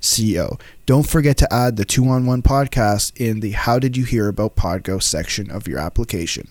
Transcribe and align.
co. 0.00 0.58
Don't 0.86 1.08
forget 1.08 1.36
to 1.38 1.52
add 1.52 1.76
the 1.76 1.84
2 1.84 2.08
on 2.08 2.26
1 2.26 2.42
podcast 2.42 3.12
in 3.16 3.40
the 3.40 3.50
How 3.52 3.78
Did 3.78 3.96
You 3.96 4.04
Hear 4.04 4.28
About 4.28 4.56
Podgo 4.56 5.02
section 5.02 5.50
of 5.50 5.66
your 5.68 5.78
application. 5.78 6.48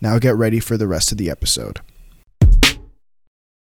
Now 0.00 0.18
get 0.18 0.34
ready 0.36 0.60
for 0.60 0.76
the 0.76 0.88
rest 0.88 1.12
of 1.12 1.18
the 1.18 1.30
episode. 1.30 1.80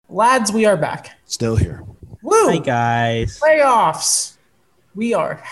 Lads, 0.09 0.53
we 0.53 0.67
are 0.67 0.77
back. 0.77 1.11
Still 1.25 1.57
here. 1.57 1.83
Woo! 2.23 2.49
Hi 2.51 2.59
guys. 2.59 3.41
Playoffs. 3.41 4.37
We 4.95 5.15
are 5.15 5.43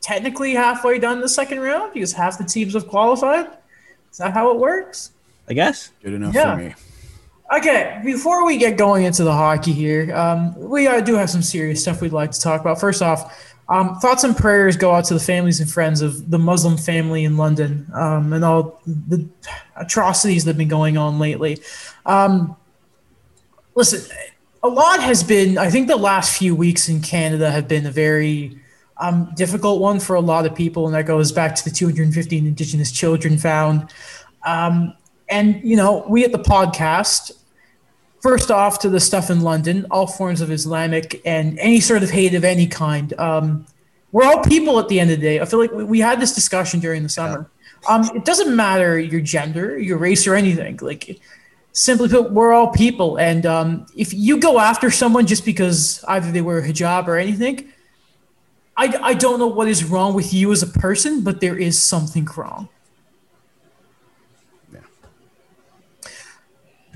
technically 0.00 0.54
halfway 0.54 0.98
done 0.98 1.20
the 1.20 1.28
second 1.28 1.60
round 1.60 1.92
because 1.94 2.12
half 2.12 2.38
the 2.38 2.44
teams 2.44 2.74
have 2.74 2.88
qualified. 2.88 3.46
Is 4.10 4.18
that 4.18 4.32
how 4.32 4.50
it 4.50 4.58
works? 4.58 5.12
I 5.48 5.52
guess. 5.52 5.90
Good 6.02 6.14
enough 6.14 6.34
Yeah. 6.34 6.56
for 6.56 6.62
me. 6.62 6.74
Okay, 7.56 7.98
before 8.04 8.44
we 8.44 8.58
get 8.58 8.76
going 8.76 9.04
into 9.04 9.24
the 9.24 9.32
hockey 9.32 9.72
here, 9.72 10.14
um, 10.14 10.54
we 10.56 10.86
uh, 10.86 11.00
do 11.00 11.14
have 11.14 11.30
some 11.30 11.40
serious 11.40 11.80
stuff 11.80 12.02
we'd 12.02 12.12
like 12.12 12.30
to 12.32 12.40
talk 12.40 12.60
about. 12.60 12.78
First 12.78 13.00
off, 13.00 13.54
um, 13.70 13.98
thoughts 14.00 14.22
and 14.24 14.36
prayers 14.36 14.76
go 14.76 14.92
out 14.92 15.06
to 15.06 15.14
the 15.14 15.20
families 15.20 15.58
and 15.58 15.70
friends 15.70 16.02
of 16.02 16.30
the 16.30 16.38
Muslim 16.38 16.76
family 16.76 17.24
in 17.24 17.38
London 17.38 17.86
um, 17.94 18.34
and 18.34 18.44
all 18.44 18.82
the 18.86 19.26
atrocities 19.76 20.44
that 20.44 20.50
have 20.50 20.58
been 20.58 20.68
going 20.68 20.98
on 20.98 21.18
lately. 21.18 21.58
Um, 22.04 22.54
listen, 23.74 24.14
a 24.62 24.68
lot 24.68 25.00
has 25.00 25.22
been, 25.22 25.56
I 25.56 25.70
think 25.70 25.88
the 25.88 25.96
last 25.96 26.36
few 26.36 26.54
weeks 26.54 26.90
in 26.90 27.00
Canada 27.00 27.50
have 27.50 27.66
been 27.66 27.86
a 27.86 27.90
very 27.90 28.58
um, 28.98 29.32
difficult 29.36 29.80
one 29.80 30.00
for 30.00 30.16
a 30.16 30.20
lot 30.20 30.44
of 30.44 30.54
people, 30.54 30.84
and 30.84 30.94
that 30.94 31.06
goes 31.06 31.32
back 31.32 31.54
to 31.54 31.64
the 31.64 31.70
215 31.70 32.46
Indigenous 32.46 32.92
children 32.92 33.38
found. 33.38 33.90
Um, 34.44 34.94
and, 35.28 35.60
you 35.62 35.76
know, 35.76 36.04
we 36.08 36.24
at 36.24 36.32
the 36.32 36.38
podcast, 36.38 37.32
first 38.20 38.50
off 38.50 38.78
to 38.80 38.88
the 38.88 39.00
stuff 39.00 39.30
in 39.30 39.42
London, 39.42 39.86
all 39.90 40.06
forms 40.06 40.40
of 40.40 40.50
Islamic 40.50 41.20
and 41.24 41.58
any 41.58 41.80
sort 41.80 42.02
of 42.02 42.10
hate 42.10 42.34
of 42.34 42.44
any 42.44 42.66
kind. 42.66 43.12
Um, 43.18 43.66
we're 44.12 44.24
all 44.24 44.42
people 44.42 44.78
at 44.78 44.88
the 44.88 44.98
end 45.00 45.10
of 45.10 45.20
the 45.20 45.22
day. 45.22 45.40
I 45.40 45.44
feel 45.44 45.58
like 45.58 45.72
we, 45.72 45.84
we 45.84 46.00
had 46.00 46.20
this 46.20 46.34
discussion 46.34 46.80
during 46.80 47.02
the 47.02 47.08
summer. 47.08 47.50
Um, 47.88 48.10
it 48.14 48.24
doesn't 48.24 48.54
matter 48.54 48.98
your 48.98 49.20
gender, 49.20 49.78
your 49.78 49.98
race, 49.98 50.26
or 50.26 50.34
anything. 50.34 50.78
Like, 50.80 51.20
simply 51.72 52.08
put, 52.08 52.32
we're 52.32 52.52
all 52.52 52.68
people. 52.68 53.18
And 53.18 53.46
um, 53.46 53.86
if 53.96 54.12
you 54.12 54.38
go 54.38 54.58
after 54.58 54.90
someone 54.90 55.26
just 55.26 55.44
because 55.44 56.02
either 56.08 56.32
they 56.32 56.40
wear 56.40 56.58
a 56.58 56.66
hijab 56.66 57.06
or 57.06 57.16
anything, 57.16 57.72
I, 58.76 58.98
I 59.02 59.14
don't 59.14 59.38
know 59.38 59.46
what 59.46 59.68
is 59.68 59.84
wrong 59.84 60.14
with 60.14 60.32
you 60.32 60.52
as 60.52 60.62
a 60.62 60.66
person, 60.66 61.22
but 61.22 61.40
there 61.40 61.58
is 61.58 61.80
something 61.80 62.26
wrong. 62.36 62.68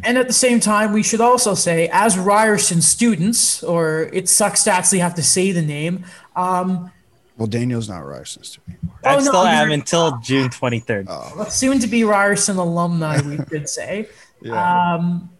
And 0.04 0.18
at 0.18 0.26
the 0.26 0.32
same 0.32 0.58
time, 0.60 0.92
we 0.92 1.02
should 1.02 1.20
also 1.20 1.54
say, 1.54 1.88
as 1.92 2.18
Ryerson 2.18 2.82
students, 2.82 3.62
or 3.62 4.10
it 4.12 4.28
sucks 4.28 4.64
to 4.64 4.70
actually 4.72 4.98
have 4.98 5.14
to 5.14 5.22
say 5.22 5.52
the 5.52 5.62
name, 5.62 6.04
um, 6.34 6.90
Well, 7.38 7.46
Daniel's 7.46 7.88
not 7.88 8.02
racist 8.02 8.58
anymore. 8.68 8.96
I 9.04 9.14
Oh, 9.14 9.18
no, 9.18 9.22
still 9.24 9.44
am 9.46 9.68
you're- 9.68 9.74
until 9.74 10.18
June 10.18 10.48
23rd. 10.48 11.06
Oh, 11.08 11.46
soon 11.48 11.78
to 11.80 11.86
be 11.86 12.04
Ryerson 12.04 12.56
alumni, 12.56 13.20
we 13.22 13.36
could 13.50 13.68
say. 13.68 14.08
Um, 14.50 15.30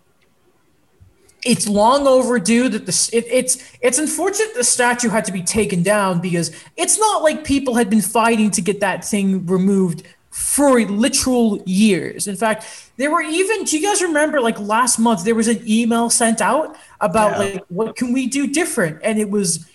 it's 1.45 1.67
long 1.67 2.07
overdue 2.07 2.69
that 2.69 2.87
this 2.87 3.09
it, 3.09 3.25
it's 3.29 3.59
it's 3.81 3.99
unfortunate 3.99 4.55
the 4.55 4.63
statue 4.63 5.09
had 5.09 5.25
to 5.25 5.33
be 5.33 5.43
taken 5.43 5.83
down 5.83 6.21
because 6.21 6.53
it's 6.77 7.01
not 7.01 7.25
like 7.25 7.43
people 7.43 7.75
had 7.75 7.91
been 7.91 8.01
fighting 8.01 8.49
to 8.53 8.61
get 8.61 8.79
that 8.79 9.05
thing 9.05 9.45
removed 9.47 10.05
for 10.33 10.81
literal 10.81 11.63
years. 11.67 12.27
In 12.27 12.37
fact, 12.37 12.65
there 12.97 13.11
were 13.11 13.21
even 13.21 13.65
do 13.65 13.79
you 13.79 13.87
guys 13.87 14.01
remember 14.01 14.41
like 14.41 14.59
last 14.59 14.99
month 14.99 15.25
there 15.25 15.35
was 15.35 15.47
an 15.47 15.63
email 15.69 16.09
sent 16.09 16.41
out 16.41 16.75
about 17.03 17.33
Yeah. 17.33 17.39
like 17.39 17.65
what 17.69 17.97
can 17.97 18.15
we 18.15 18.27
do 18.27 18.47
different 18.47 18.99
and 19.03 19.19
it 19.19 19.29
was 19.31 19.67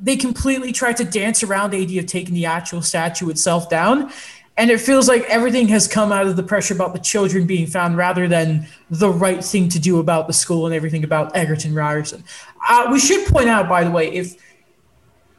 they 0.00 0.16
completely 0.16 0.70
tried 0.72 0.96
to 0.98 1.04
dance 1.04 1.42
around 1.42 1.72
the 1.72 1.78
idea 1.78 2.00
of 2.00 2.06
taking 2.06 2.34
the 2.34 2.46
actual 2.46 2.82
statue 2.82 3.28
itself 3.30 3.68
down. 3.68 4.12
And 4.58 4.70
it 4.70 4.80
feels 4.80 5.08
like 5.08 5.22
everything 5.24 5.68
has 5.68 5.88
come 5.88 6.12
out 6.12 6.26
of 6.26 6.36
the 6.36 6.42
pressure 6.42 6.74
about 6.74 6.92
the 6.92 7.00
children 7.00 7.46
being 7.46 7.66
found 7.66 7.96
rather 7.96 8.28
than 8.28 8.66
the 8.90 9.10
right 9.10 9.44
thing 9.44 9.68
to 9.70 9.78
do 9.78 9.98
about 9.98 10.28
the 10.28 10.32
school 10.32 10.66
and 10.66 10.74
everything 10.74 11.02
about 11.04 11.36
Egerton 11.36 11.74
Ryerson. 11.74 12.24
Uh, 12.68 12.88
we 12.90 12.98
should 12.98 13.26
point 13.26 13.48
out, 13.48 13.68
by 13.68 13.84
the 13.84 13.90
way, 13.90 14.10
if 14.12 14.36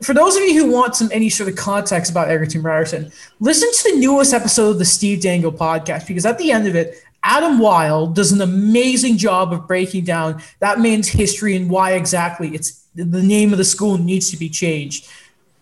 for 0.02 0.14
those 0.14 0.36
of 0.36 0.44
you 0.44 0.54
who 0.54 0.72
want 0.72 0.96
some 0.96 1.10
any 1.12 1.30
sort 1.30 1.50
of 1.50 1.56
context 1.56 2.12
about 2.12 2.30
Egerton 2.30 2.62
Ryerson, 2.62 3.12
listen 3.40 3.70
to 3.72 3.92
the 3.94 4.00
newest 4.00 4.34
episode 4.34 4.72
of 4.72 4.80
the 4.80 4.86
Steve 4.86 5.22
Dangle 5.22 5.52
podcast 5.52 6.08
because 6.08 6.26
at 6.26 6.38
the 6.38 6.52
end 6.52 6.68
of 6.68 6.76
it, 6.76 6.96
Adam 7.24 7.60
Wylde 7.60 8.16
does 8.16 8.32
an 8.32 8.42
amazing 8.42 9.18
job 9.18 9.52
of 9.52 9.68
breaking 9.68 10.06
down 10.06 10.42
that 10.60 10.80
man's 10.80 11.08
history 11.08 11.56
and 11.56 11.70
why 11.70 11.94
exactly 11.94 12.54
it's 12.54 12.86
the 12.96 13.22
name 13.22 13.52
of 13.52 13.58
the 13.58 13.66
school 13.66 13.98
needs 13.98 14.32
to 14.32 14.38
be 14.38 14.50
changed. 14.50 15.08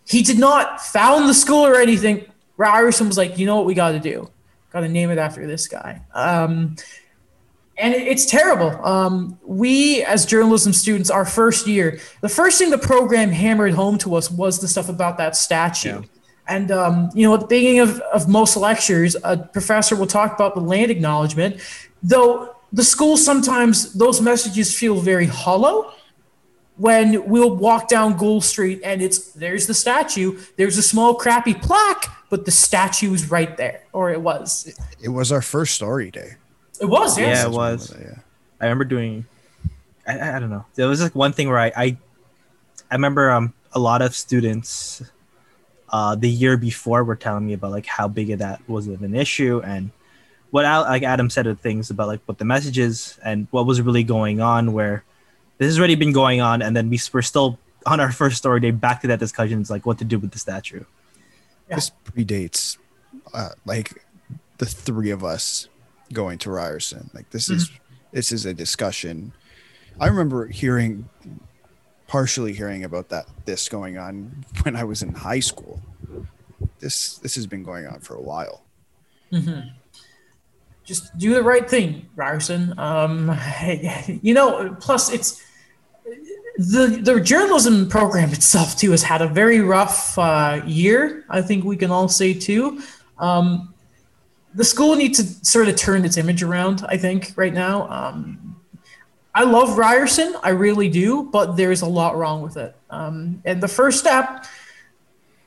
He 0.07 0.21
did 0.21 0.37
not 0.37 0.81
found 0.81 1.27
the 1.27 1.33
school 1.33 1.65
or 1.65 1.75
anything. 1.75 2.25
Ryerson 2.57 3.07
was 3.07 3.17
like, 3.17 3.37
you 3.37 3.45
know 3.45 3.55
what 3.55 3.65
we 3.65 3.73
got 3.73 3.91
to 3.91 3.99
do? 3.99 4.29
Got 4.71 4.81
to 4.81 4.89
name 4.89 5.09
it 5.09 5.17
after 5.17 5.47
this 5.47 5.67
guy. 5.67 6.01
Um, 6.13 6.75
and 7.77 7.93
it's 7.93 8.25
terrible. 8.25 8.83
Um, 8.85 9.37
we, 9.43 10.03
as 10.03 10.25
journalism 10.25 10.71
students, 10.71 11.09
our 11.09 11.25
first 11.25 11.67
year, 11.67 11.99
the 12.21 12.29
first 12.29 12.57
thing 12.57 12.69
the 12.69 12.77
program 12.77 13.29
hammered 13.29 13.73
home 13.73 13.97
to 13.99 14.15
us 14.15 14.31
was 14.31 14.59
the 14.59 14.67
stuff 14.67 14.87
about 14.87 15.17
that 15.17 15.35
statue. 15.35 15.89
Yeah. 15.89 16.01
And 16.47 16.71
um, 16.71 17.09
you 17.13 17.27
know, 17.27 17.33
at 17.33 17.41
the 17.41 17.47
beginning 17.47 17.79
of, 17.79 17.99
of 18.13 18.29
most 18.29 18.55
lectures, 18.55 19.15
a 19.23 19.37
professor 19.37 19.95
will 19.95 20.07
talk 20.07 20.35
about 20.35 20.53
the 20.55 20.61
land 20.61 20.91
acknowledgement, 20.91 21.59
though 22.03 22.55
the 22.71 22.83
school 22.83 23.17
sometimes 23.17 23.93
those 23.93 24.21
messages 24.21 24.77
feel 24.77 24.95
very 24.99 25.25
hollow 25.25 25.91
when 26.77 27.25
we'll 27.25 27.55
walk 27.55 27.87
down 27.87 28.17
Gould 28.17 28.43
Street 28.43 28.81
and 28.83 29.01
it's 29.01 29.31
there's 29.31 29.65
the 29.65 29.73
statue, 29.73 30.39
there's 30.57 30.77
a 30.77 30.83
small 30.83 31.15
crappy 31.15 31.53
plaque, 31.53 32.05
but 32.29 32.45
the 32.45 32.51
statue 32.51 33.13
is 33.13 33.31
right 33.31 33.55
there, 33.57 33.83
or 33.93 34.11
it 34.11 34.21
was. 34.21 34.77
it 35.01 35.09
was 35.09 35.31
our 35.31 35.41
first 35.41 35.75
story 35.75 36.11
day. 36.11 36.35
It 36.81 36.85
was, 36.85 37.17
yes. 37.17 37.37
Yeah, 37.37 37.45
it 37.47 37.51
was. 37.51 37.93
Yeah. 37.99 38.15
I 38.59 38.65
remember 38.65 38.85
doing. 38.85 39.25
I, 40.07 40.17
I 40.19 40.35
I 40.35 40.39
don't 40.39 40.49
know. 40.49 40.65
There 40.75 40.87
was 40.87 41.01
like 41.01 41.15
one 41.15 41.33
thing 41.33 41.47
where 41.49 41.59
I 41.59 41.71
I, 41.75 41.97
I 42.91 42.95
remember 42.95 43.31
um 43.31 43.53
a 43.73 43.79
lot 43.79 44.01
of 44.01 44.15
students, 44.15 45.01
uh, 45.89 46.15
the 46.15 46.29
year 46.29 46.55
before 46.57 47.03
were 47.03 47.15
telling 47.15 47.45
me 47.45 47.53
about 47.53 47.71
like 47.71 47.85
how 47.85 48.07
big 48.07 48.29
of 48.31 48.39
that 48.39 48.61
was 48.69 48.87
of 48.87 49.03
an 49.03 49.15
issue 49.15 49.61
and 49.65 49.91
what 50.51 50.63
Al, 50.63 50.83
like 50.83 51.03
Adam 51.03 51.29
said 51.29 51.47
of 51.47 51.59
things 51.59 51.89
about 51.89 52.07
like 52.07 52.21
what 52.25 52.37
the 52.37 52.45
messages 52.45 53.19
and 53.25 53.47
what 53.51 53.65
was 53.65 53.81
really 53.81 54.03
going 54.03 54.39
on. 54.39 54.71
Where 54.73 55.03
this 55.57 55.67
has 55.67 55.77
already 55.79 55.95
been 55.95 56.13
going 56.13 56.39
on, 56.41 56.61
and 56.61 56.75
then 56.75 56.89
we 56.89 56.95
s- 56.97 57.13
we're 57.13 57.21
still 57.21 57.59
on 57.85 57.99
our 57.99 58.11
first 58.11 58.37
story 58.37 58.59
day 58.59 58.71
back 58.71 59.01
to 59.01 59.07
that 59.07 59.19
discussion. 59.19 59.59
It's 59.61 59.69
like 59.69 59.85
what 59.85 59.97
to 59.99 60.05
do 60.05 60.17
with 60.19 60.31
the 60.31 60.39
statue. 60.39 60.83
Yeah. 61.69 61.75
This 61.75 61.91
predates 62.05 62.77
uh, 63.33 63.49
like 63.65 64.05
the 64.59 64.65
three 64.65 65.09
of 65.11 65.23
us 65.23 65.67
going 66.13 66.37
to 66.39 66.51
Ryerson. 66.51 67.09
Like 67.13 67.29
this 67.31 67.49
is 67.49 67.71
this 68.11 68.31
is 68.31 68.45
a 68.45 68.53
discussion. 68.53 69.33
I 69.99 70.07
remember 70.07 70.47
hearing 70.47 71.09
partially 72.07 72.53
hearing 72.53 72.83
about 72.83 73.09
that 73.09 73.25
this 73.45 73.67
going 73.69 73.97
on 73.97 74.45
when 74.63 74.75
I 74.75 74.83
was 74.83 75.01
in 75.01 75.13
high 75.13 75.39
school. 75.39 75.81
This 76.79 77.17
this 77.19 77.35
has 77.35 77.47
been 77.47 77.63
going 77.63 77.87
on 77.87 77.99
for 77.99 78.15
a 78.15 78.21
while. 78.21 78.61
Mm-hmm. 79.31 79.69
just 80.85 81.17
do 81.17 81.33
the 81.33 81.43
right 81.43 81.67
thing, 81.67 82.07
Ryerson. 82.15 82.77
Um, 82.77 83.35
you 84.21 84.33
know, 84.33 84.75
plus 84.79 85.11
it's 85.11 85.43
the 86.57 86.99
the 87.01 87.19
journalism 87.19 87.89
program 87.89 88.31
itself 88.31 88.77
too 88.77 88.91
has 88.91 89.03
had 89.03 89.21
a 89.21 89.27
very 89.27 89.59
rough 89.59 90.17
uh, 90.17 90.61
year. 90.65 91.25
I 91.29 91.41
think 91.41 91.65
we 91.65 91.75
can 91.75 91.91
all 91.91 92.07
say 92.07 92.33
too. 92.33 92.81
Um, 93.17 93.73
the 94.55 94.63
school 94.63 94.95
needs 94.95 95.17
to 95.19 95.45
sort 95.45 95.67
of 95.67 95.75
turn 95.75 96.05
its 96.05 96.17
image 96.17 96.41
around. 96.41 96.85
I 96.87 96.97
think 96.97 97.33
right 97.35 97.53
now. 97.53 97.89
Um, 97.89 98.41
I 99.37 99.43
love 99.43 99.77
Ryerson, 99.77 100.33
I 100.43 100.51
really 100.51 100.87
do, 100.87 101.23
but 101.23 101.57
there's 101.57 101.81
a 101.81 101.85
lot 101.85 102.15
wrong 102.15 102.41
with 102.41 102.55
it. 102.55 102.73
Um, 102.89 103.41
and 103.43 103.61
the 103.61 103.67
first 103.67 103.99
step 103.99 104.45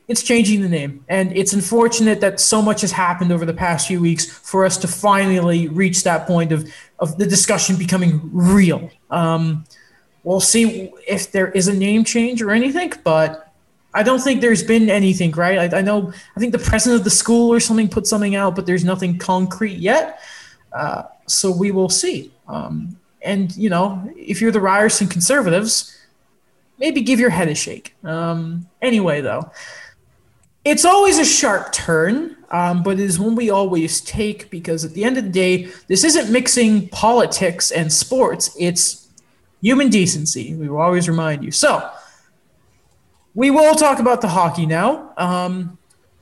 it's 0.09 0.23
changing 0.23 0.63
the 0.63 0.69
name. 0.69 1.05
And 1.09 1.37
it's 1.37 1.53
unfortunate 1.53 2.23
that 2.23 2.41
so 2.41 2.63
much 2.63 2.81
has 2.81 2.91
happened 2.91 3.31
over 3.31 3.45
the 3.45 3.53
past 3.53 3.87
few 3.87 4.01
weeks 4.01 4.25
for 4.25 4.65
us 4.65 4.79
to 4.79 4.89
finally 4.89 5.69
reach 5.69 6.03
that 6.05 6.27
point 6.27 6.51
of, 6.51 6.73
of 6.99 7.19
the 7.19 7.27
discussion 7.27 7.77
becoming 7.77 8.19
real. 8.33 8.91
Um, 9.11 9.65
we'll 10.25 10.41
see 10.41 10.91
if 11.07 11.31
there 11.31 11.51
is 11.51 11.69
a 11.69 11.75
name 11.75 12.05
change 12.05 12.41
or 12.41 12.51
anything, 12.53 12.95
but 13.05 13.48
I 13.95 14.03
don't 14.03 14.21
think 14.21 14.41
there's 14.41 14.63
been 14.63 14.91
anything, 14.91 15.31
right? 15.33 15.73
I, 15.73 15.79
I 15.79 15.83
know, 15.83 16.13
I 16.37 16.41
think 16.41 16.53
the 16.53 16.59
president 16.59 17.01
of 17.01 17.05
the 17.05 17.11
school 17.11 17.53
or 17.53 17.61
something 17.61 17.89
put 17.89 18.07
something 18.07 18.35
out, 18.35 18.55
but 18.55 18.67
there's 18.67 18.85
nothing 18.85 19.19
concrete 19.19 19.79
yet. 19.79 20.21
Uh, 20.73 21.05
so 21.27 21.51
we 21.51 21.71
will 21.71 21.89
see. 21.89 22.31
Um, 22.47 22.99
and, 23.23 23.55
you 23.57 23.71
know, 23.71 24.11
if 24.17 24.41
you're 24.41 24.53
the 24.53 24.61
Ryerson 24.61 25.09
conservatives, 25.09 25.99
maybe 26.79 27.01
give 27.01 27.19
your 27.19 27.31
head 27.31 27.49
a 27.49 27.55
shake. 27.55 27.95
Um, 28.05 28.69
anyway, 28.83 29.21
though, 29.21 29.51
it's 30.65 30.85
always 30.85 31.19
a 31.19 31.25
sharp 31.25 31.73
turn, 31.73 32.37
um, 32.51 32.83
but 32.83 33.01
it 33.01 33.05
is 33.05 33.19
one 33.19 33.35
we 33.35 33.51
always 33.51 34.01
take 34.03 34.51
because 34.51 34.85
at 34.85 34.93
the 34.93 35.05
end 35.05 35.17
of 35.17 35.25
the 35.25 35.31
day, 35.31 35.69
this 35.89 36.05
isn't 36.05 36.31
mixing 36.31 36.89
politics 36.89 37.71
and 37.71 37.93
sports, 37.93 38.55
it's 38.59 39.09
human 39.63 39.89
decency. 39.89 40.55
We 40.55 40.69
will 40.69 40.81
always 40.81 41.09
remind 41.09 41.45
you. 41.45 41.51
So, 41.51 41.91
we 43.39 43.53
will 43.53 43.77
talk 43.77 44.01
about 44.01 44.21
the 44.21 44.27
hockey 44.27 44.67
now. 44.67 45.13
Um, 45.17 45.79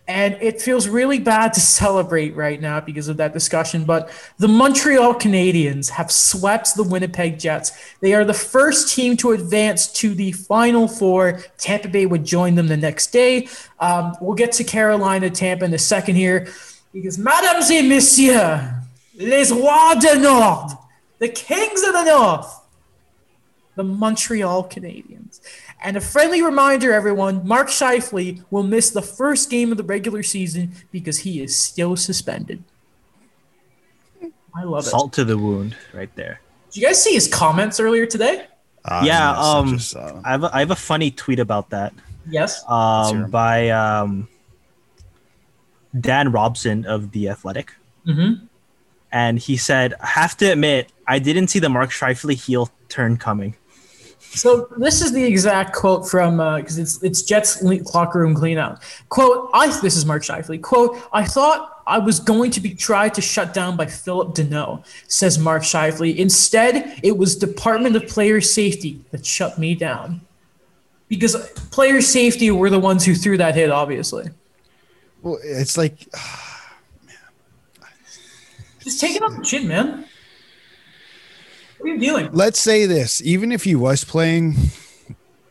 and 0.06 0.36
it 0.42 0.60
feels 0.60 0.86
really 0.86 1.18
bad 1.18 1.54
to 1.54 1.60
celebrate 1.60 2.36
right 2.36 2.60
now 2.60 2.78
because 2.78 3.08
of 3.08 3.16
that 3.16 3.32
discussion. 3.32 3.86
But 3.86 4.10
the 4.36 4.48
Montreal 4.48 5.14
Canadiens 5.14 5.88
have 5.88 6.12
swept 6.12 6.76
the 6.76 6.82
Winnipeg 6.82 7.38
Jets. 7.38 7.72
They 8.02 8.12
are 8.12 8.22
the 8.22 8.34
first 8.34 8.94
team 8.94 9.16
to 9.16 9.32
advance 9.32 9.90
to 9.94 10.14
the 10.14 10.32
Final 10.32 10.86
Four. 10.86 11.40
Tampa 11.56 11.88
Bay 11.88 12.04
would 12.04 12.26
join 12.26 12.54
them 12.54 12.68
the 12.68 12.76
next 12.76 13.12
day. 13.12 13.48
Um, 13.80 14.14
we'll 14.20 14.36
get 14.36 14.52
to 14.52 14.64
Carolina, 14.64 15.30
Tampa 15.30 15.64
in 15.64 15.72
a 15.72 15.78
second 15.78 16.16
here 16.16 16.48
because, 16.92 17.16
mesdames 17.16 17.70
et 17.70 17.82
messieurs, 17.82 18.60
les 19.16 19.50
rois 19.52 19.94
du 19.94 20.20
Nord, 20.20 20.72
the 21.18 21.28
kings 21.28 21.82
of 21.82 21.94
the 21.94 22.04
North, 22.04 22.60
the 23.74 23.84
Montreal 23.84 24.68
Canadiens. 24.68 25.40
And 25.86 25.96
a 25.96 26.00
friendly 26.00 26.42
reminder, 26.42 26.92
everyone 26.92 27.46
Mark 27.46 27.68
Scheifele 27.68 28.42
will 28.50 28.64
miss 28.64 28.90
the 28.90 29.00
first 29.00 29.48
game 29.50 29.70
of 29.70 29.78
the 29.78 29.84
regular 29.84 30.24
season 30.24 30.72
because 30.90 31.18
he 31.18 31.40
is 31.40 31.54
still 31.54 31.94
suspended. 31.94 32.64
I 34.52 34.64
love 34.64 34.84
it. 34.84 34.90
Salt 34.90 35.12
to 35.12 35.24
the 35.24 35.38
wound 35.38 35.76
right 35.94 36.12
there. 36.16 36.40
Did 36.72 36.80
you 36.80 36.86
guys 36.88 37.00
see 37.00 37.14
his 37.14 37.28
comments 37.28 37.78
earlier 37.78 38.04
today? 38.04 38.48
Uh, 38.84 39.04
yeah, 39.04 39.38
um, 39.38 39.74
just, 39.74 39.94
uh... 39.94 40.20
I, 40.24 40.32
have 40.32 40.42
a, 40.42 40.56
I 40.56 40.58
have 40.58 40.72
a 40.72 40.76
funny 40.76 41.12
tweet 41.12 41.38
about 41.38 41.70
that. 41.70 41.94
Yes. 42.28 42.64
Um, 42.68 43.30
by 43.30 43.68
um, 43.68 44.26
Dan 46.00 46.32
Robson 46.32 46.84
of 46.84 47.12
The 47.12 47.28
Athletic. 47.28 47.72
Mm-hmm. 48.04 48.44
And 49.12 49.38
he 49.38 49.56
said, 49.56 49.94
I 50.02 50.06
have 50.06 50.36
to 50.38 50.46
admit, 50.46 50.90
I 51.06 51.20
didn't 51.20 51.46
see 51.46 51.60
the 51.60 51.68
Mark 51.68 51.90
Scheifele 51.90 52.34
heel 52.34 52.70
turn 52.88 53.18
coming. 53.18 53.54
So 54.36 54.68
this 54.76 55.00
is 55.00 55.12
the 55.12 55.24
exact 55.24 55.74
quote 55.74 56.06
from 56.08 56.36
because 56.60 56.78
uh, 56.78 56.82
it's 56.82 57.02
it's 57.02 57.22
Jets 57.22 57.62
locker 57.62 58.18
room 58.20 58.34
cleanout. 58.34 58.82
Quote: 59.08 59.50
I 59.54 59.68
this 59.80 59.96
is 59.96 60.04
Mark 60.04 60.22
Scheifele. 60.22 60.60
Quote: 60.60 60.98
I 61.12 61.24
thought 61.24 61.82
I 61.86 61.98
was 61.98 62.20
going 62.20 62.50
to 62.50 62.60
be 62.60 62.74
tried 62.74 63.14
to 63.14 63.22
shut 63.22 63.54
down 63.54 63.76
by 63.76 63.86
Philip 63.86 64.34
Danault, 64.34 64.84
says 65.08 65.38
Mark 65.38 65.62
Scheifele. 65.62 66.14
Instead, 66.14 67.00
it 67.02 67.16
was 67.16 67.34
Department 67.34 67.96
of 67.96 68.06
Player 68.08 68.42
Safety 68.42 69.00
that 69.10 69.24
shut 69.24 69.58
me 69.58 69.74
down 69.74 70.20
because 71.08 71.34
player 71.70 72.02
safety 72.02 72.50
were 72.50 72.68
the 72.68 72.78
ones 72.78 73.06
who 73.06 73.14
threw 73.14 73.38
that 73.38 73.54
hit. 73.54 73.70
Obviously. 73.70 74.28
Well, 75.22 75.38
it's 75.42 75.78
like. 75.78 76.08
Just 78.80 79.00
take 79.00 79.16
it 79.16 79.22
off 79.22 79.34
the 79.36 79.42
chin, 79.42 79.66
man. 79.66 80.04
What 81.86 81.92
are 81.92 81.94
you 81.94 82.00
doing? 82.00 82.28
Let's 82.32 82.60
say 82.60 82.86
this: 82.86 83.22
even 83.22 83.52
if 83.52 83.62
he 83.62 83.76
was 83.76 84.02
playing, 84.02 84.56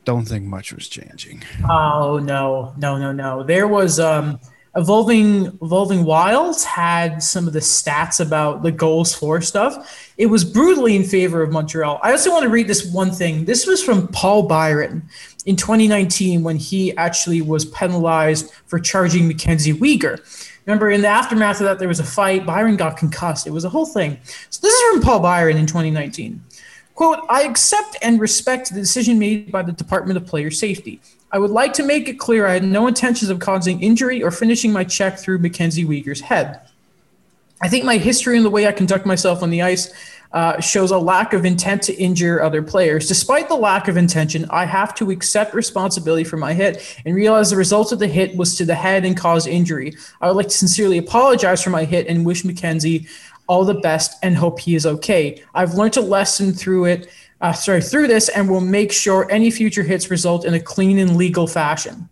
don't 0.03 0.25
think 0.25 0.43
much 0.43 0.73
was 0.73 0.89
changing. 0.89 1.43
Oh 1.69 2.19
no, 2.19 2.73
no, 2.77 2.97
no, 2.97 3.13
no. 3.13 3.41
There 3.41 3.69
was 3.69 4.01
um, 4.01 4.41
evolving 4.75 5.57
evolving 5.61 6.03
wilds 6.03 6.65
had 6.65 7.23
some 7.23 7.47
of 7.47 7.53
the 7.53 7.59
stats 7.59 8.19
about 8.19 8.63
the 8.63 8.71
goals 8.71 9.15
for 9.15 9.39
stuff. 9.39 10.11
It 10.17 10.25
was 10.25 10.43
brutally 10.43 10.97
in 10.97 11.05
favor 11.05 11.41
of 11.41 11.53
Montreal. 11.53 12.01
I 12.03 12.11
also 12.11 12.31
want 12.31 12.43
to 12.43 12.49
read 12.49 12.67
this 12.67 12.85
one 12.91 13.11
thing. 13.11 13.45
This 13.45 13.65
was 13.65 13.81
from 13.81 14.09
Paul 14.09 14.43
Byron 14.43 15.07
in 15.45 15.55
2019 15.55 16.43
when 16.43 16.57
he 16.57 16.93
actually 16.97 17.41
was 17.43 17.63
penalized 17.63 18.51
for 18.65 18.77
charging 18.77 19.25
Mackenzie 19.29 19.73
Weegar. 19.73 20.19
Remember, 20.65 20.89
in 20.89 21.01
the 21.01 21.07
aftermath 21.07 21.59
of 21.59 21.65
that, 21.65 21.79
there 21.79 21.87
was 21.87 21.99
a 21.99 22.03
fight. 22.03 22.45
Byron 22.45 22.75
got 22.75 22.97
concussed. 22.97 23.45
It 23.45 23.51
was 23.51 23.65
a 23.65 23.69
whole 23.69 23.85
thing. 23.85 24.17
So 24.49 24.59
this 24.61 24.73
is 24.73 24.91
from 24.91 25.01
Paul 25.01 25.19
Byron 25.19 25.57
in 25.57 25.65
2019. 25.67 26.43
Quote, 26.95 27.19
I 27.29 27.43
accept 27.43 27.97
and 28.01 28.19
respect 28.19 28.73
the 28.73 28.79
decision 28.79 29.19
made 29.19 29.51
by 29.51 29.61
the 29.61 29.73
Department 29.73 30.17
of 30.17 30.25
Player 30.25 30.49
Safety. 30.49 31.01
I 31.31 31.39
would 31.39 31.51
like 31.51 31.73
to 31.73 31.83
make 31.83 32.07
it 32.07 32.17
clear 32.17 32.47
I 32.47 32.53
had 32.53 32.63
no 32.63 32.87
intentions 32.87 33.29
of 33.29 33.39
causing 33.39 33.81
injury 33.81 34.23
or 34.23 34.31
finishing 34.31 34.71
my 34.71 34.85
check 34.85 35.19
through 35.19 35.39
Mackenzie 35.39 35.85
Weegar's 35.85 36.21
head. 36.21 36.61
I 37.61 37.67
think 37.67 37.83
my 37.83 37.97
history 37.97 38.37
and 38.37 38.45
the 38.45 38.49
way 38.49 38.67
I 38.67 38.71
conduct 38.71 39.05
myself 39.05 39.43
on 39.43 39.49
the 39.49 39.61
ice 39.61 39.91
uh, 40.35 40.59
shows 40.59 40.91
a 40.91 40.97
lack 40.97 41.31
of 41.31 41.45
intent 41.45 41.81
to 41.81 41.93
injure 41.93 42.43
other 42.43 42.61
players. 42.61 43.07
Despite 43.07 43.47
the 43.47 43.55
lack 43.55 43.87
of 43.87 43.95
intention, 43.95 44.45
I 44.49 44.65
have 44.65 44.93
to 44.95 45.09
accept 45.09 45.53
responsibility 45.53 46.25
for 46.25 46.35
my 46.35 46.53
hit 46.53 46.99
and 47.05 47.15
realize 47.15 47.49
the 47.49 47.55
result 47.55 47.93
of 47.93 47.99
the 47.99 48.07
hit 48.07 48.35
was 48.35 48.57
to 48.57 48.65
the 48.65 48.75
head 48.75 49.05
and 49.05 49.15
caused 49.15 49.47
injury. 49.47 49.95
I 50.19 50.27
would 50.27 50.35
like 50.35 50.49
to 50.49 50.57
sincerely 50.57 50.97
apologize 50.97 51.63
for 51.63 51.69
my 51.69 51.85
hit 51.85 52.07
and 52.07 52.25
wish 52.25 52.43
Mackenzie 52.43 53.07
all 53.47 53.63
the 53.63 53.75
best 53.75 54.19
and 54.23 54.35
hope 54.35 54.59
he 54.59 54.75
is 54.75 54.85
okay. 54.85 55.41
I've 55.53 55.75
learned 55.75 55.95
a 55.95 56.01
lesson 56.01 56.51
through 56.51 56.85
it, 56.85 57.07
uh, 57.39 57.53
sorry, 57.53 57.81
through 57.81 58.07
this, 58.07 58.27
and 58.27 58.49
will 58.49 58.59
make 58.59 58.91
sure 58.91 59.31
any 59.31 59.49
future 59.49 59.83
hits 59.83 60.11
result 60.11 60.43
in 60.43 60.53
a 60.53 60.59
clean 60.59 60.99
and 60.99 61.15
legal 61.15 61.47
fashion. 61.47 62.09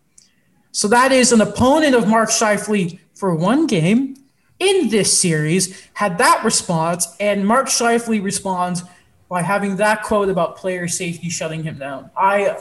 So 0.72 0.88
that 0.88 1.12
is 1.12 1.34
an 1.34 1.42
opponent 1.42 1.94
of 1.94 2.08
Mark 2.08 2.30
Scheifele 2.30 3.00
for 3.16 3.36
one 3.36 3.68
game 3.68 4.16
in 4.63 4.89
this 4.89 5.18
series 5.18 5.89
had 5.94 6.18
that 6.18 6.44
response, 6.44 7.15
and 7.19 7.45
Mark 7.45 7.68
Scheifele 7.68 8.24
responds 8.24 8.83
by 9.30 9.42
having 9.42 9.77
that 9.77 10.04
quote 10.04 10.30
about 10.30 10.56
player 10.57 10.88
safety 10.88 11.30
shutting 11.30 11.63
him 11.63 11.77
down. 11.77 12.10
I 12.15 12.57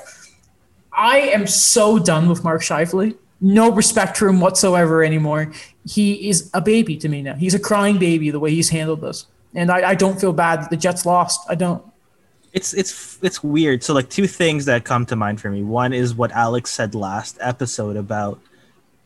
I 0.93 1.19
am 1.19 1.47
so 1.47 1.99
done 1.99 2.29
with 2.29 2.45
Mark 2.45 2.63
Scheifele. 2.63 3.17
No 3.41 3.73
respect 3.73 4.17
for 4.17 4.29
him 4.29 4.41
whatsoever 4.41 5.03
anymore. 5.03 5.53
He 5.85 6.29
is 6.29 6.51
a 6.55 6.61
baby 6.61 6.97
to 6.99 7.09
me 7.09 7.23
now. 7.23 7.35
He's 7.35 7.55
a 7.55 7.59
crying 7.59 7.99
baby 7.99 8.31
the 8.31 8.39
way 8.39 8.51
he's 8.51 8.69
handled 8.69 9.01
this. 9.01 9.27
And 9.55 9.71
I, 9.71 9.91
I 9.91 9.95
don't 9.95 10.21
feel 10.21 10.33
bad 10.33 10.63
that 10.63 10.71
the 10.71 10.77
Jets 10.77 11.05
lost. 11.05 11.41
I 11.49 11.55
don't. 11.55 11.85
It's 12.53 12.75
it's 12.75 13.19
it's 13.23 13.43
weird. 13.43 13.83
So 13.83 13.95
like 13.95 14.11
two 14.11 14.27
things 14.27 14.67
that 14.67 14.85
come 14.85 15.07
to 15.07 15.17
mind 15.17 15.41
for 15.41 15.51
me. 15.51 15.63
One 15.63 15.93
is 15.93 16.15
what 16.15 16.31
Alex 16.33 16.71
said 16.71 16.95
last 16.95 17.39
episode 17.41 17.97
about 17.97 18.39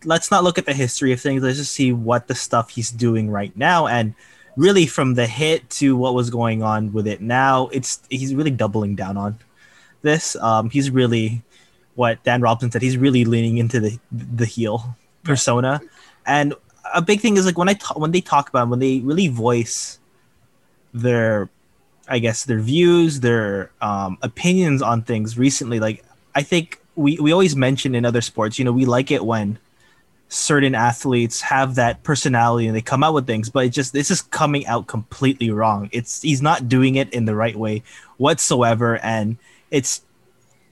let's 0.06 0.30
not 0.30 0.44
look 0.44 0.56
at 0.56 0.64
the 0.64 0.72
history 0.72 1.12
of 1.12 1.20
things. 1.20 1.42
Let's 1.42 1.58
just 1.58 1.72
see 1.72 1.92
what 1.92 2.28
the 2.28 2.34
stuff 2.34 2.70
he's 2.70 2.90
doing 2.90 3.28
right 3.30 3.54
now. 3.56 3.86
And 3.86 4.14
really, 4.56 4.86
from 4.86 5.14
the 5.14 5.26
hit 5.26 5.68
to 5.70 5.96
what 5.96 6.14
was 6.14 6.30
going 6.30 6.62
on 6.62 6.92
with 6.92 7.06
it 7.06 7.20
now, 7.20 7.68
it's 7.68 8.00
he's 8.08 8.34
really 8.34 8.50
doubling 8.50 8.94
down 8.94 9.16
on 9.16 9.38
this. 10.02 10.36
Um, 10.36 10.70
he's 10.70 10.90
really 10.90 11.42
what 11.96 12.22
Dan 12.24 12.40
Robson 12.40 12.70
said. 12.70 12.82
He's 12.82 12.96
really 12.96 13.24
leaning 13.24 13.58
into 13.58 13.80
the 13.80 13.98
the 14.12 14.46
heel 14.46 14.96
persona. 15.24 15.80
And 16.24 16.54
a 16.94 17.02
big 17.02 17.20
thing 17.20 17.36
is 17.36 17.44
like 17.44 17.58
when 17.58 17.68
I 17.68 17.74
talk, 17.74 17.98
when 17.98 18.12
they 18.12 18.20
talk 18.20 18.48
about 18.48 18.68
when 18.68 18.78
they 18.78 19.00
really 19.00 19.28
voice 19.28 19.98
their 20.94 21.50
I 22.08 22.20
guess 22.20 22.44
their 22.44 22.60
views, 22.60 23.20
their 23.20 23.72
um, 23.80 24.18
opinions 24.22 24.80
on 24.80 25.02
things 25.02 25.36
recently. 25.36 25.80
Like 25.80 26.04
I 26.36 26.42
think 26.42 26.80
we, 26.94 27.18
we 27.18 27.32
always 27.32 27.56
mention 27.56 27.94
in 27.94 28.04
other 28.04 28.20
sports, 28.20 28.58
you 28.58 28.64
know, 28.64 28.72
we 28.72 28.84
like 28.84 29.10
it 29.10 29.24
when 29.24 29.58
certain 30.28 30.74
athletes 30.74 31.40
have 31.40 31.76
that 31.76 32.02
personality 32.02 32.66
and 32.66 32.74
they 32.74 32.80
come 32.80 33.04
out 33.04 33.14
with 33.14 33.26
things 33.26 33.48
but 33.48 33.64
it 33.64 33.68
just 33.68 33.92
this 33.92 34.10
is 34.10 34.22
coming 34.22 34.66
out 34.66 34.86
completely 34.86 35.50
wrong. 35.50 35.88
It's 35.92 36.22
he's 36.22 36.42
not 36.42 36.68
doing 36.68 36.96
it 36.96 37.12
in 37.12 37.26
the 37.26 37.34
right 37.34 37.56
way 37.56 37.82
whatsoever. 38.16 38.98
And 38.98 39.36
it's 39.70 40.02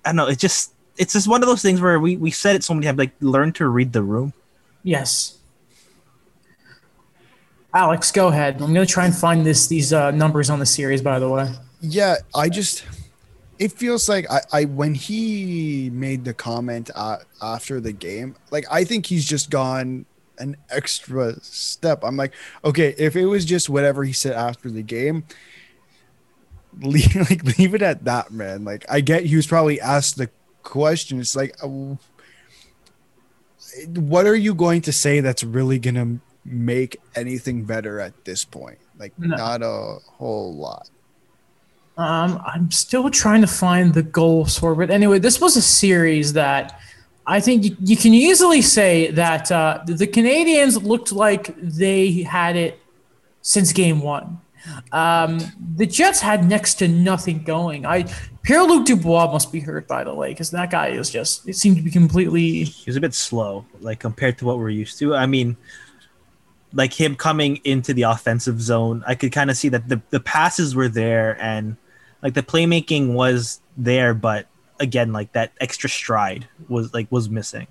i 0.04 0.10
don't 0.10 0.16
know 0.16 0.26
it's 0.26 0.40
just 0.40 0.72
it's 0.96 1.12
just 1.12 1.26
one 1.26 1.42
of 1.42 1.48
those 1.48 1.62
things 1.62 1.80
where 1.80 1.98
we 1.98 2.16
we 2.16 2.30
said 2.30 2.56
it 2.56 2.62
so 2.62 2.74
many 2.74 2.86
times 2.86 2.98
like 2.98 3.12
learn 3.20 3.52
to 3.52 3.68
read 3.68 3.92
the 3.92 4.02
room. 4.02 4.32
Yes. 4.82 5.38
Alex 7.72 8.12
go 8.12 8.28
ahead. 8.28 8.54
I'm 8.60 8.74
gonna 8.74 8.86
try 8.86 9.04
and 9.04 9.14
find 9.14 9.46
this 9.46 9.66
these 9.68 9.92
uh, 9.92 10.10
numbers 10.10 10.50
on 10.50 10.58
the 10.58 10.66
series 10.66 11.00
by 11.00 11.18
the 11.18 11.28
way. 11.28 11.52
Yeah 11.80 12.16
i 12.34 12.48
just 12.48 12.84
it 13.58 13.72
feels 13.72 14.08
like 14.08 14.30
I, 14.30 14.40
I 14.52 14.64
when 14.64 14.94
he 14.94 15.90
made 15.92 16.24
the 16.24 16.34
comment 16.34 16.90
uh, 16.94 17.18
after 17.42 17.80
the 17.80 17.92
game, 17.92 18.36
like 18.50 18.64
I 18.70 18.84
think 18.84 19.06
he's 19.06 19.24
just 19.24 19.50
gone 19.50 20.06
an 20.38 20.56
extra 20.70 21.40
step. 21.40 22.02
I'm 22.02 22.16
like, 22.16 22.32
okay, 22.64 22.94
if 22.98 23.16
it 23.16 23.26
was 23.26 23.44
just 23.44 23.68
whatever 23.68 24.04
he 24.04 24.12
said 24.12 24.32
after 24.32 24.70
the 24.70 24.82
game, 24.82 25.24
leave 26.80 27.14
like 27.30 27.58
leave 27.58 27.74
it 27.74 27.82
at 27.82 28.04
that, 28.04 28.30
man. 28.30 28.64
Like 28.64 28.84
I 28.88 29.00
get 29.00 29.24
he 29.24 29.36
was 29.36 29.46
probably 29.46 29.80
asked 29.80 30.16
the 30.16 30.30
question. 30.62 31.20
It's 31.20 31.36
like, 31.36 31.56
uh, 31.62 31.96
what 33.86 34.26
are 34.26 34.36
you 34.36 34.54
going 34.54 34.82
to 34.82 34.92
say 34.92 35.20
that's 35.20 35.44
really 35.44 35.78
gonna 35.78 36.18
make 36.44 37.00
anything 37.14 37.64
better 37.64 38.00
at 38.00 38.24
this 38.24 38.44
point? 38.44 38.78
Like 38.98 39.18
no. 39.18 39.36
not 39.36 39.62
a 39.62 39.98
whole 40.06 40.54
lot. 40.54 40.88
Um, 41.96 42.42
I'm 42.44 42.70
still 42.70 43.08
trying 43.10 43.40
to 43.42 43.46
find 43.46 43.94
the 43.94 44.02
goal 44.02 44.46
for, 44.46 44.74
but 44.74 44.90
anyway, 44.90 45.20
this 45.20 45.40
was 45.40 45.56
a 45.56 45.62
series 45.62 46.32
that 46.32 46.80
I 47.26 47.40
think 47.40 47.64
you, 47.64 47.76
you 47.80 47.96
can 47.96 48.12
easily 48.12 48.62
say 48.62 49.10
that 49.12 49.50
uh, 49.52 49.80
the 49.86 50.06
Canadiens 50.06 50.82
looked 50.82 51.12
like 51.12 51.54
they 51.56 52.22
had 52.22 52.56
it 52.56 52.80
since 53.42 53.72
game 53.72 54.00
one. 54.00 54.40
Um, 54.92 55.38
the 55.76 55.86
Jets 55.86 56.20
had 56.20 56.48
next 56.48 56.74
to 56.76 56.88
nothing 56.88 57.42
going. 57.44 57.84
I 57.84 58.06
Pierre 58.42 58.62
Luc 58.62 58.86
Dubois 58.86 59.30
must 59.30 59.52
be 59.52 59.60
hurt 59.60 59.86
by 59.86 60.04
the 60.04 60.14
way, 60.14 60.30
because 60.30 60.50
that 60.52 60.70
guy 60.70 60.88
is 60.88 61.10
just 61.10 61.46
it 61.48 61.56
seemed 61.56 61.76
to 61.76 61.82
be 61.82 61.90
completely. 61.90 62.64
He 62.64 62.84
was 62.86 62.96
a 62.96 63.00
bit 63.00 63.14
slow, 63.14 63.66
like 63.80 64.00
compared 64.00 64.38
to 64.38 64.46
what 64.46 64.58
we're 64.58 64.70
used 64.70 64.98
to. 65.00 65.14
I 65.14 65.26
mean, 65.26 65.56
like 66.72 66.92
him 66.92 67.14
coming 67.14 67.60
into 67.64 67.92
the 67.92 68.02
offensive 68.02 68.60
zone, 68.60 69.04
I 69.06 69.14
could 69.14 69.32
kind 69.32 69.50
of 69.50 69.56
see 69.56 69.68
that 69.68 69.88
the 69.88 70.00
the 70.10 70.20
passes 70.20 70.74
were 70.74 70.88
there 70.88 71.40
and 71.40 71.76
like 72.24 72.34
the 72.34 72.42
playmaking 72.42 73.12
was 73.12 73.60
there, 73.76 74.14
but 74.14 74.48
again, 74.80 75.12
like 75.12 75.32
that 75.34 75.52
extra 75.60 75.88
stride 75.88 76.48
was 76.68 76.92
like 76.92 77.06
was 77.12 77.28
missing. 77.28 77.68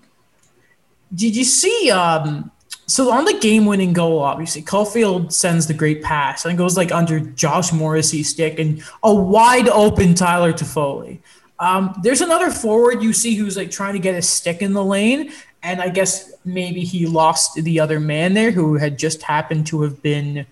Did 1.14 1.36
you 1.36 1.44
see? 1.44 1.92
Um, 1.92 2.52
so 2.86 3.12
on 3.12 3.26
the 3.26 3.38
game-winning 3.40 3.94
goal, 3.94 4.20
obviously, 4.20 4.62
Caufield 4.62 5.32
sends 5.32 5.68
the 5.68 5.74
great 5.74 6.04
pass 6.04 6.46
and 6.46 6.58
goes 6.58 6.78
like 6.78 6.92
under 6.92 7.20
Josh 7.20 7.72
Morrissey's 7.72 8.30
stick 8.30 8.60
and 8.60 8.84
a 9.04 9.14
wide 9.14 9.70
open 9.70 10.14
Tyler 10.14 10.54
Toffoli. 10.54 11.20
Um, 11.60 11.98
there's 12.04 12.22
another 12.22 12.52
forward 12.52 13.02
you 13.02 13.14
see 13.14 13.36
who's 13.36 13.58
like 13.58 13.72
trying 13.72 13.94
to 13.94 14.00
get 14.00 14.16
a 14.16 14.22
stick 14.22 14.62
in 14.62 14.74
the 14.74 14.84
lane, 14.84 15.32
and 15.64 15.82
I 15.82 15.90
guess 15.90 16.34
maybe 16.46 16.82
he 16.82 17.08
lost 17.08 17.56
the 17.56 17.80
other 17.80 18.00
man 18.00 18.34
there 18.34 18.52
who 18.52 18.76
had 18.76 19.00
just 19.00 19.24
happened 19.24 19.66
to 19.68 19.82
have 19.82 20.02
been 20.04 20.46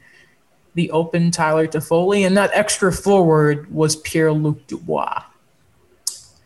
the 0.74 0.90
open 0.92 1.32
Tyler 1.32 1.68
Toffoli, 1.68 2.25
and 2.25 2.38
that 2.38 2.51
extra 2.54 2.92
forward 2.92 3.72
was 3.74 3.96
Pierre 3.98 4.32
Luc 4.32 4.66
Dubois. 4.68 5.24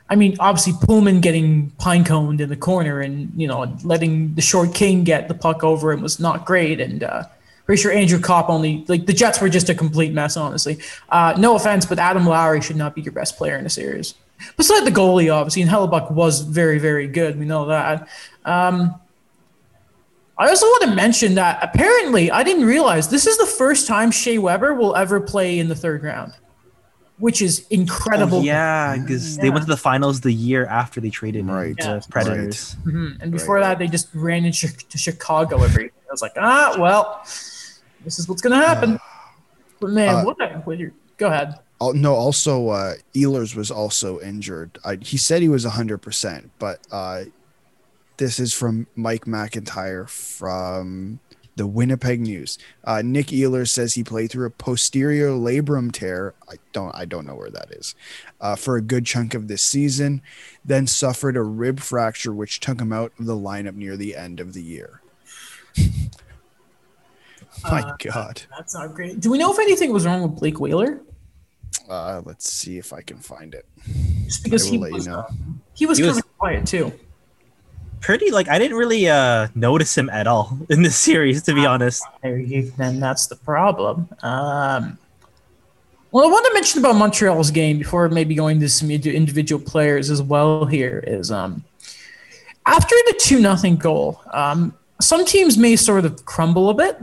I 0.10 0.16
mean, 0.16 0.36
obviously 0.40 0.74
Poolman 0.74 1.22
getting 1.22 1.72
pine 1.72 2.04
coned 2.04 2.40
in 2.40 2.50
the 2.50 2.56
corner 2.56 3.02
and 3.02 3.32
you 3.36 3.48
know 3.48 3.76
letting 3.84 4.36
the 4.36 4.42
short 4.42 4.74
king 4.74 5.04
get 5.04 5.28
the 5.28 5.34
puck 5.34 5.64
over 5.64 5.92
him 5.92 6.02
was 6.02 6.20
not 6.20 6.46
great. 6.46 6.80
And 6.80 7.04
uh, 7.04 7.24
pretty 7.66 7.82
sure 7.82 7.92
Andrew 7.92 8.20
Copp 8.20 8.50
only 8.50 8.86
like 8.88 9.08
the 9.08 9.14
Jets 9.14 9.42
were 9.42 9.50
just 9.50 9.70
a 9.70 9.76
complete 9.76 10.14
mess. 10.14 10.38
Honestly, 10.38 10.78
uh, 11.10 11.34
no 11.38 11.56
offense, 11.56 11.86
but 11.86 11.98
Adam 11.98 12.26
Lowry 12.26 12.62
should 12.62 12.76
not 12.76 12.94
be 12.94 13.02
your 13.02 13.14
best 13.14 13.38
player 13.38 13.58
in 13.58 13.64
the 13.64 13.70
series. 13.70 14.14
Besides 14.58 14.86
the 14.86 14.92
goalie, 14.92 15.34
obviously, 15.34 15.62
and 15.62 15.72
Hellebuyck 15.72 16.12
was 16.12 16.42
very, 16.42 16.78
very 16.78 17.08
good. 17.08 17.40
We 17.40 17.46
know 17.46 17.68
that. 17.68 18.08
Um, 18.44 19.00
I 20.38 20.50
also 20.50 20.66
want 20.66 20.84
to 20.84 20.96
mention 20.96 21.36
that 21.36 21.60
apparently 21.62 22.30
I 22.30 22.44
didn't 22.44 22.66
realize 22.66 23.08
this 23.08 23.26
is 23.26 23.38
the 23.38 23.46
first 23.46 23.88
time 23.88 24.12
Shea 24.12 24.38
Weber 24.38 24.74
will 24.74 24.96
ever 24.96 25.22
play 25.22 25.60
in 25.60 25.70
the 25.70 25.76
third 25.76 26.04
round 26.04 26.34
which 27.18 27.42
is 27.42 27.66
incredible. 27.70 28.40
Oh, 28.40 28.44
yeah, 28.44 28.98
because 28.98 29.38
yeah. 29.38 29.44
they 29.44 29.50
went 29.50 29.64
to 29.64 29.70
the 29.70 29.78
finals 29.78 30.22
the 30.22 30.32
year 30.32 30.66
after 30.66 31.00
they 31.00 31.10
traded 31.10 31.46
right. 31.46 31.76
the 31.78 32.06
Predators. 32.10 32.76
Right. 32.84 32.96
Mm-hmm. 32.96 33.22
And 33.22 33.32
before 33.32 33.56
right. 33.56 33.62
that, 33.62 33.80
they 33.80 33.88
just 33.88 34.10
ran 34.14 34.46
into 34.46 34.68
Chicago 34.98 35.64
every 35.64 35.84
year. 35.84 35.92
I 36.10 36.12
was 36.12 36.22
like, 36.22 36.34
ah, 36.38 36.76
well, 36.78 37.22
this 37.24 38.20
is 38.20 38.28
what's 38.28 38.42
going 38.42 38.60
to 38.60 38.66
happen. 38.66 38.96
Uh, 38.96 39.00
but 39.80 39.90
man, 39.92 40.16
uh, 40.16 40.24
what, 40.24 40.38
what 40.66 40.80
go 41.18 41.28
ahead. 41.28 41.56
Oh, 41.80 41.92
no, 41.92 42.14
also, 42.14 42.70
uh, 42.70 42.94
Ehlers 43.14 43.56
was 43.56 43.70
also 43.70 44.20
injured. 44.22 44.80
I, 44.86 44.98
he 45.02 45.18
said 45.18 45.42
he 45.42 45.50
was 45.50 45.66
100%, 45.66 46.50
but 46.58 46.80
uh, 46.92 47.24
this 48.18 48.40
is 48.40 48.54
from 48.54 48.88
Mike 48.96 49.26
McIntyre 49.26 50.10
from 50.10 51.20
the 51.56 51.68
Winnipeg 51.68 52.22
News. 52.22 52.58
Uh, 52.84 53.02
Nik 53.04 53.28
Ehlers 53.28 53.70
says 53.70 53.94
he 53.94 54.04
played 54.04 54.32
through 54.32 54.48
a 54.48 54.52
posterior 54.52 55.30
labrum 55.30 55.92
tear. 55.92 56.34
I 56.50 56.56
don't 56.74 56.94
I 56.94 57.06
don't 57.06 57.26
know 57.26 57.36
where 57.36 57.50
that 57.50 57.72
is. 57.72 57.96
Uh, 58.42 58.56
for 58.56 58.76
a 58.76 58.82
good 58.82 59.06
chunk 59.06 59.34
of 59.34 59.48
this 59.48 59.64
season, 59.64 60.22
then 60.64 60.88
suffered 60.88 61.38
a 61.38 61.44
rib 61.44 61.80
fracture, 61.80 62.34
which 62.34 62.60
took 62.60 62.82
him 62.82 62.92
out 62.92 63.14
of 63.20 63.26
the 63.26 63.36
lineup 63.36 63.76
near 63.76 63.96
the 63.96 64.16
end 64.16 64.40
of 64.40 64.54
the 64.54 64.64
year. 64.64 65.02
My 67.64 67.82
uh, 67.82 67.96
God, 68.00 68.42
that's 68.56 68.76
not 68.76 68.94
great. 68.94 69.22
Do 69.22 69.32
we 69.32 69.38
know 69.38 69.54
if 69.54 69.60
anything 69.60 69.94
was 69.94 70.06
wrong 70.06 70.22
with 70.22 70.40
Blake 70.40 70.60
Wheeler? 70.60 71.02
Uh, 71.90 72.22
let's 72.26 72.52
see 72.52 72.78
if 72.78 72.92
I 72.92 73.02
can 73.02 73.18
find 73.18 73.54
it. 73.54 73.66
Just 74.26 74.44
because 74.44 74.66
he 74.66 74.78
was, 74.78 75.06
you 75.06 75.12
know. 75.12 75.26
he 75.74 75.86
was, 75.86 75.98
he 75.98 76.04
was 76.04 76.22
quiet 76.38 76.66
too 76.66 76.92
pretty 78.06 78.30
like 78.30 78.48
I 78.48 78.60
didn't 78.60 78.78
really 78.78 79.10
uh 79.10 79.48
notice 79.56 79.98
him 79.98 80.12
at 80.12 80.28
all 80.28 80.58
in 80.70 80.84
this 80.84 80.96
series, 80.96 81.42
to 81.44 81.54
be 81.56 81.66
honest. 81.66 82.04
Then 82.78 83.00
that's 83.00 83.26
the 83.26 83.36
problem. 83.36 84.08
Um, 84.22 85.00
well, 86.12 86.26
I 86.26 86.32
want 86.32 86.46
to 86.46 86.54
mention 86.54 86.80
about 86.80 86.96
Montreal's 86.96 87.50
game 87.50 87.80
before 87.80 88.08
maybe 88.08 88.36
going 88.36 88.60
to 88.60 88.70
some 88.70 88.92
individual 88.92 89.62
players 89.62 90.12
as 90.12 90.22
well. 90.22 90.66
Here 90.66 91.04
is 91.06 91.32
um 91.32 91.64
after 92.68 92.96
the 93.08 93.20
two 93.20 93.40
nothing 93.40 93.76
goal, 93.76 94.22
um, 94.32 94.74
some 95.02 95.26
teams 95.26 95.58
may 95.58 95.76
sort 95.76 96.06
of 96.06 96.26
crumble 96.26 96.70
a 96.70 96.74
bit. 96.76 96.98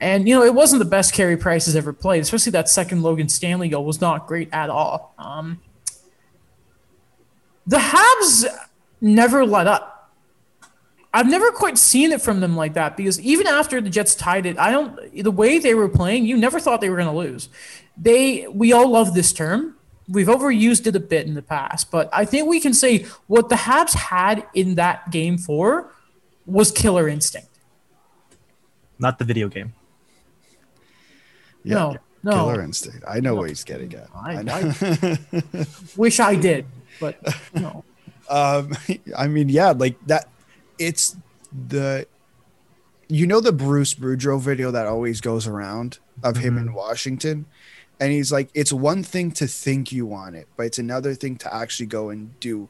And 0.00 0.28
you 0.28 0.34
know, 0.34 0.44
it 0.44 0.54
wasn't 0.54 0.80
the 0.80 0.88
best 0.88 1.14
Carey 1.14 1.38
Price 1.38 1.64
has 1.64 1.74
ever 1.74 1.94
played, 1.94 2.22
especially 2.22 2.52
that 2.52 2.68
second 2.68 3.02
Logan 3.02 3.30
Stanley 3.30 3.70
goal 3.70 3.86
was 3.86 4.02
not 4.02 4.26
great 4.26 4.50
at 4.52 4.68
all. 4.68 5.14
Um, 5.18 5.62
the 7.66 7.78
Habs 7.78 8.44
never 9.00 9.46
let 9.46 9.66
up. 9.66 9.93
I've 11.14 11.28
never 11.28 11.52
quite 11.52 11.78
seen 11.78 12.10
it 12.10 12.20
from 12.20 12.40
them 12.40 12.56
like 12.56 12.74
that 12.74 12.96
because 12.96 13.20
even 13.20 13.46
after 13.46 13.80
the 13.80 13.88
Jets 13.88 14.16
tied 14.16 14.46
it, 14.46 14.58
I 14.58 14.72
don't 14.72 14.98
the 15.14 15.30
way 15.30 15.60
they 15.60 15.72
were 15.72 15.88
playing, 15.88 16.26
you 16.26 16.36
never 16.36 16.58
thought 16.58 16.80
they 16.80 16.90
were 16.90 16.96
going 16.96 17.08
to 17.08 17.16
lose. 17.16 17.48
They 17.96 18.48
we 18.48 18.72
all 18.72 18.90
love 18.90 19.14
this 19.14 19.32
term. 19.32 19.76
We've 20.08 20.26
overused 20.26 20.88
it 20.88 20.96
a 20.96 21.00
bit 21.00 21.28
in 21.28 21.34
the 21.34 21.42
past, 21.42 21.92
but 21.92 22.10
I 22.12 22.24
think 22.24 22.48
we 22.48 22.58
can 22.58 22.74
say 22.74 23.06
what 23.28 23.48
the 23.48 23.54
Habs 23.54 23.94
had 23.94 24.44
in 24.54 24.74
that 24.74 25.12
game 25.12 25.38
for 25.38 25.88
was 26.46 26.72
killer 26.72 27.08
instinct. 27.08 27.48
Not 28.98 29.20
the 29.20 29.24
video 29.24 29.48
game. 29.48 29.72
Yeah, 31.62 31.74
no, 31.74 31.96
no. 32.24 32.32
Killer 32.32 32.60
instinct. 32.60 33.04
I 33.06 33.20
know 33.20 33.34
no. 33.34 33.40
what 33.42 33.50
he's 33.50 33.62
getting 33.62 33.94
at. 33.94 34.08
I, 34.12 34.42
I, 34.48 35.18
I 35.62 35.66
wish 35.96 36.18
I 36.18 36.34
did, 36.34 36.66
but 36.98 37.22
no. 37.54 37.84
Um, 38.26 38.72
I 39.18 39.26
mean, 39.26 39.50
yeah, 39.50 39.72
like 39.72 39.98
that 40.06 40.28
it's 40.78 41.16
the 41.68 42.06
you 43.08 43.26
know 43.26 43.40
the 43.40 43.52
Bruce 43.52 43.94
Boudreau 43.94 44.40
video 44.40 44.70
that 44.70 44.86
always 44.86 45.20
goes 45.20 45.46
around 45.46 45.98
of 46.22 46.36
him 46.36 46.56
mm-hmm. 46.56 46.68
in 46.68 46.74
Washington, 46.74 47.46
and 48.00 48.12
he's 48.12 48.32
like, 48.32 48.48
it's 48.54 48.72
one 48.72 49.02
thing 49.02 49.30
to 49.32 49.46
think 49.46 49.92
you 49.92 50.06
want 50.06 50.36
it, 50.36 50.48
but 50.56 50.66
it's 50.66 50.78
another 50.78 51.14
thing 51.14 51.36
to 51.36 51.54
actually 51.54 51.86
go 51.86 52.10
and 52.10 52.38
do 52.40 52.68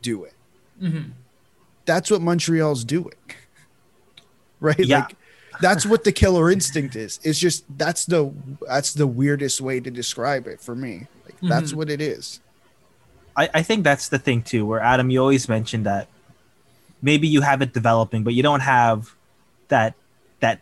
do 0.00 0.24
it. 0.24 0.34
Mm-hmm. 0.80 1.10
That's 1.84 2.10
what 2.10 2.22
Montreal's 2.22 2.84
doing, 2.84 3.12
right? 4.60 4.78
Yeah. 4.78 5.00
Like 5.00 5.16
that's 5.60 5.84
what 5.84 6.04
the 6.04 6.12
killer 6.12 6.50
instinct 6.50 6.96
is. 6.96 7.20
It's 7.22 7.38
just 7.38 7.64
that's 7.76 8.06
the 8.06 8.32
that's 8.66 8.94
the 8.94 9.06
weirdest 9.06 9.60
way 9.60 9.80
to 9.80 9.90
describe 9.90 10.46
it 10.46 10.60
for 10.60 10.74
me. 10.74 11.06
Like 11.24 11.36
mm-hmm. 11.36 11.48
that's 11.48 11.74
what 11.74 11.90
it 11.90 12.00
is. 12.00 12.40
I, 13.36 13.48
I 13.54 13.62
think 13.62 13.84
that's 13.84 14.08
the 14.08 14.18
thing 14.18 14.42
too, 14.42 14.66
where 14.66 14.80
Adam, 14.80 15.10
you 15.10 15.20
always 15.20 15.48
mentioned 15.48 15.86
that 15.86 16.08
maybe 17.02 17.28
you 17.28 17.40
have 17.42 17.60
it 17.60 17.72
developing, 17.72 18.24
but 18.24 18.34
you 18.34 18.42
don't 18.42 18.60
have 18.60 19.14
that 19.68 19.94
that 20.40 20.60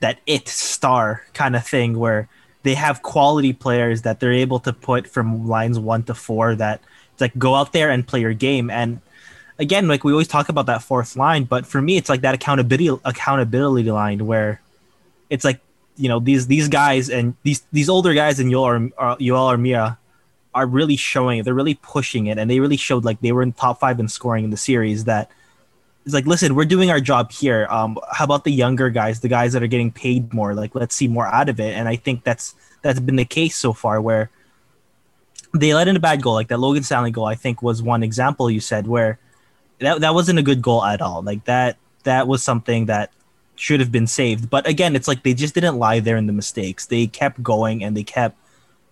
that 0.00 0.18
it 0.26 0.48
star 0.48 1.22
kind 1.34 1.54
of 1.56 1.66
thing 1.66 1.98
where 1.98 2.28
they 2.62 2.74
have 2.74 3.02
quality 3.02 3.52
players 3.52 4.02
that 4.02 4.20
they're 4.20 4.32
able 4.32 4.60
to 4.60 4.72
put 4.72 5.06
from 5.06 5.48
lines 5.48 5.78
one 5.78 6.02
to 6.04 6.14
four 6.14 6.54
that 6.54 6.80
it's 7.12 7.20
like 7.20 7.36
go 7.38 7.54
out 7.54 7.72
there 7.72 7.90
and 7.90 8.06
play 8.06 8.20
your 8.20 8.34
game. 8.34 8.70
And 8.70 9.00
again, 9.58 9.88
like 9.88 10.04
we 10.04 10.12
always 10.12 10.28
talk 10.28 10.48
about 10.48 10.66
that 10.66 10.82
fourth 10.82 11.16
line, 11.16 11.44
but 11.44 11.66
for 11.66 11.82
me, 11.82 11.96
it's 11.96 12.08
like 12.08 12.22
that 12.22 12.34
accountability 12.34 13.00
accountability 13.04 13.90
line 13.90 14.26
where 14.26 14.60
it's 15.28 15.44
like 15.44 15.60
you 15.96 16.08
know 16.08 16.18
these 16.18 16.46
these 16.46 16.68
guys 16.68 17.10
and 17.10 17.34
these 17.42 17.62
these 17.72 17.88
older 17.88 18.14
guys 18.14 18.40
and 18.40 18.50
Yoel 18.50 18.90
or 18.96 19.16
Yoel 19.16 19.56
Armia 19.56 19.92
uh, 19.92 19.94
are 20.54 20.66
really 20.66 20.96
showing 20.96 21.38
it. 21.38 21.44
They're 21.44 21.54
really 21.54 21.74
pushing 21.74 22.26
it, 22.26 22.38
and 22.38 22.50
they 22.50 22.60
really 22.60 22.76
showed 22.76 23.04
like 23.04 23.20
they 23.20 23.32
were 23.32 23.42
in 23.42 23.52
top 23.52 23.80
five 23.80 24.00
in 24.00 24.08
scoring 24.08 24.44
in 24.44 24.50
the 24.50 24.56
series. 24.56 25.04
That 25.04 25.30
it's 26.10 26.14
like, 26.14 26.26
listen, 26.26 26.56
we're 26.56 26.64
doing 26.64 26.90
our 26.90 26.98
job 26.98 27.30
here. 27.30 27.68
Um, 27.70 27.96
how 28.10 28.24
about 28.24 28.42
the 28.42 28.50
younger 28.50 28.90
guys, 28.90 29.20
the 29.20 29.28
guys 29.28 29.52
that 29.52 29.62
are 29.62 29.68
getting 29.68 29.92
paid 29.92 30.34
more? 30.34 30.54
Like, 30.54 30.74
let's 30.74 30.94
see 30.94 31.06
more 31.06 31.26
out 31.28 31.48
of 31.48 31.60
it. 31.60 31.76
And 31.76 31.88
I 31.88 31.94
think 31.94 32.24
that's 32.24 32.56
that's 32.82 32.98
been 32.98 33.14
the 33.14 33.24
case 33.24 33.54
so 33.54 33.72
far, 33.72 34.00
where 34.00 34.28
they 35.54 35.72
let 35.72 35.86
in 35.86 35.94
a 35.94 36.00
bad 36.00 36.20
goal, 36.20 36.34
like 36.34 36.48
that 36.48 36.58
Logan 36.58 36.82
Stanley 36.82 37.12
goal. 37.12 37.26
I 37.26 37.36
think 37.36 37.62
was 37.62 37.80
one 37.80 38.02
example 38.02 38.50
you 38.50 38.58
said 38.58 38.88
where 38.88 39.20
that 39.78 40.00
that 40.00 40.14
wasn't 40.14 40.40
a 40.40 40.42
good 40.42 40.62
goal 40.62 40.84
at 40.84 41.00
all. 41.00 41.22
Like 41.22 41.44
that 41.44 41.76
that 42.02 42.26
was 42.26 42.42
something 42.42 42.86
that 42.86 43.12
should 43.54 43.78
have 43.78 43.92
been 43.92 44.08
saved. 44.08 44.50
But 44.50 44.66
again, 44.66 44.96
it's 44.96 45.06
like 45.06 45.22
they 45.22 45.34
just 45.34 45.54
didn't 45.54 45.78
lie 45.78 46.00
there 46.00 46.16
in 46.16 46.26
the 46.26 46.32
mistakes. 46.32 46.86
They 46.86 47.06
kept 47.06 47.40
going 47.40 47.84
and 47.84 47.96
they 47.96 48.02
kept 48.02 48.36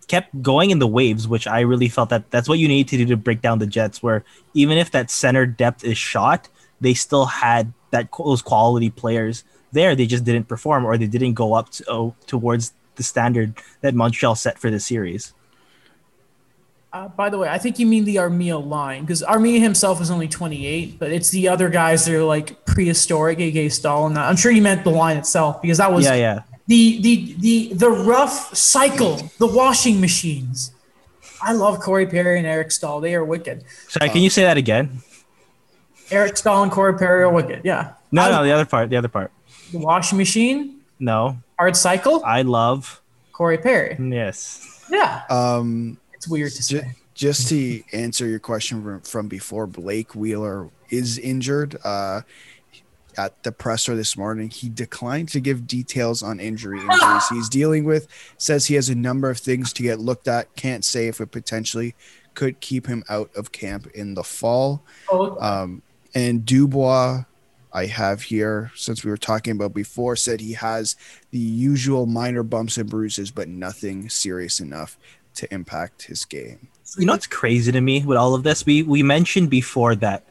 kept 0.07 0.41
going 0.41 0.71
in 0.71 0.79
the 0.79 0.87
waves, 0.87 1.27
which 1.27 1.49
I 1.49 1.61
really 1.61 1.89
felt 1.89 2.11
that 2.11 2.31
that's 2.31 2.49
what 2.49 2.61
you 2.61 2.69
need 2.69 2.87
to 2.89 2.97
do 2.97 3.07
to 3.07 3.17
break 3.17 3.43
down 3.43 3.59
the 3.59 3.67
Jets. 3.67 4.05
Where 4.05 4.25
even 4.55 4.79
if 4.79 4.93
that 4.93 5.11
center 5.11 5.47
depth 5.47 5.83
is 5.83 5.99
shot, 5.99 6.49
they 6.81 6.95
still 6.95 7.27
had 7.27 7.73
that 7.91 8.09
those 8.19 8.43
quality 8.43 8.91
players 8.91 9.45
there. 9.73 9.95
They 9.95 10.07
just 10.07 10.25
didn't 10.25 10.49
perform 10.49 10.85
or 10.85 10.97
they 10.99 11.07
didn't 11.07 11.35
go 11.35 11.55
up 11.55 11.71
to, 11.71 11.85
oh, 11.89 12.15
towards 12.27 12.73
the 12.97 13.03
standard 13.03 13.55
that 13.81 13.95
Montreal 13.95 14.35
set 14.35 14.59
for 14.59 14.71
the 14.71 14.81
series. 14.81 15.33
Uh, 16.91 17.07
by 17.07 17.29
the 17.29 17.37
way, 17.37 17.49
I 17.49 17.59
think 17.59 17.79
you 17.79 17.87
mean 17.87 18.05
the 18.07 18.17
Armia 18.17 18.65
line 18.65 19.03
because 19.03 19.23
Armia 19.23 19.61
himself 19.61 20.01
is 20.01 20.11
only 20.11 20.27
28, 20.27 20.99
but 20.99 21.13
it's 21.13 21.29
the 21.31 21.47
other 21.49 21.69
guys 21.69 22.07
that 22.07 22.15
are 22.15 22.25
like 22.25 22.65
prehistoric, 22.65 23.39
aka 23.41 23.69
Stalin. 23.69 24.17
I'm 24.17 24.37
sure 24.37 24.51
you 24.51 24.63
meant 24.63 24.85
the 24.85 24.91
line 24.91 25.19
itself 25.19 25.61
because 25.61 25.79
that 25.79 25.93
was 25.93 26.07
Yeah, 26.07 26.15
yeah. 26.15 26.43
the 26.67 27.01
the 27.03 27.35
the 27.39 27.75
the 27.75 27.91
rough 27.91 28.57
cycle, 28.57 29.17
the 29.39 29.47
washing 29.47 30.01
machines. 30.01 30.73
I 31.43 31.53
love 31.53 31.79
Corey 31.81 32.07
Perry 32.07 32.39
and 32.39 32.47
Eric 32.47 32.73
Staal. 32.73 33.01
They 33.01 33.15
are 33.15 33.25
wicked. 33.25 33.65
Sorry, 33.89 34.09
can 34.09 34.23
you 34.23 34.31
say 34.31 34.43
that 34.43 34.57
again? 34.57 35.03
Eric 36.11 36.37
Staal 36.37 36.63
and 36.63 36.73
Corey 36.73 36.97
Perry 36.99 37.23
are 37.23 37.31
wicked. 37.31 37.63
Yeah. 37.65 37.93
No, 38.13 38.23
I- 38.23 38.31
no, 38.31 38.45
the 38.45 38.51
other 38.53 38.65
part. 38.67 38.91
The 38.91 38.97
other 38.97 39.09
part. 39.09 39.31
The 39.73 39.79
washing 39.79 40.17
machine, 40.19 40.81
No, 40.99 41.39
hard 41.59 41.77
cycle, 41.77 42.23
I 42.25 42.43
love. 42.43 43.01
Corey 43.33 43.59
Perry. 43.59 43.97
Yes. 44.01 44.85
Yeah. 44.91 45.23
Um, 45.31 45.99
It's 46.15 46.27
weird 46.27 46.51
to 46.53 46.67
Ju- 46.67 46.81
say. 46.81 46.97
just 47.15 47.49
to 47.51 47.83
answer 47.93 48.27
your 48.27 48.39
question 48.41 48.83
from, 48.83 49.01
from 49.03 49.29
before, 49.29 49.67
Blake 49.67 50.15
Wheeler 50.15 50.71
is 50.91 51.19
injured. 51.19 51.77
Uh, 51.85 52.23
at 53.17 53.43
the 53.43 53.51
presser 53.53 53.95
this 53.97 54.17
morning, 54.17 54.49
he 54.49 54.69
declined 54.69 55.29
to 55.31 55.41
give 55.41 55.67
details 55.67 56.23
on 56.23 56.39
injury 56.41 56.81
injuries 56.91 57.29
he's 57.29 57.49
dealing 57.49 57.85
with. 57.85 58.07
Says 58.39 58.67
he 58.67 58.75
has 58.75 58.89
a 58.89 58.95
number 58.95 59.29
of 59.29 59.39
things 59.39 59.73
to 59.75 59.83
get 59.83 59.99
looked 59.99 60.27
at. 60.29 60.55
Can't 60.57 60.85
say 60.85 61.09
if 61.09 61.21
it 61.21 61.31
potentially 61.33 61.95
could 62.35 62.61
keep 62.61 62.87
him 62.87 63.03
out 63.09 63.31
of 63.37 63.51
camp 63.53 63.87
in 63.95 64.15
the 64.15 64.23
fall. 64.25 64.83
Oh, 65.11 65.37
Um, 65.41 65.83
and 66.15 66.45
Dubois, 66.45 67.25
I 67.73 67.87
have 67.87 68.23
here 68.23 68.73
since 68.75 69.05
we 69.05 69.11
were 69.11 69.17
talking 69.17 69.53
about 69.53 69.75
before, 69.75 70.17
said 70.17 70.41
he 70.41 70.55
has 70.55 70.97
the 71.31 71.39
usual 71.39 72.07
minor 72.07 72.43
bumps 72.43 72.79
and 72.79 72.89
bruises, 72.89 73.31
but 73.31 73.49
nothing 73.49 74.09
serious 74.09 74.61
enough 74.61 74.99
to 75.35 75.53
impact 75.53 76.03
his 76.03 76.25
game. 76.25 76.69
You 76.97 77.07
know 77.07 77.13
what's 77.13 77.27
crazy 77.27 77.71
to 77.71 77.81
me 77.81 78.05
with 78.05 78.17
all 78.17 78.35
of 78.35 78.43
this? 78.43 78.65
We 78.65 78.83
we 78.83 79.03
mentioned 79.03 79.51
before 79.51 79.95
that 79.97 80.25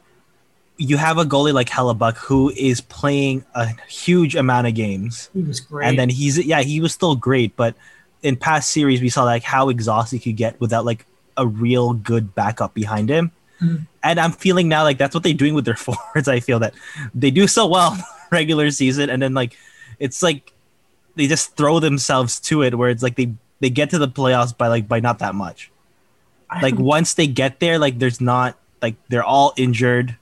you 0.76 0.96
have 0.96 1.18
a 1.18 1.24
goalie 1.24 1.52
like 1.52 1.68
Hellebuyck 1.68 2.16
who 2.16 2.50
is 2.50 2.80
playing 2.80 3.44
a 3.54 3.66
huge 3.88 4.34
amount 4.36 4.66
of 4.66 4.74
games, 4.74 5.30
he 5.32 5.42
was 5.42 5.60
great. 5.60 5.88
and 5.88 5.98
then 5.98 6.08
he's 6.08 6.38
yeah 6.44 6.60
he 6.60 6.80
was 6.80 6.92
still 6.92 7.14
great, 7.16 7.56
but 7.56 7.74
in 8.22 8.36
past 8.36 8.70
series 8.70 9.00
we 9.00 9.08
saw 9.08 9.24
like 9.24 9.44
how 9.44 9.68
exhausted 9.68 10.16
he 10.18 10.32
could 10.32 10.36
get 10.36 10.60
without 10.60 10.84
like 10.84 11.06
a 11.36 11.46
real 11.46 11.92
good 11.94 12.34
backup 12.34 12.74
behind 12.74 13.08
him. 13.08 13.30
Mhm. 13.60 13.86
And 14.02 14.20
I'm 14.20 14.32
feeling 14.32 14.68
now 14.68 14.84
like 14.84 14.98
that's 14.98 15.14
what 15.14 15.24
they're 15.24 15.34
doing 15.34 15.54
with 15.54 15.64
their 15.64 15.76
forwards. 15.86 16.28
I 16.28 16.40
feel 16.40 16.58
that 16.60 16.74
they 17.14 17.30
do 17.30 17.46
so 17.46 17.66
well 17.66 17.96
regular 18.30 18.70
season, 18.70 19.10
and 19.10 19.20
then 19.20 19.34
like 19.34 19.56
it's 19.98 20.22
like 20.22 20.52
they 21.16 21.26
just 21.26 21.56
throw 21.56 21.80
themselves 21.80 22.38
to 22.40 22.62
it, 22.62 22.76
where 22.76 22.90
it's 22.90 23.02
like 23.02 23.16
they 23.16 23.32
they 23.60 23.70
get 23.70 23.90
to 23.90 23.98
the 23.98 24.08
playoffs 24.08 24.56
by 24.56 24.68
like 24.68 24.86
by 24.86 25.00
not 25.00 25.18
that 25.18 25.34
much 25.34 25.70
I 26.48 26.60
like 26.60 26.78
once 26.78 27.14
they 27.14 27.26
get 27.26 27.58
there 27.60 27.78
like 27.78 27.98
there's 27.98 28.20
not 28.20 28.56
like 28.80 28.94
they're 29.08 29.24
all 29.24 29.52
injured 29.56 30.16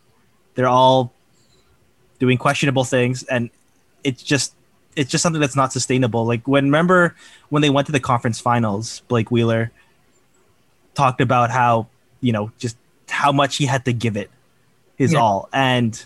they're 0.54 0.68
all 0.68 1.12
doing 2.18 2.38
questionable 2.38 2.84
things 2.84 3.22
and 3.24 3.50
it's 4.04 4.22
just 4.22 4.54
it's 4.96 5.10
just 5.10 5.22
something 5.22 5.40
that's 5.40 5.54
not 5.54 5.72
sustainable 5.72 6.24
like 6.24 6.48
when 6.48 6.64
remember 6.64 7.14
when 7.50 7.60
they 7.60 7.68
went 7.68 7.86
to 7.86 7.92
the 7.92 8.00
conference 8.00 8.40
finals 8.40 9.02
blake 9.08 9.30
wheeler 9.30 9.70
talked 10.94 11.20
about 11.20 11.50
how 11.50 11.86
you 12.22 12.32
know 12.32 12.50
just 12.58 12.76
how 13.22 13.32
much 13.32 13.56
he 13.56 13.66
had 13.66 13.84
to 13.84 13.92
give 13.92 14.16
it 14.16 14.30
his 14.96 15.12
Yeah. 15.12 15.20
all 15.20 15.48
and 15.52 16.04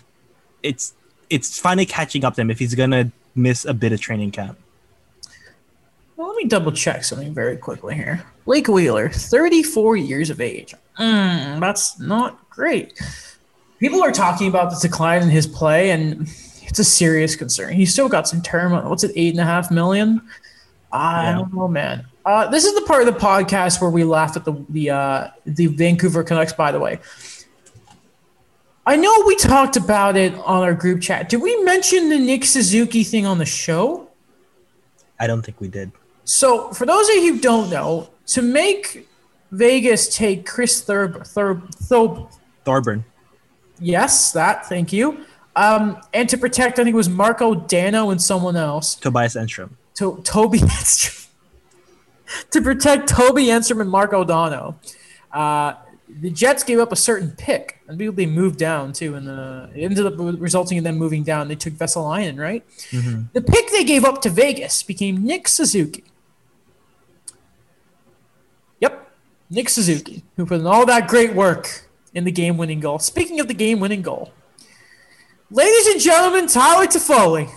it's 0.63 0.93
it's 1.29 1.57
finally 1.59 1.85
catching 1.85 2.23
up 2.25 2.35
to 2.35 2.41
him 2.41 2.49
if 2.51 2.59
he's 2.59 2.75
gonna 2.75 3.11
miss 3.35 3.65
a 3.65 3.73
bit 3.73 3.91
of 3.91 3.99
training 4.01 4.31
camp 4.31 4.57
Well, 6.17 6.27
let 6.29 6.37
me 6.37 6.45
double 6.47 6.71
check 6.71 7.03
something 7.03 7.33
very 7.33 7.57
quickly 7.57 7.95
here. 7.95 8.23
Blake 8.45 8.67
Wheeler, 8.67 9.09
34 9.09 9.97
years 9.97 10.29
of 10.29 10.39
age. 10.39 10.75
Mm, 10.99 11.59
that's 11.59 11.99
not 11.99 12.47
great. 12.51 12.93
People 13.79 14.03
are 14.03 14.11
talking 14.11 14.47
about 14.47 14.69
the 14.71 14.77
decline 14.87 15.23
in 15.23 15.29
his 15.29 15.47
play, 15.47 15.89
and 15.89 16.29
it's 16.61 16.77
a 16.77 16.83
serious 16.83 17.35
concern. 17.35 17.73
He's 17.73 17.91
still 17.91 18.07
got 18.07 18.27
some 18.27 18.41
term. 18.43 18.71
What's 18.87 19.03
it, 19.03 19.11
eight 19.15 19.31
and 19.33 19.39
a 19.39 19.45
half 19.45 19.71
million? 19.71 20.21
I 20.91 21.23
Yeah. 21.23 21.33
don't 21.37 21.53
know, 21.55 21.67
man. 21.67 22.05
Uh, 22.25 22.47
this 22.49 22.65
is 22.65 22.75
the 22.75 22.81
part 22.81 23.07
of 23.07 23.13
the 23.13 23.19
podcast 23.19 23.81
where 23.81 23.89
we 23.89 24.03
laugh 24.03 24.37
at 24.37 24.45
the 24.45 24.53
the 24.69 24.89
uh, 24.91 25.27
the 25.45 25.67
Vancouver 25.67 26.23
Canucks. 26.23 26.53
By 26.53 26.71
the 26.71 26.79
way, 26.79 26.99
I 28.85 28.95
know 28.95 29.23
we 29.25 29.35
talked 29.35 29.77
about 29.77 30.17
it 30.17 30.33
on 30.35 30.63
our 30.63 30.73
group 30.73 31.01
chat. 31.01 31.29
Did 31.29 31.41
we 31.41 31.63
mention 31.63 32.09
the 32.09 32.19
Nick 32.19 32.45
Suzuki 32.45 33.03
thing 33.03 33.25
on 33.25 33.37
the 33.37 33.45
show? 33.45 34.07
i 35.19 35.27
don't 35.27 35.43
think 35.43 35.61
we 35.61 35.67
did. 35.67 35.91
So, 36.23 36.71
for 36.71 36.85
those 36.85 37.07
of 37.09 37.15
you 37.15 37.35
who 37.35 37.39
don't 37.39 37.69
know, 37.69 38.09
to 38.27 38.41
make 38.41 39.07
Vegas 39.51 40.15
take 40.15 40.47
Chris 40.47 40.83
Thurb, 40.83 41.17
Thurb, 41.17 41.69
Thob, 41.87 42.31
thorburn. 42.65 43.05
Yes, 43.79 44.31
that, 44.31 44.65
thank 44.67 44.91
you, 44.93 45.25
um, 45.55 46.01
and 46.13 46.27
to 46.29 46.37
protect, 46.37 46.79
I 46.79 46.83
think 46.83 46.93
it 46.93 46.97
was 46.97 47.09
Marco 47.09 47.53
Dano 47.53 48.09
and 48.09 48.21
someone 48.21 48.55
else, 48.55 48.95
tobias 48.95 49.35
enstrom. 49.35 49.71
To 49.95 50.21
Toby 50.23 50.59
Enstrom, 50.77 51.20
to 52.51 52.61
protect 52.61 53.09
Toby 53.09 53.45
Enstrom 53.45 53.81
and 53.81 53.89
Marco 53.89 54.23
Dano. 54.23 54.77
Uh, 55.31 55.73
the 56.19 56.29
Jets 56.29 56.63
gave 56.63 56.79
up 56.79 56.91
a 56.91 56.95
certain 56.95 57.31
pick. 57.31 57.79
I 57.87 57.93
believe 57.93 58.15
they 58.15 58.25
moved 58.25 58.59
down 58.59 58.91
too, 58.93 59.15
and 59.15 59.25
the 59.25 59.69
it 59.73 59.83
ended 59.83 60.05
up 60.05 60.15
resulting 60.17 60.77
in 60.77 60.83
them 60.83 60.97
moving 60.97 61.23
down. 61.23 61.47
They 61.47 61.55
took 61.55 61.73
Vesalainen, 61.73 62.37
right? 62.37 62.65
Mhm. 62.89 63.31
The 63.33 63.41
pick 63.41 63.71
they 63.71 63.83
gave 63.83 64.03
up 64.03 64.21
to 64.23 64.29
Vegas 64.29 64.83
became 64.83 65.23
Nick 65.23 65.47
Suzuki. 65.47 66.03
Yep, 68.81 69.09
Nick 69.49 69.69
Suzuki, 69.69 70.23
who 70.35 70.45
put 70.45 70.59
in 70.59 70.67
all 70.67 70.85
that 70.85 71.07
great 71.07 71.33
work 71.33 71.89
in 72.13 72.25
the 72.25 72.31
game-winning 72.31 72.81
goal. 72.81 72.99
Speaking 72.99 73.39
of 73.39 73.47
the 73.47 73.53
game-winning 73.53 74.01
goal, 74.01 74.33
ladies 75.49 75.87
and 75.87 76.01
gentlemen, 76.01 76.47
Tyler 76.47 76.87
Toffoli. 76.87 77.49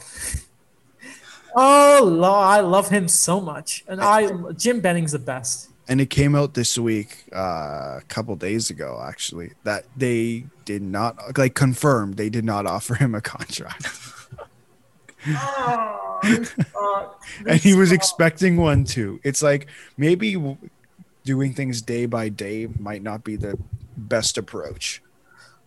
Oh, 1.56 2.00
Lord, 2.04 2.46
I 2.46 2.60
love 2.60 2.88
him 2.88 3.06
so 3.08 3.40
much, 3.40 3.84
and 3.86 4.00
I 4.00 4.28
Jim 4.52 4.80
Benning's 4.80 5.12
the 5.12 5.18
best. 5.18 5.70
And 5.86 6.00
it 6.00 6.08
came 6.08 6.34
out 6.34 6.54
this 6.54 6.78
week, 6.78 7.24
uh, 7.34 7.98
a 7.98 8.02
couple 8.08 8.34
days 8.36 8.70
ago, 8.70 9.02
actually, 9.06 9.52
that 9.64 9.84
they 9.96 10.46
did 10.64 10.82
not 10.82 11.36
like 11.38 11.54
confirmed 11.54 12.16
they 12.16 12.30
did 12.30 12.44
not 12.44 12.66
offer 12.66 12.94
him 12.94 13.14
a 13.14 13.20
contract, 13.20 13.86
and 17.46 17.60
he 17.60 17.74
was 17.74 17.92
expecting 17.92 18.56
one 18.56 18.84
too. 18.84 19.20
It's 19.22 19.42
like 19.42 19.66
maybe 19.96 20.56
doing 21.24 21.52
things 21.54 21.82
day 21.82 22.06
by 22.06 22.28
day 22.30 22.68
might 22.78 23.02
not 23.02 23.22
be 23.24 23.36
the 23.36 23.58
best 23.96 24.38
approach. 24.38 25.02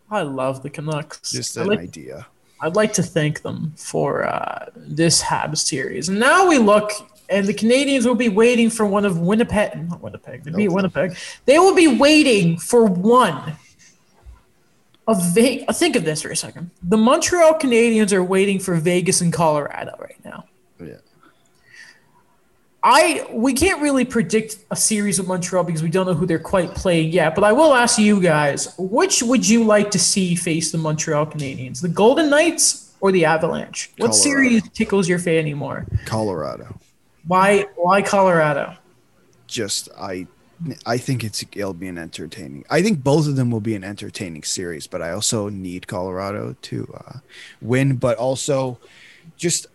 I 0.10 0.22
love 0.22 0.64
the 0.64 0.70
Canucks. 0.70 1.32
Just 1.32 1.58
an 1.58 1.68
like- 1.68 1.80
idea. 1.80 2.28
I'd 2.60 2.76
like 2.76 2.94
to 2.94 3.04
thank 3.04 3.42
them 3.42 3.74
for 3.78 4.26
uh, 4.26 4.70
this 4.76 5.22
Habs 5.22 5.60
series. 5.60 6.10
And 6.10 6.20
now 6.20 6.48
we 6.48 6.58
look, 6.58 6.92
and 7.30 7.46
the 7.48 7.54
Canadiens 7.54 8.06
will 8.06 8.16
be 8.16 8.30
waiting 8.30 8.70
for 8.70 8.86
one 8.86 9.06
of 9.06 9.20
Winnipeg. 9.20 9.90
Not 9.90 10.02
Winnipeg. 10.02 10.44
They 10.44 10.52
Nope. 10.52 10.74
Winnipeg. 10.74 11.18
They 11.46 11.60
will 11.60 11.76
be 11.76 11.88
waiting 11.88 12.58
for 12.58 12.86
one 12.86 13.58
of 15.08 15.24
Vegas. 15.34 15.78
Think 15.80 15.96
of 15.96 16.04
this 16.04 16.24
for 16.24 16.30
a 16.30 16.36
second. 16.36 16.72
The 16.84 16.98
Montreal 16.98 17.54
Canadiens 17.60 18.12
are 18.12 18.24
waiting 18.24 18.60
for 18.60 18.76
Vegas 18.76 19.22
and 19.22 19.32
Colorado 19.32 19.96
right 20.00 20.20
now. 20.26 20.46
I 22.90 23.28
we 23.34 23.52
can't 23.52 23.82
really 23.82 24.06
predict 24.06 24.60
a 24.72 24.76
series 24.78 25.20
with 25.20 25.28
Montreal 25.28 25.66
because 25.66 25.84
we 25.84 25.90
don't 25.90 26.06
know 26.06 26.14
who 26.14 26.26
they're 26.26 26.40
quite 26.40 26.74
playing 26.74 27.12
yet. 27.12 27.36
But 27.36 27.44
I 27.44 27.52
will 27.52 27.74
ask 27.74 28.00
you 28.00 28.22
guys, 28.22 28.74
which 28.78 29.22
would 29.22 29.48
you 29.48 29.66
like 29.66 29.92
to 29.92 30.00
see 30.00 30.36
face 30.36 30.72
the 30.72 30.78
Montreal 30.78 31.26
Canadiens, 31.26 31.82
the 31.82 31.90
Golden 31.90 32.30
Knights 32.30 32.96
or 33.02 33.12
the 33.12 33.26
Avalanche? 33.26 33.92
What 33.98 34.12
Colorado. 34.12 34.18
series 34.18 34.70
tickles 34.70 35.10
your 35.10 35.20
fanny 35.20 35.54
more? 35.54 35.86
Colorado. 36.06 36.80
Why 37.28 37.66
why 37.76 38.02
Colorado? 38.04 38.78
Just 39.48 39.90
I, 40.00 40.26
I 40.86 40.98
think 40.98 41.26
it's 41.26 41.44
it'll 41.52 41.74
be 41.74 41.90
an 41.90 41.98
entertaining. 41.98 42.64
I 42.70 42.82
think 42.82 43.04
both 43.04 43.28
of 43.28 43.36
them 43.36 43.52
will 43.52 43.60
be 43.60 43.76
an 43.76 43.84
entertaining 43.84 44.44
series, 44.44 44.88
but 44.88 45.02
I 45.02 45.12
also 45.12 45.50
need 45.50 45.88
Colorado 45.88 46.56
to 46.62 46.94
uh, 46.94 47.20
win. 47.62 47.98
But 47.98 48.18
also, 48.18 48.80
just 49.36 49.68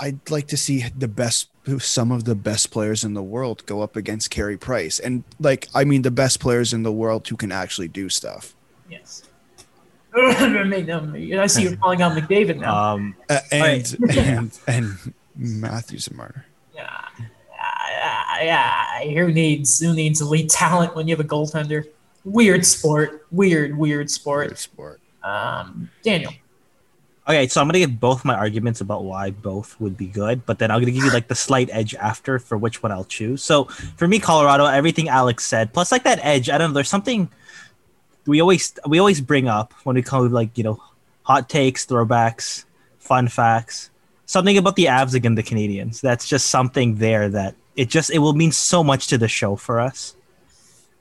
I'd 0.00 0.30
like 0.30 0.48
to 0.48 0.56
see 0.56 0.84
the 0.96 1.08
best, 1.08 1.48
some 1.78 2.10
of 2.10 2.24
the 2.24 2.34
best 2.34 2.70
players 2.70 3.04
in 3.04 3.14
the 3.14 3.22
world 3.22 3.64
go 3.66 3.82
up 3.82 3.96
against 3.96 4.30
Carey 4.30 4.56
Price, 4.56 4.98
and 4.98 5.24
like 5.40 5.68
I 5.74 5.84
mean 5.84 6.02
the 6.02 6.10
best 6.10 6.40
players 6.40 6.72
in 6.72 6.82
the 6.82 6.92
world 6.92 7.26
who 7.28 7.36
can 7.36 7.52
actually 7.52 7.88
do 7.88 8.08
stuff. 8.08 8.54
Yes. 8.90 9.22
I 10.16 11.46
see 11.46 11.62
you're 11.64 11.76
calling 11.76 12.00
out 12.00 12.12
McDavid 12.16 12.58
now. 12.60 12.94
um 12.94 13.16
Uh, 13.28 13.40
and, 13.50 13.62
Right. 14.00 14.16
and 14.18 14.58
and 14.68 15.14
Matthews 15.36 16.06
and 16.06 16.16
Marner. 16.16 16.46
yeah, 16.74 17.08
yeah, 18.40 18.42
yeah. 19.02 19.14
Who 19.14 19.32
needs 19.32 19.80
who 19.80 19.92
needs 19.92 20.20
elite 20.20 20.50
talent 20.50 20.94
when 20.94 21.08
you 21.08 21.16
have 21.16 21.24
a 21.24 21.28
goaltender? 21.28 21.86
Weird 22.24 22.64
sport. 22.64 23.26
Weird, 23.30 23.76
weird 23.76 24.10
sport. 24.10 24.48
Great 24.48 24.58
sport. 24.58 25.00
Um, 25.22 25.90
Daniel. 26.02 26.32
Okay, 27.26 27.48
so 27.48 27.60
I'm 27.60 27.68
gonna 27.68 27.78
give 27.78 27.98
both 27.98 28.22
my 28.24 28.34
arguments 28.34 28.82
about 28.82 29.04
why 29.04 29.30
both 29.30 29.80
would 29.80 29.96
be 29.96 30.06
good, 30.06 30.44
but 30.44 30.58
then 30.58 30.70
I'm 30.70 30.80
gonna 30.80 30.92
give 30.92 31.04
you 31.04 31.10
like 31.10 31.28
the 31.28 31.34
slight 31.34 31.70
edge 31.72 31.94
after 31.94 32.38
for 32.38 32.58
which 32.58 32.82
one 32.82 32.92
I'll 32.92 33.04
choose. 33.04 33.42
So 33.42 33.64
for 33.96 34.06
me, 34.06 34.18
Colorado, 34.18 34.66
everything 34.66 35.08
Alex 35.08 35.44
said, 35.46 35.72
plus 35.72 35.90
like 35.90 36.04
that 36.04 36.18
edge, 36.22 36.50
I 36.50 36.58
don't 36.58 36.70
know, 36.70 36.74
there's 36.74 36.90
something 36.90 37.30
we 38.26 38.40
always 38.40 38.74
we 38.86 38.98
always 38.98 39.22
bring 39.22 39.48
up 39.48 39.72
when 39.84 39.96
we 39.96 40.02
come 40.02 40.30
like 40.32 40.56
you 40.58 40.64
know 40.64 40.82
hot 41.22 41.48
takes, 41.48 41.86
throwbacks, 41.86 42.66
fun 42.98 43.28
facts, 43.28 43.90
something 44.26 44.58
about 44.58 44.76
the 44.76 44.86
Avs 44.86 45.14
against 45.14 45.36
the 45.36 45.42
Canadiens. 45.42 46.02
That's 46.02 46.28
just 46.28 46.48
something 46.48 46.96
there 46.96 47.30
that 47.30 47.54
it 47.74 47.88
just 47.88 48.10
it 48.10 48.18
will 48.18 48.34
mean 48.34 48.52
so 48.52 48.84
much 48.84 49.06
to 49.08 49.18
the 49.18 49.28
show 49.28 49.56
for 49.56 49.80
us. 49.80 50.14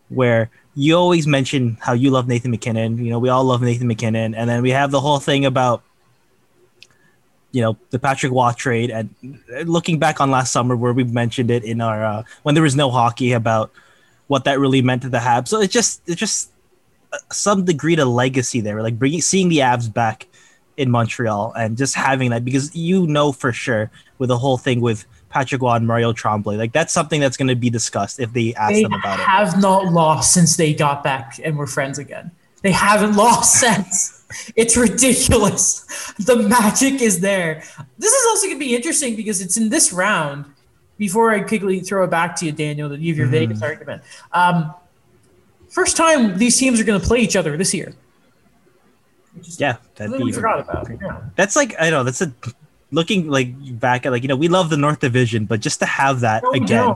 Where 0.07 0.49
you 0.75 0.95
always 0.95 1.27
mention 1.27 1.77
how 1.81 1.93
you 1.93 2.11
love 2.11 2.27
Nathan 2.27 2.51
MacKinnon, 2.51 2.97
you 3.03 3.09
know, 3.09 3.19
we 3.19 3.29
all 3.29 3.43
love 3.43 3.61
Nathan 3.61 3.87
MacKinnon, 3.87 4.35
and 4.35 4.49
then 4.49 4.61
we 4.61 4.69
have 4.69 4.91
the 4.91 5.01
whole 5.01 5.19
thing 5.19 5.45
about 5.45 5.83
you 7.53 7.61
know 7.61 7.77
the 7.91 7.99
Patrick 7.99 8.33
Roy 8.33 8.51
trade, 8.51 8.89
and 8.89 9.13
looking 9.65 9.99
back 9.99 10.19
on 10.19 10.31
last 10.31 10.51
summer 10.51 10.75
where 10.75 10.91
we 10.91 11.05
mentioned 11.05 11.49
it 11.51 11.63
in 11.63 11.79
our 11.79 12.03
uh, 12.03 12.23
when 12.41 12.55
there 12.55 12.63
was 12.63 12.75
no 12.75 12.89
hockey 12.89 13.31
about 13.31 13.71
what 14.27 14.43
that 14.45 14.59
really 14.59 14.81
meant 14.81 15.03
to 15.03 15.09
the 15.09 15.19
Habs. 15.19 15.49
So 15.49 15.61
it 15.61 15.69
just 15.69 16.01
it 16.09 16.15
just 16.15 16.51
uh, 17.13 17.17
some 17.31 17.63
degree 17.63 17.95
to 17.95 18.05
legacy 18.05 18.59
there, 18.59 18.81
like 18.81 18.97
bringing 18.97 19.21
seeing 19.21 19.49
the 19.49 19.59
Avs 19.59 19.93
back 19.93 20.27
in 20.77 20.89
Montreal 20.89 21.53
and 21.53 21.77
just 21.77 21.93
having 21.93 22.31
that 22.31 22.43
because 22.43 22.75
you 22.75 23.05
know 23.05 23.31
for 23.31 23.53
sure 23.53 23.91
with 24.17 24.29
the 24.29 24.37
whole 24.37 24.57
thing 24.57 24.81
with 24.81 25.05
Patrick 25.29 25.61
Roy 25.61 25.75
and 25.75 25.85
Mario 25.85 26.11
Tremblay, 26.11 26.57
like 26.57 26.73
that's 26.73 26.91
something 26.91 27.21
that's 27.21 27.37
going 27.37 27.49
to 27.49 27.55
be 27.55 27.69
discussed 27.69 28.19
if 28.19 28.33
they 28.33 28.55
ask 28.55 28.73
They 28.73 28.81
them 28.81 28.93
about 28.93 29.15
it. 29.15 29.17
They 29.17 29.23
have 29.25 29.61
not 29.61 29.93
lost 29.93 30.33
since 30.33 30.57
they 30.57 30.73
got 30.73 31.03
back 31.03 31.39
and 31.43 31.55
were 31.55 31.67
friends 31.67 31.99
again. 31.99 32.31
They 32.63 32.71
haven't 32.71 33.15
lost 33.15 33.59
since. 33.59 34.23
It's 34.55 34.75
ridiculous. 34.75 36.13
The 36.17 36.37
magic 36.37 37.01
is 37.01 37.19
there. 37.19 37.61
This 37.99 38.11
is 38.11 38.25
also 38.29 38.47
going 38.47 38.55
to 38.55 38.65
be 38.65 38.75
interesting 38.75 39.15
because 39.15 39.41
it's 39.41 39.57
in 39.57 39.69
this 39.69 39.93
round. 39.93 40.45
Before 40.97 41.31
I 41.31 41.41
quickly 41.41 41.79
throw 41.81 42.03
it 42.05 42.11
back 42.11 42.35
to 42.37 42.45
you, 42.45 42.51
Daniel, 42.51 42.87
to 42.89 42.97
give 42.97 43.17
your 43.17 43.25
Mm-hmm. 43.27 43.31
Vegas 43.51 43.61
argument. 43.61 44.03
Um, 44.31 44.73
first 45.69 45.97
time 45.97 46.37
these 46.37 46.57
teams 46.57 46.79
are 46.79 46.83
going 46.83 46.99
to 47.01 47.05
play 47.05 47.19
each 47.19 47.35
other 47.35 47.57
this 47.57 47.73
year. 47.73 47.93
Is 49.39 49.59
Yeah, 49.59 49.77
that'd 49.95 50.15
be 50.17 50.23
we 50.23 50.31
forgot 50.31 50.59
about. 50.59 50.87
Yeah. 51.01 51.21
That's 51.35 51.55
like 51.55 51.75
I 51.79 51.89
know 51.89 52.03
that's 52.03 52.21
a 52.21 52.31
looking 52.91 53.27
like 53.27 53.79
back 53.79 54.05
at 54.05 54.11
like 54.11 54.21
you 54.21 54.29
know 54.29 54.35
we 54.35 54.47
love 54.47 54.69
the 54.69 54.77
North 54.77 54.99
Division, 54.99 55.45
but 55.45 55.59
just 55.59 55.79
to 55.79 55.85
have 55.87 56.19
that 56.21 56.43
No, 56.43 56.51
again. 56.51 56.95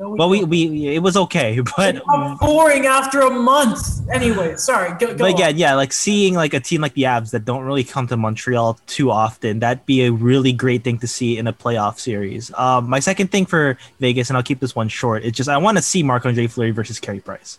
No, 0.00 0.08
we 0.08 0.18
Well, 0.18 0.28
we, 0.30 0.44
we 0.44 0.86
it 0.88 1.02
was 1.02 1.14
okay, 1.14 1.60
but 1.76 2.02
boring 2.40 2.86
after 2.86 3.20
a 3.20 3.30
month. 3.30 4.08
Anyway, 4.10 4.56
sorry. 4.56 4.92
Go, 4.98 5.08
go 5.08 5.18
but 5.18 5.24
on. 5.24 5.34
again, 5.34 5.58
yeah, 5.58 5.74
like 5.74 5.92
seeing 5.92 6.32
like 6.32 6.54
a 6.54 6.60
team 6.60 6.80
like 6.80 6.94
the 6.94 7.02
Avs 7.02 7.32
that 7.32 7.44
don't 7.44 7.64
really 7.64 7.84
come 7.84 8.06
to 8.06 8.16
Montreal 8.16 8.78
too 8.86 9.10
often, 9.10 9.58
that'd 9.58 9.84
be 9.84 10.04
a 10.04 10.10
really 10.10 10.54
great 10.54 10.84
thing 10.84 10.98
to 11.00 11.06
see 11.06 11.36
in 11.36 11.46
a 11.46 11.52
playoff 11.52 11.98
series. 11.98 12.50
Um, 12.54 12.88
my 12.88 12.98
second 12.98 13.30
thing 13.30 13.44
for 13.44 13.76
Vegas, 13.98 14.30
and 14.30 14.38
I'll 14.38 14.42
keep 14.42 14.60
this 14.60 14.74
one 14.74 14.88
short, 14.88 15.22
it's 15.22 15.36
just 15.36 15.50
I 15.50 15.58
want 15.58 15.76
to 15.76 15.82
see 15.82 16.02
Marc 16.02 16.24
Andre 16.24 16.46
Fleury 16.46 16.70
versus 16.70 16.98
Carey 16.98 17.20
Price, 17.20 17.58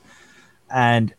and 0.73 1.13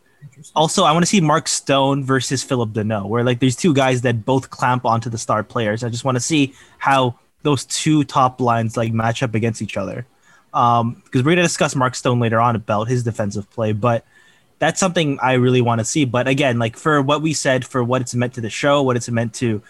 also 0.57 0.83
I 0.83 0.91
want 0.91 1.03
to 1.03 1.09
see 1.09 1.21
Mark 1.21 1.47
Stone 1.47 2.03
versus 2.03 2.43
Philip 2.43 2.71
Danault, 2.71 3.07
where 3.07 3.23
like 3.23 3.39
there's 3.39 3.55
two 3.55 3.73
guys 3.73 4.01
that 4.01 4.25
both 4.25 4.49
clamp 4.49 4.85
onto 4.85 5.09
the 5.09 5.17
star 5.17 5.41
players. 5.41 5.85
I 5.85 5.89
just 5.89 6.03
want 6.03 6.17
to 6.17 6.21
see 6.21 6.53
how 6.79 7.17
those 7.43 7.63
two 7.63 8.03
top 8.03 8.41
lines 8.41 8.75
like 8.75 8.91
match 8.91 9.23
up 9.23 9.35
against 9.35 9.61
each 9.61 9.77
other. 9.77 10.05
Um, 10.53 11.01
because 11.03 11.23
we're 11.23 11.31
gonna 11.31 11.43
discuss 11.43 11.75
Mark 11.75 11.95
Stone 11.95 12.19
later 12.19 12.39
on 12.39 12.55
about 12.55 12.87
his 12.87 13.03
defensive 13.03 13.49
play, 13.49 13.71
but 13.71 14.05
that's 14.59 14.79
something 14.79 15.19
I 15.21 15.33
really 15.33 15.61
want 15.61 15.79
to 15.79 15.85
see. 15.85 16.05
But 16.05 16.27
again, 16.27 16.59
like 16.59 16.77
for 16.77 17.01
what 17.01 17.21
we 17.21 17.33
said, 17.33 17.65
for 17.65 17.83
what 17.83 18.01
it's 18.01 18.15
meant 18.15 18.33
to 18.35 18.41
the 18.41 18.49
show, 18.49 18.81
what 18.81 18.95
it's 18.95 19.09
meant 19.09 19.33
to 19.35 19.61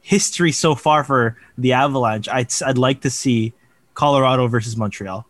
history 0.00 0.52
so 0.52 0.74
far 0.74 1.04
for 1.04 1.36
the 1.58 1.72
Avalanche, 1.72 2.28
I'd, 2.28 2.50
I'd 2.64 2.78
like 2.78 3.02
to 3.02 3.10
see 3.10 3.52
Colorado 3.94 4.46
versus 4.48 4.76
Montreal. 4.76 5.26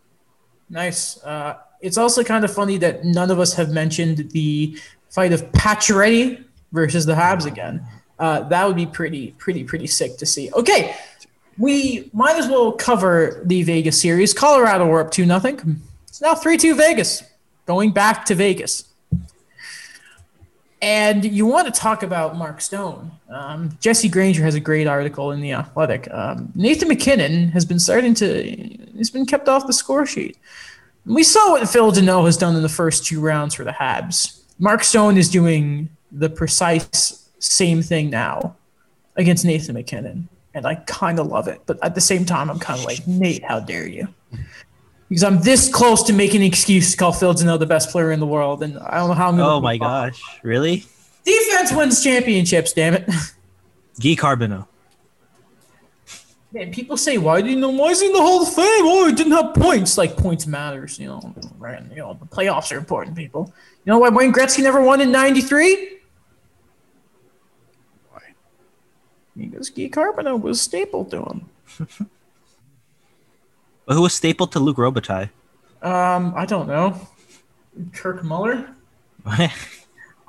Nice. 0.69 1.21
Uh, 1.23 1.57
it's 1.81 1.97
also 1.97 2.23
kind 2.23 2.45
of 2.45 2.53
funny 2.53 2.77
that 2.77 3.03
none 3.03 3.29
of 3.29 3.39
us 3.39 3.53
have 3.53 3.71
mentioned 3.71 4.31
the 4.31 4.77
fight 5.09 5.33
of 5.33 5.43
Pacioretty 5.51 6.43
versus 6.71 7.05
the 7.05 7.13
Habs 7.13 7.45
again. 7.45 7.85
Uh, 8.17 8.41
that 8.47 8.65
would 8.65 8.75
be 8.75 8.85
pretty, 8.85 9.31
pretty, 9.37 9.63
pretty 9.63 9.87
sick 9.87 10.17
to 10.17 10.25
see. 10.25 10.51
Okay, 10.53 10.95
we 11.57 12.09
might 12.13 12.37
as 12.37 12.47
well 12.47 12.71
cover 12.71 13.41
the 13.45 13.63
Vegas 13.63 13.99
series. 13.99 14.33
Colorado 14.33 14.87
were 14.87 15.01
up 15.01 15.11
two 15.11 15.25
nothing. 15.25 15.81
It's 16.07 16.21
now 16.21 16.35
three 16.35 16.57
two 16.57 16.75
Vegas, 16.75 17.23
going 17.65 17.91
back 17.91 18.25
to 18.25 18.35
Vegas. 18.35 18.85
And 20.81 21.23
you 21.23 21.45
want 21.45 21.73
to 21.73 21.79
talk 21.79 22.03
about 22.03 22.35
Mark 22.35 22.59
Stone? 22.59 23.09
Um, 23.29 23.77
Jesse 23.79 24.09
Granger 24.09 24.43
has 24.43 24.53
a 24.53 24.59
great 24.59 24.85
article 24.85 25.31
in 25.31 25.39
the 25.39 25.53
Athletic. 25.53 26.09
Um, 26.11 26.51
Nathan 26.55 26.89
MacKinnon 26.89 27.47
has 27.49 27.63
been 27.63 27.79
starting 27.79 28.13
to. 28.15 28.43
He's 28.95 29.09
been 29.09 29.25
kept 29.25 29.47
off 29.47 29.65
the 29.65 29.71
score 29.71 30.05
sheet. 30.05 30.37
We 31.05 31.23
saw 31.23 31.51
what 31.51 31.67
Phil 31.69 31.91
Danault 31.91 32.25
has 32.25 32.35
done 32.35 32.55
in 32.55 32.63
the 32.63 32.69
first 32.69 33.05
two 33.05 33.21
rounds 33.21 33.55
for 33.55 33.63
the 33.63 33.71
Habs. 33.71 34.41
Mark 34.59 34.83
Stone 34.83 35.17
is 35.17 35.29
doing 35.29 35.89
the 36.11 36.29
precise 36.29 37.29
same 37.39 37.81
thing 37.81 38.09
now 38.09 38.55
against 39.15 39.45
Nathan 39.45 39.75
MacKinnon, 39.75 40.27
and 40.53 40.65
I 40.65 40.75
kind 40.75 41.19
of 41.19 41.27
love 41.27 41.47
it. 41.47 41.61
But 41.65 41.83
at 41.83 41.95
the 41.95 42.01
same 42.01 42.25
time, 42.25 42.49
I'm 42.49 42.59
kind 42.59 42.79
of 42.79 42.85
like, 42.85 43.05
Nate, 43.07 43.43
how 43.43 43.59
dare 43.59 43.87
you? 43.87 44.07
Because 45.09 45.23
I'm 45.23 45.41
this 45.41 45.69
close 45.69 46.03
to 46.03 46.13
making 46.13 46.41
an 46.41 46.47
excuse 46.47 46.91
to 46.91 46.97
call 46.97 47.13
Phil 47.13 47.33
Danault 47.33 47.59
the 47.59 47.65
best 47.65 47.89
player 47.89 48.11
in 48.11 48.19
the 48.19 48.25
world, 48.25 48.63
and 48.63 48.77
I 48.79 48.97
don't 48.97 49.09
know 49.09 49.15
how 49.15 49.29
I'm 49.29 49.37
going 49.37 49.47
to. 49.47 49.53
Oh 49.53 49.61
my 49.61 49.77
gosh, 49.77 50.21
really? 50.41 50.85
Defense 51.23 51.71
wins 51.71 52.03
championships, 52.03 52.73
damn 52.73 52.95
it. 52.95 53.05
Guy 54.01 54.15
Carbonneau. 54.15 54.67
Man, 56.51 56.71
people 56.71 56.97
say, 56.97 57.17
why 57.17 57.41
didn't 57.41 57.61
know 57.61 57.69
why 57.69 57.89
is 57.89 58.01
he 58.01 58.07
in 58.07 58.13
the 58.13 58.21
Hall 58.21 58.43
of 58.43 58.53
Fame? 58.53 58.65
Oh, 58.65 59.07
he 59.07 59.13
didn't 59.13 59.31
have 59.31 59.55
points. 59.55 59.97
Like 59.97 60.15
points 60.15 60.45
matters, 60.45 60.99
you 60.99 61.07
know. 61.07 61.33
Right? 61.57 61.81
You 61.89 61.97
know, 61.97 62.13
the 62.13 62.27
playoffs 62.27 62.71
are 62.71 62.77
important, 62.77 63.17
people. 63.17 63.51
You 63.85 63.91
know 63.91 63.97
why 63.97 64.09
Wayne 64.09 64.31
Gretzky 64.31 64.61
never 64.61 64.79
won 64.79 65.01
in 65.01 65.11
'93? 65.11 65.97
Why? 68.11 68.21
Because 69.35 69.69
Guy 69.69 69.89
Carbonneau 69.89 70.39
was 70.39 70.61
stapled 70.61 71.11
to 71.11 71.23
him. 71.23 71.49
But 73.85 73.95
who 73.95 74.01
was 74.03 74.13
stapled 74.13 74.53
to 74.53 74.59
Luc 74.61 74.77
Robitaille? 74.77 75.29
Um, 75.81 76.33
I 76.37 76.45
don't 76.45 76.67
know. 76.67 77.05
Kirk 77.91 78.23
Muller? 78.23 78.73
I 79.25 79.51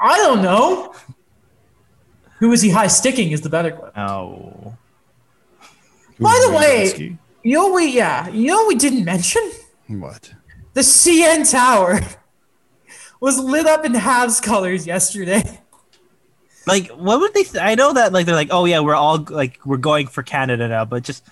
don't 0.00 0.42
know. 0.42 0.92
Who 2.40 2.50
is 2.52 2.62
he 2.62 2.70
high 2.70 2.88
sticking 2.88 3.30
is 3.30 3.42
the 3.42 3.48
better 3.48 3.70
question. 3.70 4.00
oh. 4.00 4.76
By 6.18 6.36
the 6.46 6.52
way- 6.52 6.86
Gretzky? 6.92 7.18
You 7.44 7.52
know 7.58 7.72
we 7.74 7.92
yeah, 7.92 8.28
you 8.28 8.46
know 8.48 8.66
we 8.66 8.74
didn't 8.74 9.04
mention? 9.04 9.42
what? 9.86 10.32
The 10.72 10.80
CN 10.80 11.48
Tower 11.48 12.00
was 13.20 13.38
lit 13.38 13.66
up 13.66 13.84
in 13.84 13.92
Habs 13.92 14.42
colors 14.42 14.86
yesterday. 14.86 15.60
Like, 16.66 16.88
what 16.90 17.20
would 17.20 17.34
they? 17.34 17.44
Th- 17.44 17.62
I 17.62 17.74
know 17.74 17.92
that 17.92 18.12
like 18.12 18.26
they're 18.26 18.34
like, 18.34 18.48
oh 18.50 18.64
yeah, 18.64 18.80
we're 18.80 18.94
all 18.94 19.18
like 19.18 19.60
we're 19.64 19.76
going 19.76 20.06
for 20.06 20.22
Canada 20.22 20.66
now, 20.68 20.84
but 20.84 21.02
just 21.02 21.24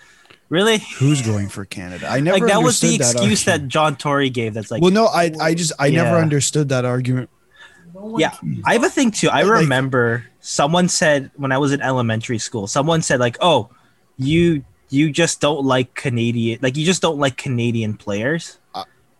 really, 0.49 0.79
Who's 0.99 1.23
going 1.23 1.49
for 1.49 1.64
Canada? 1.64 2.07
I 2.09 2.21
never 2.21 2.38
like 2.38 2.49
that 2.53 2.62
was 2.62 2.81
the 2.81 2.95
excuse 2.97 3.45
that, 3.45 3.53
argument. 3.53 3.73
John 3.73 3.97
Tory 3.97 4.31
gave. 4.31 4.55
That's 4.55 4.71
like, 4.71 4.83
Well, 4.83 4.90
no, 4.90 5.07
I, 5.07 5.33
I 5.40 5.55
just, 5.55 5.73
I 5.79 5.88
never 5.90 6.16
understood 6.16 6.68
that 6.68 6.85
argument. 6.85 7.31
Yeah, 8.16 8.35
I 8.66 8.75
have 8.75 8.85
a 8.85 8.90
thing 8.90 9.11
too. 9.11 9.29
I 9.29 9.42
Like- 9.42 9.62
remember 9.62 10.27
someone 10.40 10.88
said 10.88 11.31
when 11.37 11.53
I 11.53 11.59
was 11.59 11.73
in 11.73 11.81
elementary 11.81 12.38
school, 12.38 12.66
someone 12.66 13.01
said 13.01 13.21
like, 13.21 13.37
"Oh, 13.40 13.71
you 14.18 14.64
you 14.90 15.11
just 15.11 15.40
don't 15.40 15.64
like 15.64 15.95
Canadian, 15.95 16.59
like 16.62 16.77
you 16.77 16.85
just 16.85 17.01
don't 17.01 17.18
like 17.18 17.37
Canadian 17.37 17.97
players." 17.97 18.59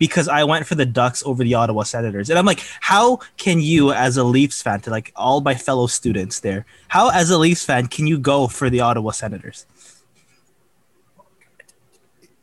Because 0.03 0.27
I 0.27 0.43
went 0.43 0.67
for 0.67 0.75
the 0.75 0.85
Ducks 0.85 1.23
over 1.25 1.45
the 1.45 1.55
Ottawa 1.55 1.85
Senators. 1.85 2.29
And 2.29 2.37
I'm 2.37 2.45
like, 2.45 2.61
how 2.81 3.21
can 3.37 3.61
you 3.61 3.93
as 3.93 4.17
a 4.17 4.25
Leafs 4.25 4.61
fan 4.61 4.81
to 4.81 4.91
like 4.91 5.13
all 5.15 5.41
my 5.43 5.55
fellow 5.55 5.87
students 5.87 6.41
there, 6.41 6.67
how 6.89 7.11
as 7.11 7.31
a 7.31 7.39
Leafs 7.39 7.65
fan 7.65 7.87
can 7.87 8.09
you 8.09 8.19
go 8.19 8.49
for 8.49 8.69
the 8.69 8.81
Ottawa 8.81 9.13
Senators? 9.13 9.65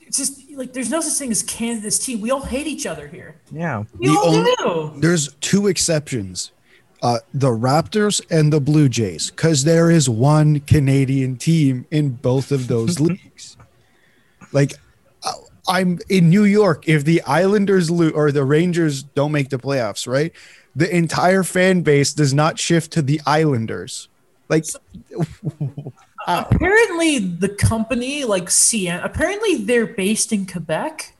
it's 0.07 0.17
just 0.17 0.49
like 0.53 0.71
there's 0.73 0.89
no 0.89 1.01
such 1.01 1.19
thing 1.19 1.31
as 1.31 1.43
Canada's 1.43 1.99
team. 1.99 2.21
We 2.21 2.31
all 2.31 2.41
hate 2.41 2.65
each 2.65 2.85
other 2.87 3.07
here. 3.07 3.35
Yeah. 3.51 3.83
We 3.97 4.07
The 4.07 4.13
all 4.17 4.35
only- 4.35 4.55
do. 4.95 5.01
There's 5.01 5.33
two 5.41 5.67
exceptions. 5.67 6.51
Uh, 7.01 7.19
the 7.33 7.49
Raptors 7.49 8.19
and 8.31 8.51
the 8.51 8.59
Blue 8.59 8.89
Jays, 8.89 9.29
because 9.31 9.63
there 9.65 9.91
is 9.91 10.09
one 10.09 10.61
Canadian 10.61 11.37
team 11.37 11.85
in 11.91 12.09
both 12.11 12.51
of 12.51 12.67
those 12.67 12.99
leagues. 13.09 13.55
Like, 14.51 14.73
I'm 15.69 15.99
in 16.09 16.29
New 16.29 16.43
York. 16.43 16.89
If 16.89 17.05
the 17.05 17.21
Islanders 17.21 17.91
lose 17.91 18.11
or 18.13 18.31
the 18.31 18.43
Rangers 18.43 19.03
don't 19.03 19.31
make 19.31 19.49
the 19.49 19.59
playoffs, 19.59 20.07
right? 20.07 20.33
The 20.75 20.93
entire 20.93 21.43
fan 21.43 21.81
base 21.81 22.13
does 22.13 22.33
not 22.33 22.59
shift 22.59 22.91
to 22.93 23.01
the 23.01 23.21
Islanders. 23.25 24.09
Like, 24.49 24.65
Apparently, 26.27 27.19
the 27.19 27.49
company 27.49 28.23
like 28.23 28.45
CN. 28.45 29.03
Apparently, 29.03 29.57
they're 29.57 29.87
based 29.87 30.33
in 30.33 30.45
Quebec. 30.45 31.15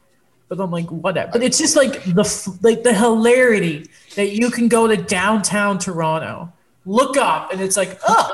But 0.50 0.60
I'm 0.60 0.72
like, 0.72 0.90
whatever. 0.90 1.32
But 1.32 1.44
it's 1.44 1.60
just 1.60 1.76
like 1.76 2.04
the 2.04 2.58
like 2.64 2.82
the 2.84 2.94
hilarity 2.94 3.88
that 4.16 4.32
you 4.32 4.50
can 4.50 4.68
go 4.68 4.88
to 4.88 4.98
downtown 4.98 5.78
Toronto, 5.78 6.52
look 6.86 7.18
up, 7.18 7.52
and 7.52 7.62
it's 7.62 7.78
like, 7.78 8.00
oh, 8.08 8.34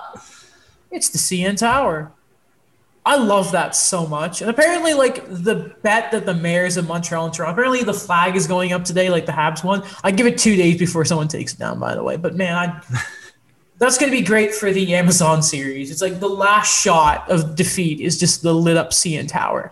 It's 0.91 1.09
the 1.09 1.17
CN 1.17 1.57
Tower. 1.57 2.13
I 3.05 3.17
love 3.17 3.51
that 3.51 3.75
so 3.75 4.07
much. 4.07 4.41
And 4.41 4.49
apparently, 4.49 4.95
like 4.95 5.27
the 5.29 5.75
bet 5.83 6.11
that 6.11 6.25
the 6.25 6.33
mayors 6.33 6.75
of 6.75 6.87
Montreal 6.87 7.25
and 7.25 7.33
Toronto, 7.33 7.53
apparently 7.53 7.83
the 7.83 7.93
flag 7.93 8.35
is 8.35 8.47
going 8.47 8.73
up 8.73 8.83
today, 8.83 9.09
like 9.09 9.27
the 9.27 9.31
Habs 9.31 9.63
one. 9.63 9.83
I 10.03 10.09
give 10.09 10.25
it 10.25 10.39
two 10.39 10.55
days 10.55 10.79
before 10.79 11.05
someone 11.05 11.27
takes 11.27 11.53
it 11.53 11.59
down, 11.59 11.79
by 11.79 11.93
the 11.93 12.01
way. 12.01 12.17
But 12.17 12.35
man, 12.35 12.55
I 12.55 12.81
that's 13.77 13.99
gonna 13.99 14.11
be 14.11 14.21
great 14.21 14.55
for 14.55 14.71
the 14.71 14.95
Amazon 14.95 15.43
series. 15.43 15.91
It's 15.91 16.01
like 16.01 16.19
the 16.19 16.27
last 16.27 16.81
shot 16.81 17.29
of 17.29 17.55
defeat 17.55 17.99
is 17.99 18.19
just 18.19 18.41
the 18.41 18.53
lit 18.53 18.75
up 18.75 18.89
CN 18.89 19.27
Tower. 19.27 19.71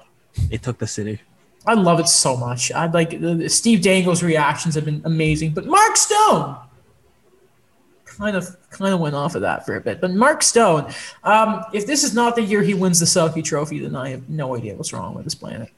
It 0.52 0.62
took 0.62 0.78
the 0.78 0.88
city. 0.88 1.19
I 1.65 1.74
love 1.74 2.00
it 2.00 2.08
so 2.08 2.38
much. 2.38 2.72
I 2.72 2.86
like 2.88 3.19
the, 3.19 3.50
Steve 3.50 3.82
Dangle's 3.82 4.22
reactions 4.22 4.76
have 4.76 4.86
been 4.86 5.02
amazing. 5.06 5.54
But 5.54 5.65
Mark 5.65 5.98
Stone 5.98 6.58
kind 8.17 8.36
of 8.36 8.56
kind 8.69 8.93
of 8.93 8.99
went 8.99 9.15
off 9.15 9.36
of 9.36 9.41
that 9.41 9.65
for 9.65 9.76
a 9.76 9.82
bit. 9.82 9.99
But 10.02 10.12
Mark 10.12 10.43
Stone, 10.43 10.91
um, 11.23 11.63
if 11.73 11.86
this 11.86 12.04
is 12.04 12.13
not 12.13 12.36
the 12.36 12.41
year 12.41 12.62
he 12.63 12.73
wins 12.73 12.99
the 12.99 13.06
Selke 13.06 13.43
Trophy, 13.43 13.80
then 13.80 13.95
I 13.95 14.10
have 14.10 14.30
no 14.30 14.56
idea 14.56 14.76
what's 14.76 14.93
wrong 14.93 15.13
with 15.15 15.23
this 15.26 15.36
planet. 15.36 15.69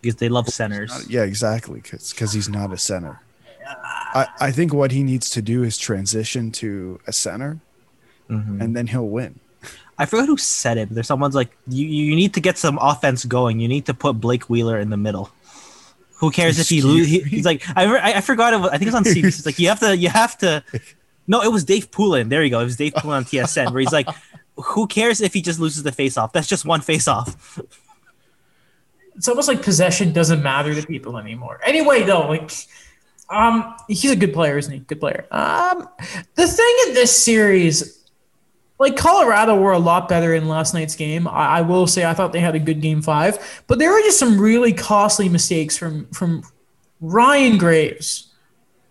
Because 0.00 0.16
they 0.16 0.28
love 0.28 0.48
centers. 0.48 1.06
Yeah, 1.08 1.22
exactly. 1.22 1.80
Because 1.80 2.32
he's 2.32 2.48
not 2.48 2.72
a 2.72 2.76
center. 2.78 3.20
I, 3.66 4.26
I 4.40 4.50
think 4.52 4.74
what 4.74 4.90
he 4.90 5.02
needs 5.02 5.30
to 5.30 5.40
do 5.42 5.62
is 5.62 5.78
transition 5.78 6.52
to 6.52 7.00
a 7.06 7.12
center, 7.12 7.58
Mhm. 8.30 8.60
and 8.60 8.76
then 8.76 8.86
he'll 8.88 9.08
win. 9.08 9.40
I 9.98 10.04
forgot 10.06 10.26
who 10.26 10.36
said 10.36 10.76
it, 10.76 10.88
but 10.88 10.94
there's 10.96 11.06
someone's 11.06 11.34
like, 11.34 11.56
you, 11.68 11.86
you 11.86 12.14
need 12.16 12.34
to 12.34 12.40
get 12.40 12.58
some 12.58 12.78
offense 12.82 13.24
going. 13.24 13.60
You 13.60 13.68
need 13.68 13.86
to 13.86 13.94
put 13.94 14.20
Blake 14.20 14.50
Wheeler 14.50 14.78
in 14.78 14.90
the 14.90 14.96
middle. 14.96 15.30
Who 16.16 16.30
cares 16.30 16.58
if 16.58 16.68
he, 16.68 16.80
lo- 16.82 16.94
he 17.04 17.20
he's 17.20 17.44
like 17.44 17.62
I, 17.76 17.84
I 17.86 18.16
I 18.18 18.20
forgot 18.20 18.52
it 18.54 18.58
was, 18.60 18.70
I 18.70 18.78
think 18.78 18.88
it's 18.88 18.96
on 18.96 19.04
CBS. 19.04 19.24
It's 19.38 19.46
like 19.46 19.58
you 19.58 19.68
have 19.68 19.80
to 19.80 19.96
you 19.96 20.08
have 20.08 20.38
to 20.38 20.62
No, 21.26 21.42
it 21.42 21.50
was 21.50 21.64
Dave 21.64 21.90
Poulin. 21.90 22.28
There 22.28 22.44
you 22.44 22.50
go. 22.50 22.60
It 22.60 22.64
was 22.64 22.76
Dave 22.76 22.94
Poulin 22.94 23.18
on 23.18 23.24
TSN 23.24 23.72
where 23.72 23.80
he's 23.80 23.92
like 23.92 24.08
who 24.56 24.86
cares 24.86 25.20
if 25.20 25.34
he 25.34 25.42
just 25.42 25.58
loses 25.58 25.82
the 25.82 25.92
face 25.92 26.16
off? 26.16 26.32
That's 26.32 26.46
just 26.46 26.64
one 26.64 26.80
face 26.80 27.08
off. 27.08 27.58
It's 29.16 29.28
almost 29.28 29.48
like 29.48 29.62
possession 29.62 30.12
doesn't 30.12 30.42
matter 30.42 30.74
to 30.74 30.86
people 30.86 31.18
anymore. 31.18 31.60
Anyway, 31.64 32.02
though, 32.02 32.28
like, 32.28 32.50
um, 33.30 33.76
he's 33.88 34.10
a 34.10 34.16
good 34.16 34.32
player, 34.32 34.58
isn't 34.58 34.72
he? 34.72 34.78
Good 34.80 35.00
player. 35.00 35.26
Um, 35.30 35.88
the 36.34 36.46
thing 36.46 36.76
in 36.88 36.94
this 36.94 37.16
series, 37.16 38.04
like 38.78 38.96
Colorado 38.96 39.56
were 39.56 39.72
a 39.72 39.78
lot 39.78 40.08
better 40.08 40.34
in 40.34 40.48
last 40.48 40.74
night's 40.74 40.96
game. 40.96 41.28
I, 41.28 41.58
I 41.58 41.60
will 41.60 41.86
say 41.86 42.04
I 42.04 42.14
thought 42.14 42.32
they 42.32 42.40
had 42.40 42.54
a 42.54 42.60
good 42.60 42.80
game 42.80 43.02
five, 43.02 43.62
but 43.66 43.78
there 43.78 43.92
were 43.92 44.00
just 44.00 44.18
some 44.18 44.40
really 44.40 44.72
costly 44.72 45.28
mistakes 45.28 45.76
from 45.76 46.06
from 46.06 46.42
Ryan 47.00 47.56
Graves, 47.56 48.32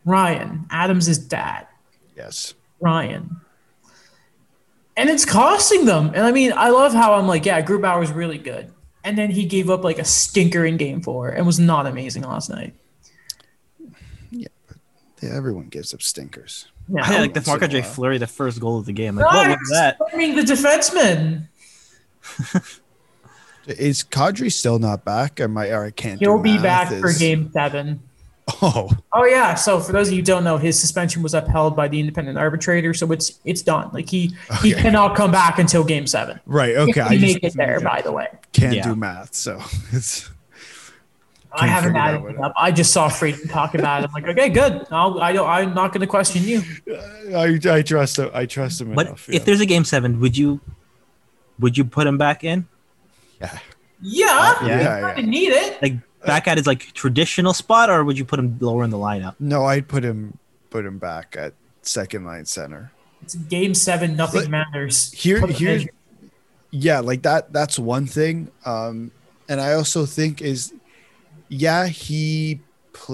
Ryan 0.06 0.66
Adams' 0.70 1.18
dad. 1.18 1.68
Yes. 2.16 2.54
Ryan. 2.80 3.38
And 4.96 5.10
it's 5.10 5.26
costing 5.26 5.86
them. 5.86 6.12
And 6.14 6.26
I 6.26 6.32
mean, 6.32 6.54
I 6.56 6.70
love 6.70 6.94
how 6.94 7.16
I'm 7.16 7.28
like, 7.28 7.46
yeah, 7.46 7.62
Grubauer 7.62 8.00
was 8.00 8.12
really 8.12 8.38
good. 8.38 8.72
And 9.04 9.18
then 9.18 9.32
he 9.32 9.46
gave 9.46 9.70
up 9.70 9.84
like 9.84 10.00
a 10.00 10.06
stinker 10.06 10.66
in 10.66 10.78
game 10.78 11.02
four 11.02 11.30
and 11.30 11.46
was 11.46 11.60
not 11.60 11.88
amazing 11.88 12.24
last 12.24 12.50
night. 12.50 12.76
Yeah, 14.32 14.48
everyone 15.24 15.68
gives 15.68 15.94
up 15.94 16.02
stinkers. 16.02 16.68
Yeah. 16.90 17.02
I 17.02 17.06
had, 17.06 17.22
like 17.22 17.34
the 17.34 17.40
once 17.40 17.48
in 17.48 17.52
a 17.52 17.54
Marc-Andre. 17.54 17.82
Fleury, 17.82 18.18
the 18.18 18.28
first 18.28 18.60
goal 18.60 18.78
of 18.78 18.86
the 18.86 18.94
game. 18.94 19.16
Like, 19.16 19.26
what 19.26 19.58
was 19.58 19.70
that? 19.70 19.98
I 20.12 20.18
mean, 20.18 20.36
the 20.36 20.42
defenseman. 20.42 21.48
Is 23.68 24.04
Kadri 24.04 24.52
still 24.52 24.80
not 24.80 25.06
back? 25.06 25.40
Or, 25.40 25.48
my, 25.48 25.70
or 25.70 25.86
I 25.86 25.92
can't. 25.92 26.20
He'll 26.20 26.42
be 26.42 26.58
math, 26.58 26.90
back 26.90 27.00
for 27.00 27.14
game 27.14 27.50
seven. 27.54 28.02
Oh, 28.62 28.90
Oh 29.14 29.26
yeah. 29.26 29.56
So 29.56 29.80
for 29.80 29.92
those 29.94 30.08
of 30.08 30.14
you 30.14 30.20
who 30.20 30.26
don't 30.26 30.44
know, 30.44 30.58
his 30.58 30.78
suspension 30.80 31.24
was 31.24 31.34
upheld 31.34 31.76
by 31.76 31.88
the 31.88 32.00
independent 32.00 32.38
arbitrator. 32.38 32.94
So 32.94 33.12
it's 33.12 33.40
it's 33.46 33.62
done. 33.62 33.90
Like 33.94 34.10
he 34.10 34.36
he 34.62 34.74
cannot 34.74 35.16
come 35.16 35.32
back 35.32 35.60
until 35.60 35.84
game 35.84 36.06
seven. 36.08 36.40
right. 36.46 36.76
Okay. 36.76 37.02
If 37.02 37.10
we 37.10 37.18
I 37.18 37.20
make 37.20 37.42
just 37.42 37.56
it 37.56 37.58
there, 37.58 37.80
by 37.80 38.02
the 38.02 38.12
way. 38.12 38.28
can't 38.52 38.76
Yeah. 38.76 38.84
do 38.84 38.96
math, 38.96 39.34
so 39.34 39.62
it's. 39.94 40.30
I 41.56 41.68
haven't 41.68 41.92
figure 41.92 42.02
that 42.02 42.14
added 42.16 42.36
it 42.36 42.42
up. 42.44 42.54
I 42.58 42.72
just 42.72 42.92
saw 42.92 43.10
Frieden 43.10 43.48
talk 43.48 43.76
about 43.76 44.02
it. 44.04 44.08
I'm 44.08 44.12
like, 44.14 44.28
okay, 44.28 44.50
good. 44.50 44.88
I'll, 44.90 45.22
I 45.22 45.34
don't, 45.34 45.48
I'm 45.48 45.76
not 45.76 45.94
going 45.94 46.02
to 46.02 46.08
question 46.08 46.42
you. 46.44 46.64
Uh, 46.92 47.38
I, 47.38 47.60
I 47.78 47.82
trust 47.84 48.18
him. 48.18 48.32
I 48.34 48.48
trust 48.48 48.82
him 48.82 48.96
But 48.96 49.06
enough. 49.06 49.30
if 49.30 49.36
yeah. 49.36 49.40
there's 49.44 49.62
a 49.62 49.68
game 49.68 49.86
seven, 49.86 50.20
would 50.20 50.36
you 50.36 50.60
would 51.60 51.78
you 51.78 51.86
put 51.86 52.08
him 52.08 52.18
back 52.18 52.44
in? 52.44 52.68
yeah. 53.40 53.60
Yeah, 54.02 54.66
Yeah, 54.66 55.14
I 55.16 55.20
yeah. 55.20 55.26
need 55.26 55.50
it. 55.54 55.80
Like 55.82 55.94
back 56.26 56.48
at 56.48 56.58
his 56.58 56.68
like 56.68 56.94
traditional 56.94 57.54
spot, 57.54 57.90
or 57.90 58.04
would 58.04 58.18
you 58.18 58.26
put 58.26 58.40
him 58.40 58.58
lower 58.60 58.84
in 58.84 58.90
the 58.90 58.98
lineup? 58.98 59.36
No, 59.40 59.66
I'd 59.66 59.88
put 59.88 60.04
him 60.04 60.38
put 60.70 60.86
him 60.86 60.98
back 60.98 61.36
at 61.38 61.54
second 61.82 62.26
line 62.26 62.46
center. 62.46 62.92
It's 63.22 63.36
game 63.36 63.74
seven. 63.74 64.16
Nothing 64.16 64.42
But 64.42 64.50
matters. 64.50 65.12
Here, 65.14 65.46
here, 65.48 65.78
in. 65.78 65.90
yeah, 66.72 67.00
like 67.00 67.22
that. 67.24 67.54
That's 67.54 67.80
one 67.80 68.06
thing. 68.06 68.52
Um, 68.66 69.12
and 69.48 69.62
I 69.62 69.74
also 69.74 70.06
think 70.06 70.42
is, 70.42 70.74
yeah, 71.48 71.88
he 71.88 72.62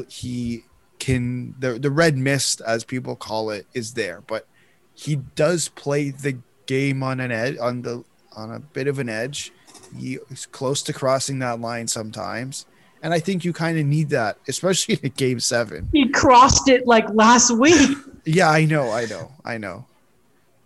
he 0.07 0.63
can 0.99 1.55
the 1.59 1.79
the 1.79 1.91
red 1.91 2.17
mist 2.17 2.61
as 2.65 2.83
people 2.83 3.15
call 3.15 3.51
it 3.51 3.65
is 3.73 3.93
there, 3.93 4.21
but 4.27 4.47
he 4.93 5.15
does 5.15 5.69
play 5.69 6.09
the 6.11 6.37
game 6.65 7.03
on 7.03 7.19
an 7.19 7.31
edge 7.31 7.57
on 7.57 7.81
the 7.81 8.03
on 8.35 8.51
a 8.51 8.59
bit 8.59 8.87
of 8.87 8.99
an 8.99 9.09
edge. 9.09 9.51
He's 9.97 10.45
close 10.51 10.83
to 10.83 10.93
crossing 10.93 11.39
that 11.39 11.61
line 11.61 11.87
sometimes, 11.87 12.65
and 13.01 13.13
I 13.13 13.19
think 13.19 13.45
you 13.45 13.53
kind 13.53 13.77
of 13.79 13.85
need 13.85 14.09
that, 14.09 14.37
especially 14.47 14.95
in 15.03 15.11
game 15.11 15.39
seven. 15.39 15.89
He 15.93 16.09
crossed 16.09 16.67
it 16.69 16.85
like 16.87 17.05
last 17.13 17.51
week. 17.51 17.97
Yeah, 18.25 18.49
I 18.49 18.65
know, 18.65 18.91
I 18.91 19.05
know, 19.05 19.31
I 19.43 19.57
know, 19.57 19.85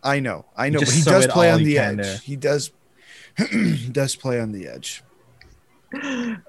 I 0.04 0.20
know, 0.20 0.46
I 0.58 0.70
know. 0.70 0.80
But 0.80 0.90
he 0.90 1.02
does 1.02 1.28
play 1.28 1.52
on 1.52 1.64
the 1.64 1.78
edge. 1.78 1.98
there. 1.98 2.18
He 2.18 2.36
does. 2.36 2.72
he 3.50 3.88
does 3.92 4.16
play 4.16 4.40
on 4.40 4.52
the 4.52 4.68
edge. 4.68 5.04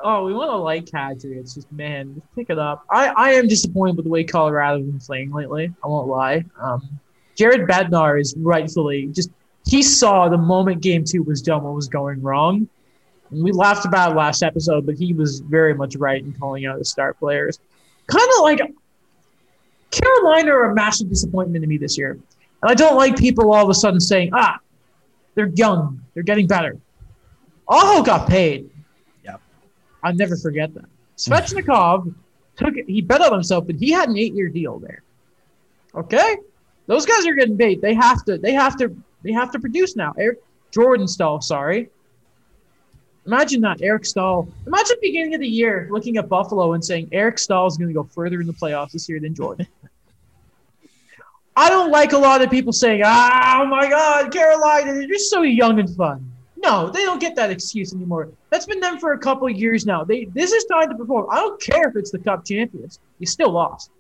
oh, 0.02 0.24
we 0.24 0.32
want 0.32 0.50
to 0.50 0.56
like 0.56 0.86
Kadri. 0.86 1.36
It's 1.36 1.54
just 1.54 1.70
man, 1.70 2.14
just 2.14 2.34
pick 2.34 2.50
it 2.50 2.58
up. 2.58 2.84
I, 2.90 3.08
I 3.08 3.30
am 3.32 3.46
disappointed 3.46 3.96
with 3.96 4.06
the 4.06 4.10
way 4.10 4.24
Colorado 4.24 4.78
has 4.78 4.86
been 4.86 5.00
playing 5.00 5.32
lately. 5.32 5.72
I 5.84 5.86
won't 5.86 6.08
lie. 6.08 6.44
Um, 6.60 7.00
Jared 7.36 7.68
Bednar 7.68 8.20
is 8.20 8.34
rightfully 8.38 9.08
just 9.08 9.30
he 9.66 9.82
saw 9.82 10.28
the 10.28 10.38
moment 10.38 10.82
game 10.82 11.04
two 11.04 11.22
was 11.22 11.42
done 11.42 11.62
what 11.62 11.74
was 11.74 11.88
going 11.88 12.22
wrong. 12.22 12.68
And 13.34 13.44
we 13.44 13.52
laughed 13.52 13.84
about 13.84 14.12
it 14.12 14.14
last 14.16 14.42
episode, 14.42 14.86
but 14.86 14.94
he 14.96 15.12
was 15.12 15.40
very 15.40 15.74
much 15.74 15.96
right 15.96 16.22
in 16.22 16.32
calling 16.32 16.66
out 16.66 16.78
the 16.78 16.84
star 16.84 17.14
players. 17.14 17.58
Kind 18.06 18.28
of 18.36 18.42
like 18.42 18.60
Carolina 19.90 20.52
are 20.52 20.70
a 20.70 20.74
massive 20.74 21.08
disappointment 21.08 21.62
to 21.62 21.68
me 21.68 21.76
this 21.76 21.98
year. 21.98 22.12
And 22.12 22.70
I 22.70 22.74
don't 22.74 22.96
like 22.96 23.16
people 23.16 23.52
all 23.52 23.64
of 23.64 23.70
a 23.70 23.74
sudden 23.74 24.00
saying, 24.00 24.30
ah, 24.32 24.58
they're 25.34 25.50
young, 25.54 26.00
they're 26.14 26.22
getting 26.22 26.46
better. 26.46 26.78
Aho 27.68 28.02
got 28.02 28.28
paid. 28.28 28.70
Yep. 29.24 29.40
I'll 30.02 30.14
never 30.14 30.36
forget 30.36 30.72
that. 30.74 30.84
Svechnikov 31.16 32.14
took 32.56 32.76
it, 32.76 32.88
he 32.88 33.00
bet 33.00 33.20
on 33.20 33.32
himself, 33.32 33.66
but 33.66 33.76
he 33.76 33.90
had 33.90 34.08
an 34.08 34.16
eight 34.16 34.34
year 34.34 34.48
deal 34.48 34.78
there. 34.78 35.02
Okay? 35.94 36.36
Those 36.86 37.06
guys 37.06 37.26
are 37.26 37.34
getting 37.34 37.56
paid. 37.56 37.80
They 37.80 37.94
have 37.94 38.24
to, 38.26 38.38
they 38.38 38.52
have 38.52 38.76
to, 38.76 38.94
they 39.22 39.32
have 39.32 39.50
to 39.52 39.58
produce 39.58 39.96
now. 39.96 40.12
Eric 40.18 40.42
Jordan 40.70 41.08
Staal, 41.08 41.40
sorry. 41.40 41.88
Imagine 43.26 43.60
that, 43.62 43.80
Eric 43.80 44.04
Staal. 44.04 44.46
Imagine 44.66 44.96
beginning 45.00 45.34
of 45.34 45.40
the 45.40 45.48
year 45.48 45.88
looking 45.90 46.18
at 46.18 46.28
Buffalo 46.28 46.74
and 46.74 46.84
saying 46.84 47.08
Eric 47.12 47.38
Staal 47.38 47.66
is 47.66 47.76
going 47.76 47.88
to 47.88 47.94
go 47.94 48.04
further 48.04 48.40
in 48.40 48.46
the 48.46 48.52
playoffs 48.52 48.92
this 48.92 49.08
year 49.08 49.18
than 49.18 49.34
Jordan. 49.34 49.66
I 51.56 51.70
don't 51.70 51.90
like 51.90 52.12
a 52.12 52.18
lot 52.18 52.42
of 52.42 52.50
people 52.50 52.72
saying, 52.72 53.02
ah, 53.04 53.60
"Oh 53.62 53.66
my 53.66 53.88
God, 53.88 54.32
Carolina, 54.32 54.92
they're 54.92 55.06
just 55.06 55.30
so 55.30 55.42
young 55.42 55.78
and 55.78 55.88
fun." 55.96 56.30
No, 56.56 56.90
they 56.90 57.04
don't 57.04 57.20
get 57.20 57.36
that 57.36 57.50
excuse 57.50 57.94
anymore. 57.94 58.30
That's 58.50 58.66
been 58.66 58.80
them 58.80 58.98
for 58.98 59.12
a 59.12 59.18
couple 59.18 59.46
of 59.46 59.54
years 59.56 59.86
now. 59.86 60.02
They 60.02 60.24
this 60.26 60.52
is 60.52 60.64
time 60.64 60.88
to 60.90 60.96
perform. 60.96 61.28
I 61.30 61.36
don't 61.36 61.60
care 61.60 61.88
if 61.88 61.96
it's 61.96 62.10
the 62.10 62.18
Cup 62.18 62.44
champions. 62.44 62.98
You 63.20 63.26
still 63.26 63.52
lost. 63.52 63.90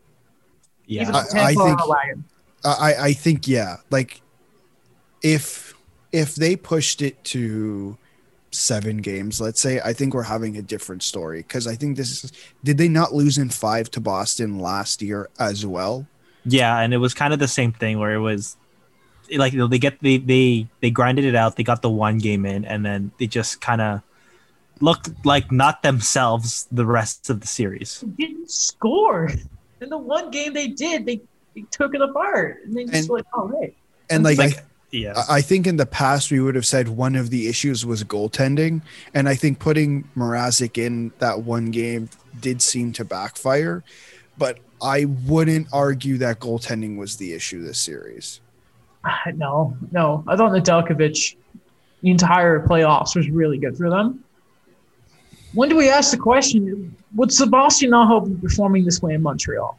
Yeah, 0.86 1.02
Even 1.02 1.14
I- 1.14 1.20
I 1.34 1.46
think- 1.54 1.60
on 1.60 1.80
a 1.80 1.88
wagon. 1.88 2.24
I 2.64 2.94
I 2.98 3.12
think 3.12 3.46
yeah, 3.46 3.76
like 3.90 4.20
if 5.22 5.74
if 6.12 6.34
they 6.34 6.56
pushed 6.56 7.02
it 7.02 7.22
to 7.24 7.98
seven 8.54 8.98
games, 8.98 9.40
let's 9.40 9.60
say, 9.60 9.80
I 9.84 9.92
think 9.92 10.14
we're 10.14 10.22
having 10.22 10.56
a 10.56 10.62
different 10.62 11.02
story 11.02 11.38
because 11.42 11.66
I 11.66 11.74
think 11.74 11.96
this 11.96 12.24
is. 12.24 12.32
Did 12.62 12.78
they 12.78 12.88
not 12.88 13.12
lose 13.12 13.38
in 13.38 13.48
five 13.50 13.90
to 13.92 14.00
Boston 14.00 14.58
last 14.58 15.02
year 15.02 15.28
as 15.38 15.66
well? 15.66 16.06
yeah, 16.46 16.78
and 16.80 16.92
it 16.92 16.98
was 16.98 17.14
kind 17.14 17.32
of 17.32 17.38
the 17.38 17.48
same 17.48 17.72
thing 17.72 17.98
where 17.98 18.12
it 18.14 18.20
was 18.20 18.56
like 19.36 19.52
you 19.54 19.58
know, 19.58 19.66
they 19.66 19.78
get 19.78 19.98
they 20.02 20.18
they 20.18 20.66
they 20.80 20.90
grinded 20.90 21.24
it 21.24 21.34
out. 21.34 21.56
They 21.56 21.62
got 21.64 21.82
the 21.82 21.90
one 21.90 22.18
game 22.18 22.44
in, 22.46 22.64
and 22.64 22.84
then 22.84 23.10
they 23.18 23.26
just 23.26 23.60
kind 23.60 23.80
of 23.80 24.02
looked 24.80 25.08
like 25.24 25.50
not 25.52 25.82
themselves 25.82 26.66
the 26.72 26.84
rest 26.84 27.30
of 27.30 27.40
the 27.40 27.46
series. 27.46 28.02
They 28.18 28.26
didn't 28.26 28.50
score. 28.50 29.30
In 29.80 29.88
the 29.88 29.98
one 29.98 30.30
game 30.30 30.52
they 30.52 30.66
did, 30.68 31.06
they, 31.06 31.20
they 31.54 31.62
took 31.70 31.94
it 31.94 32.00
apart. 32.02 32.60
And 32.64 32.74
they 32.76 32.84
just 32.84 32.94
And- 32.96 33.08
like, 33.10 33.24
oh 33.34 33.48
hey. 33.60 33.74
And 34.10 34.22
like, 34.24 34.36
Like, 34.38 34.58
I, 34.58 34.62
yeah, 34.94 35.24
I 35.28 35.40
think 35.40 35.66
in 35.66 35.76
the 35.76 35.86
past 35.86 36.30
we 36.30 36.40
would 36.40 36.54
have 36.54 36.66
said 36.66 36.88
one 36.88 37.16
of 37.16 37.30
the 37.30 37.48
issues 37.48 37.84
was 37.84 38.04
goaltending, 38.04 38.82
and 39.12 39.28
I 39.28 39.34
think 39.34 39.58
putting 39.58 40.04
Mrazek 40.16 40.78
in 40.78 41.12
that 41.18 41.40
one 41.40 41.70
game 41.70 42.08
did 42.40 42.62
seem 42.62 42.92
to 42.92 43.04
backfire. 43.04 43.82
But 44.38 44.58
I 44.82 45.06
wouldn't 45.26 45.68
argue 45.72 46.18
that 46.18 46.40
goaltending 46.40 46.96
was 46.96 47.16
the 47.16 47.32
issue 47.32 47.62
this 47.62 47.78
series. 47.78 48.40
No, 49.34 49.76
no. 49.90 50.24
I 50.26 50.36
thought 50.36 50.52
Nedeljkovic 50.52 51.36
the 52.02 52.10
entire 52.10 52.60
playoffs 52.66 53.16
was 53.16 53.30
really 53.30 53.58
good 53.58 53.76
for 53.76 53.88
them. 53.88 54.22
When 55.54 55.70
do 55.70 55.76
we 55.76 55.88
ask 55.88 56.10
the 56.10 56.18
question, 56.18 56.94
would 57.14 57.32
Sebastian 57.32 57.94
Aho 57.94 58.20
be 58.20 58.34
performing 58.34 58.84
this 58.84 59.00
way 59.00 59.14
in 59.14 59.22
Montreal? 59.22 59.78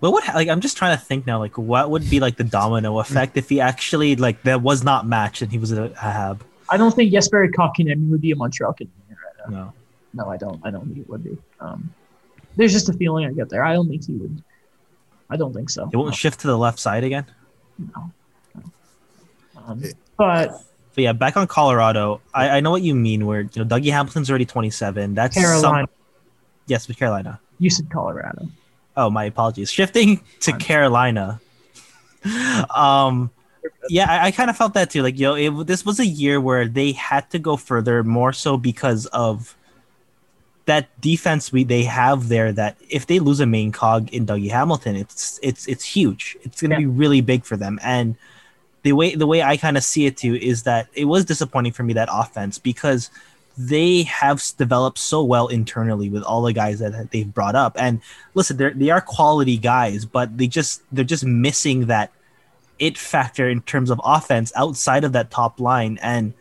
But 0.00 0.12
what 0.12 0.26
like 0.34 0.48
I'm 0.48 0.60
just 0.60 0.76
trying 0.76 0.96
to 0.96 1.02
think 1.02 1.26
now, 1.26 1.38
like 1.38 1.58
what 1.58 1.90
would 1.90 2.08
be 2.08 2.20
like 2.20 2.36
the 2.36 2.44
domino 2.44 2.98
effect 3.00 3.36
if 3.36 3.48
he 3.48 3.60
actually 3.60 4.16
like 4.16 4.42
that 4.42 4.62
was 4.62 4.84
not 4.84 5.06
matched 5.06 5.42
and 5.42 5.50
he 5.50 5.58
was 5.58 5.72
a, 5.72 5.84
a 5.84 5.94
Hab? 5.96 6.44
I 6.70 6.76
don't 6.76 6.94
think 6.94 7.12
Jesperi 7.12 7.48
Kotkaniemi 7.50 8.08
would 8.10 8.20
be 8.20 8.30
a 8.30 8.36
Montreal 8.36 8.74
Canadian 8.74 9.16
right 9.24 9.50
now. 9.50 9.56
No. 9.58 9.72
No, 10.24 10.30
I 10.30 10.36
don't. 10.36 10.60
I 10.64 10.70
don't 10.70 10.86
think 10.86 10.98
it 11.00 11.08
would 11.08 11.24
be. 11.24 11.36
Um, 11.60 11.92
there's 12.56 12.72
just 12.72 12.88
a 12.88 12.92
feeling 12.92 13.26
I 13.26 13.32
get 13.32 13.48
there. 13.50 13.64
I 13.64 13.74
don't 13.74 13.88
think 13.88 14.06
he 14.06 14.14
would. 14.14 14.42
I 15.30 15.36
don't 15.36 15.52
think 15.52 15.70
so. 15.70 15.88
It 15.92 15.96
won't 15.96 16.14
shift 16.14 16.40
to 16.40 16.46
the 16.46 16.56
left 16.56 16.78
side 16.78 17.04
again. 17.04 17.26
No. 17.78 18.10
no. 18.54 18.62
Um, 19.66 19.82
but 20.16 20.62
But 20.94 21.02
yeah, 21.04 21.12
back 21.12 21.36
on 21.36 21.46
Colorado, 21.46 22.20
I, 22.32 22.48
I 22.48 22.60
know 22.60 22.70
what 22.70 22.82
you 22.82 22.94
mean. 22.94 23.26
Where 23.26 23.42
you 23.42 23.50
know 23.56 23.64
Dougie 23.64 23.90
Hamilton's 23.92 24.30
already 24.30 24.46
27. 24.46 25.14
That's 25.14 25.34
some- 25.34 25.42
Carolina, 25.44 25.88
yes, 26.66 26.88
with 26.88 26.96
Carolina. 26.98 27.40
you 27.58 27.70
said 27.70 27.90
Colorado. 27.90 28.48
Oh, 28.98 29.08
my 29.08 29.24
apologies. 29.24 29.70
Shifting 29.70 30.20
to 30.40 30.52
Carolina. 30.58 31.40
um, 32.74 33.30
yeah, 33.88 34.10
I, 34.10 34.26
I 34.26 34.30
kind 34.32 34.50
of 34.50 34.56
felt 34.56 34.74
that 34.74 34.90
too. 34.90 35.02
Like, 35.02 35.18
yo, 35.18 35.34
it, 35.34 35.66
this 35.68 35.86
was 35.86 36.00
a 36.00 36.06
year 36.06 36.40
where 36.40 36.66
they 36.66 36.92
had 36.92 37.30
to 37.30 37.38
go 37.38 37.56
further, 37.56 38.02
more 38.02 38.32
so 38.32 38.56
because 38.56 39.06
of 39.06 39.54
that 40.66 40.88
defense 41.00 41.52
we 41.52 41.64
they 41.64 41.84
have 41.84 42.28
there. 42.28 42.50
That 42.52 42.76
if 42.90 43.06
they 43.06 43.20
lose 43.20 43.40
a 43.40 43.46
main 43.46 43.70
cog 43.72 44.12
in 44.12 44.26
Dougie 44.26 44.50
Hamilton, 44.50 44.96
it's 44.96 45.38
it's 45.42 45.66
it's 45.68 45.84
huge. 45.84 46.36
It's 46.42 46.60
gonna 46.60 46.74
Yeah. 46.74 46.80
be 46.80 46.86
really 46.86 47.20
big 47.20 47.44
for 47.44 47.56
them. 47.56 47.78
And 47.82 48.16
the 48.82 48.92
way 48.92 49.14
the 49.14 49.26
way 49.26 49.42
I 49.42 49.56
kind 49.56 49.76
of 49.76 49.84
see 49.84 50.06
it 50.06 50.16
too 50.16 50.34
is 50.34 50.64
that 50.64 50.88
it 50.92 51.04
was 51.04 51.24
disappointing 51.24 51.72
for 51.72 51.84
me 51.84 51.92
that 51.94 52.08
offense 52.10 52.58
because 52.58 53.10
they 53.58 54.04
have 54.04 54.40
developed 54.56 54.98
so 54.98 55.22
well 55.24 55.48
internally 55.48 56.08
with 56.08 56.22
all 56.22 56.42
the 56.42 56.52
guys 56.52 56.78
that 56.78 57.10
they've 57.10 57.34
brought 57.34 57.56
up. 57.56 57.76
And 57.76 58.00
listen, 58.34 58.56
they're 58.56 58.70
they 58.72 58.90
are 58.90 59.00
quality 59.00 59.58
guys, 59.58 60.04
but 60.04 60.38
they 60.38 60.46
just 60.46 60.82
they're 60.92 61.04
just 61.04 61.24
missing 61.24 61.86
that 61.86 62.12
it 62.78 62.96
factor 62.96 63.48
in 63.48 63.60
terms 63.62 63.90
of 63.90 64.00
offense 64.04 64.52
outside 64.54 65.02
of 65.02 65.12
that 65.12 65.32
top 65.32 65.58
line. 65.58 65.98
And 66.00 66.34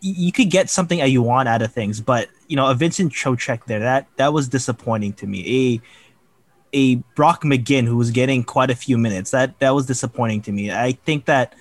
you 0.00 0.32
could 0.32 0.50
get 0.50 0.70
something 0.70 0.98
that 0.98 1.10
you 1.10 1.22
want 1.22 1.48
out 1.48 1.60
of 1.60 1.70
things, 1.70 2.00
but 2.00 2.28
you 2.48 2.56
know, 2.56 2.66
a 2.66 2.74
Vincent 2.74 3.12
Trocheck 3.12 3.66
there, 3.66 3.80
that 3.80 4.08
that 4.16 4.32
was 4.32 4.48
disappointing 4.48 5.12
to 5.14 5.26
me. 5.26 5.74
A 5.74 5.82
a 6.72 6.94
Brock 7.14 7.42
McGinn 7.42 7.84
who 7.84 7.98
was 7.98 8.10
getting 8.10 8.42
quite 8.42 8.70
a 8.70 8.74
few 8.74 8.96
minutes. 8.96 9.32
That 9.32 9.58
that 9.58 9.74
was 9.74 9.84
disappointing 9.84 10.40
to 10.42 10.52
me. 10.52 10.72
I 10.72 10.92
think 10.92 11.26
that 11.26 11.54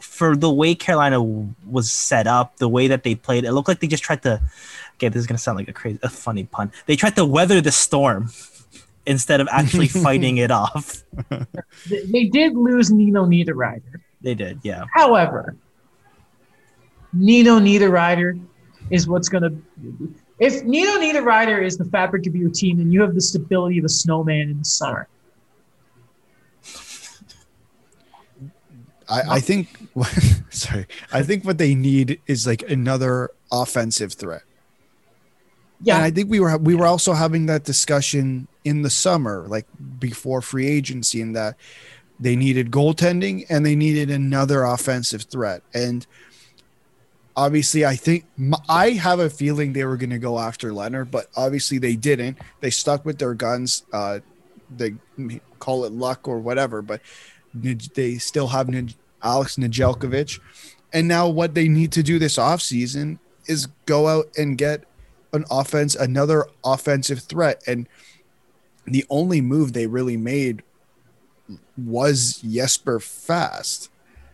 for 0.00 0.36
the 0.36 0.50
way 0.50 0.74
Carolina 0.74 1.22
was 1.22 1.90
set 1.90 2.26
up, 2.26 2.56
the 2.56 2.68
way 2.68 2.88
that 2.88 3.02
they 3.02 3.14
played, 3.14 3.44
it 3.44 3.52
looked 3.52 3.68
like 3.68 3.80
they 3.80 3.86
just 3.86 4.02
tried 4.02 4.22
to. 4.22 4.40
Okay, 4.96 5.08
this 5.08 5.20
is 5.20 5.26
gonna 5.26 5.38
sound 5.38 5.58
like 5.58 5.68
a 5.68 5.72
crazy, 5.72 5.98
a 6.02 6.08
funny 6.08 6.44
pun. 6.44 6.72
They 6.86 6.96
tried 6.96 7.16
to 7.16 7.24
weather 7.24 7.60
the 7.60 7.72
storm 7.72 8.30
instead 9.06 9.40
of 9.40 9.48
actually 9.50 9.88
fighting 10.04 10.38
it 10.38 10.50
off. 10.50 11.04
They, 11.88 12.02
they 12.04 12.24
did 12.24 12.56
lose 12.56 12.90
Nino 12.90 13.26
Niederreiter. 13.26 14.00
They 14.20 14.34
did, 14.34 14.60
yeah. 14.62 14.84
However, 14.94 15.56
Nino 17.12 17.58
Niederreiter 17.58 18.40
is 18.90 19.08
what's 19.08 19.28
going 19.28 19.42
to. 19.42 20.14
If 20.38 20.64
Nino 20.64 20.92
Niederreiter 20.98 21.62
is 21.62 21.76
the 21.76 21.84
fabric 21.84 22.26
of 22.26 22.36
your 22.36 22.50
team, 22.50 22.78
then 22.78 22.92
you 22.92 23.00
have 23.02 23.14
the 23.14 23.20
stability 23.20 23.78
of 23.78 23.84
a 23.84 23.88
snowman 23.88 24.50
in 24.50 24.58
the 24.58 24.64
summer. 24.64 25.08
I, 29.08 29.36
I 29.36 29.40
think 29.40 29.68
sorry. 30.50 30.86
I 31.12 31.22
think 31.22 31.44
what 31.44 31.58
they 31.58 31.74
need 31.74 32.20
is 32.26 32.46
like 32.46 32.62
another 32.70 33.30
offensive 33.50 34.12
threat. 34.12 34.42
Yeah, 35.80 35.96
And 35.96 36.04
I 36.04 36.10
think 36.10 36.28
we 36.28 36.40
were 36.40 36.58
we 36.58 36.74
were 36.74 36.86
also 36.86 37.12
having 37.12 37.46
that 37.46 37.64
discussion 37.64 38.48
in 38.64 38.82
the 38.82 38.90
summer, 38.90 39.46
like 39.46 39.66
before 39.98 40.42
free 40.42 40.66
agency, 40.66 41.20
in 41.20 41.32
that 41.34 41.56
they 42.18 42.34
needed 42.34 42.70
goaltending 42.70 43.46
and 43.48 43.64
they 43.64 43.76
needed 43.76 44.10
another 44.10 44.64
offensive 44.64 45.22
threat. 45.22 45.62
And 45.72 46.04
obviously, 47.36 47.86
I 47.86 47.94
think 47.94 48.24
I 48.68 48.90
have 48.90 49.20
a 49.20 49.30
feeling 49.30 49.72
they 49.72 49.84
were 49.84 49.96
going 49.96 50.10
to 50.10 50.18
go 50.18 50.38
after 50.38 50.72
Leonard, 50.72 51.12
but 51.12 51.28
obviously 51.36 51.78
they 51.78 51.94
didn't. 51.94 52.38
They 52.60 52.70
stuck 52.70 53.04
with 53.04 53.18
their 53.18 53.34
guns. 53.34 53.84
Uh, 53.92 54.18
they 54.76 54.96
call 55.60 55.84
it 55.84 55.92
luck 55.92 56.26
or 56.26 56.40
whatever, 56.40 56.82
but 56.82 57.00
they 57.62 58.18
still 58.18 58.48
have 58.48 58.68
Alex 59.22 59.56
Nedeljkovic. 59.56 60.40
And 60.92 61.08
now 61.08 61.28
what 61.28 61.54
they 61.54 61.68
need 61.68 61.92
to 61.92 62.02
do 62.02 62.18
this 62.18 62.36
offseason 62.36 63.18
is 63.46 63.66
go 63.86 64.08
out 64.08 64.28
and 64.36 64.56
get 64.56 64.84
an 65.32 65.44
offense, 65.50 65.94
another 65.94 66.46
offensive 66.64 67.20
threat. 67.20 67.62
And 67.66 67.88
the 68.86 69.04
only 69.10 69.40
move 69.40 69.72
they 69.72 69.86
really 69.86 70.16
made 70.16 70.62
was 71.76 72.40
Jesper 72.42 73.00
Fast. 73.00 73.90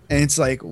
And 0.08 0.22
it's 0.22 0.38
like, 0.38 0.62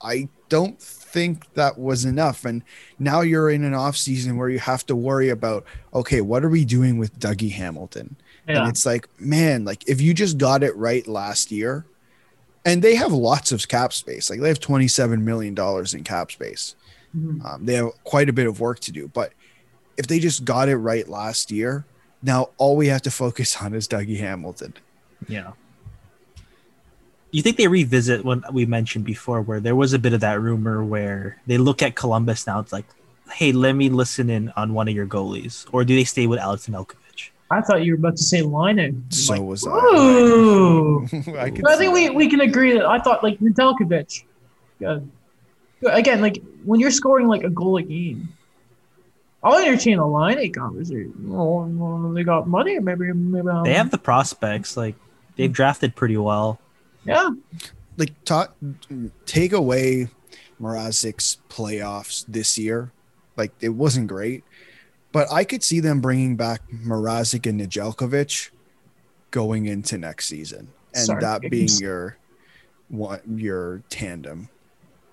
I 0.00 0.28
don't 0.48 0.80
think 0.80 1.52
that 1.54 1.78
was 1.78 2.04
enough. 2.04 2.44
And 2.44 2.62
now 2.98 3.20
you're 3.20 3.50
in 3.50 3.64
an 3.64 3.74
off 3.74 3.96
season 3.96 4.36
where 4.36 4.48
you 4.48 4.58
have 4.58 4.84
to 4.86 4.96
worry 4.96 5.28
about, 5.28 5.64
okay, 5.94 6.20
what 6.20 6.44
are 6.44 6.48
we 6.48 6.64
doing 6.64 6.98
with 6.98 7.18
Dougie 7.18 7.52
Hamilton? 7.52 8.16
Yeah. 8.48 8.60
And 8.60 8.68
it's 8.68 8.84
like, 8.84 9.08
man, 9.20 9.64
like 9.64 9.88
if 9.88 10.00
you 10.00 10.14
just 10.14 10.38
got 10.38 10.62
it 10.62 10.74
right 10.76 11.06
last 11.06 11.52
year, 11.52 11.84
and 12.64 12.82
they 12.82 12.94
have 12.94 13.12
lots 13.12 13.50
of 13.52 13.66
cap 13.68 13.92
space, 13.92 14.30
like 14.30 14.40
they 14.40 14.48
have 14.48 14.60
$27 14.60 15.22
million 15.22 15.56
in 15.92 16.04
cap 16.04 16.30
space. 16.30 16.76
Mhm. 17.16 17.44
Um, 17.44 17.66
they 17.66 17.74
have 17.74 17.90
quite 18.04 18.28
a 18.28 18.32
bit 18.32 18.46
of 18.46 18.60
work 18.60 18.80
to 18.80 18.92
do. 18.92 19.08
But 19.08 19.32
if 19.96 20.06
they 20.06 20.18
just 20.18 20.44
got 20.44 20.68
it 20.68 20.76
right 20.76 21.06
last 21.08 21.50
year, 21.50 21.84
now 22.22 22.50
all 22.58 22.76
we 22.76 22.86
have 22.86 23.02
to 23.02 23.10
focus 23.10 23.56
on 23.60 23.74
is 23.74 23.88
Dougie 23.88 24.18
Hamilton. 24.18 24.74
Yeah. 25.28 25.52
You 27.30 27.42
think 27.42 27.56
they 27.56 27.68
revisit 27.68 28.24
what 28.24 28.52
we 28.52 28.66
mentioned 28.66 29.04
before, 29.06 29.40
where 29.40 29.58
there 29.58 29.74
was 29.74 29.92
a 29.94 29.98
bit 29.98 30.12
of 30.12 30.20
that 30.20 30.40
rumor 30.40 30.84
where 30.84 31.38
they 31.46 31.56
look 31.56 31.82
at 31.82 31.94
Columbus 31.96 32.46
now? 32.46 32.60
It's 32.60 32.72
like, 32.72 32.84
hey, 33.30 33.52
let 33.52 33.72
me 33.72 33.88
listen 33.88 34.28
in 34.28 34.50
on 34.50 34.74
one 34.74 34.86
of 34.86 34.94
your 34.94 35.06
goalies, 35.06 35.66
or 35.72 35.84
do 35.84 35.96
they 35.96 36.04
stay 36.04 36.26
with 36.26 36.38
Alex 36.38 36.66
Nedeljkovic? 36.68 36.96
I 37.52 37.60
thought 37.60 37.84
you 37.84 37.92
were 37.92 37.98
about 37.98 38.16
to 38.16 38.22
say 38.22 38.40
Laine. 38.42 39.04
So 39.10 39.40
was 39.42 39.66
I. 39.66 39.70
Ooh. 39.70 41.04
I, 41.38 41.50
could 41.50 41.66
I 41.66 41.76
think 41.76 41.92
we, 41.92 42.08
we 42.10 42.28
can 42.28 42.40
agree 42.40 42.72
that 42.72 42.86
I 42.86 42.98
thought 42.98 43.22
like 43.22 43.38
Nedeljkovic. 43.40 44.24
Good. 44.78 45.10
Again, 45.86 46.20
like 46.20 46.42
when 46.64 46.80
you're 46.80 46.90
scoring 46.90 47.26
like 47.26 47.44
a 47.44 47.50
goal 47.50 47.76
a 47.76 47.82
game, 47.82 48.28
I'll 49.42 49.58
entertain 49.58 49.98
a 49.98 50.06
line 50.06 50.38
eight 50.38 50.54
conversation. 50.54 51.12
Oh, 51.30 51.64
well, 51.66 52.12
they 52.12 52.22
got 52.22 52.46
money, 52.46 52.78
maybe 52.78 53.12
maybe 53.12 53.48
um, 53.48 53.64
They 53.64 53.74
have 53.74 53.90
the 53.90 53.98
prospects, 53.98 54.76
like 54.76 54.94
they've 55.36 55.52
drafted 55.52 55.96
pretty 55.96 56.16
well. 56.16 56.60
yeah. 57.04 57.30
like 57.98 58.12
talk, 58.24 58.54
take 59.26 59.52
away 59.52 60.08
Mrazek's 60.60 61.38
playoffs 61.50 62.24
this 62.28 62.56
year. 62.56 62.92
Like 63.36 63.52
it 63.60 63.70
wasn't 63.70 64.06
great, 64.06 64.44
but 65.12 65.30
I 65.30 65.44
could 65.44 65.62
see 65.62 65.80
them 65.80 66.00
bringing 66.00 66.36
back 66.36 66.62
Mrazek 66.70 67.48
and 67.48 67.60
Nedeljkovic 67.60 68.50
going 69.30 69.66
into 69.66 69.98
next 69.98 70.26
season, 70.26 70.68
and 70.94 71.04
Sorry, 71.04 71.20
that 71.20 71.42
being 71.42 71.66
Giggins. 71.66 71.80
your 71.80 72.16
one 72.88 73.20
your 73.36 73.82
tandem. 73.88 74.48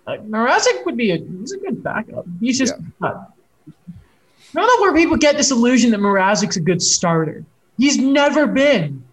Like, 0.08 0.26
Mrazek 0.28 0.86
would 0.86 0.98
be 0.98 1.12
a 1.12 1.18
he's 1.18 1.52
a 1.52 1.58
good 1.58 1.84
backup. 1.84 2.26
He's 2.40 2.58
just 2.58 2.74
not. 3.00 3.34
I 4.56 4.62
don't 4.62 4.66
know 4.66 4.82
where 4.82 4.96
people 4.96 5.18
get 5.18 5.38
this 5.38 5.52
illusion 5.52 5.92
that 5.92 6.00
Mrazek's 6.00 6.56
a 6.56 6.62
good 6.62 6.82
starter. 6.82 7.46
He's 7.78 7.98
never 7.98 8.48
been. 8.48 9.04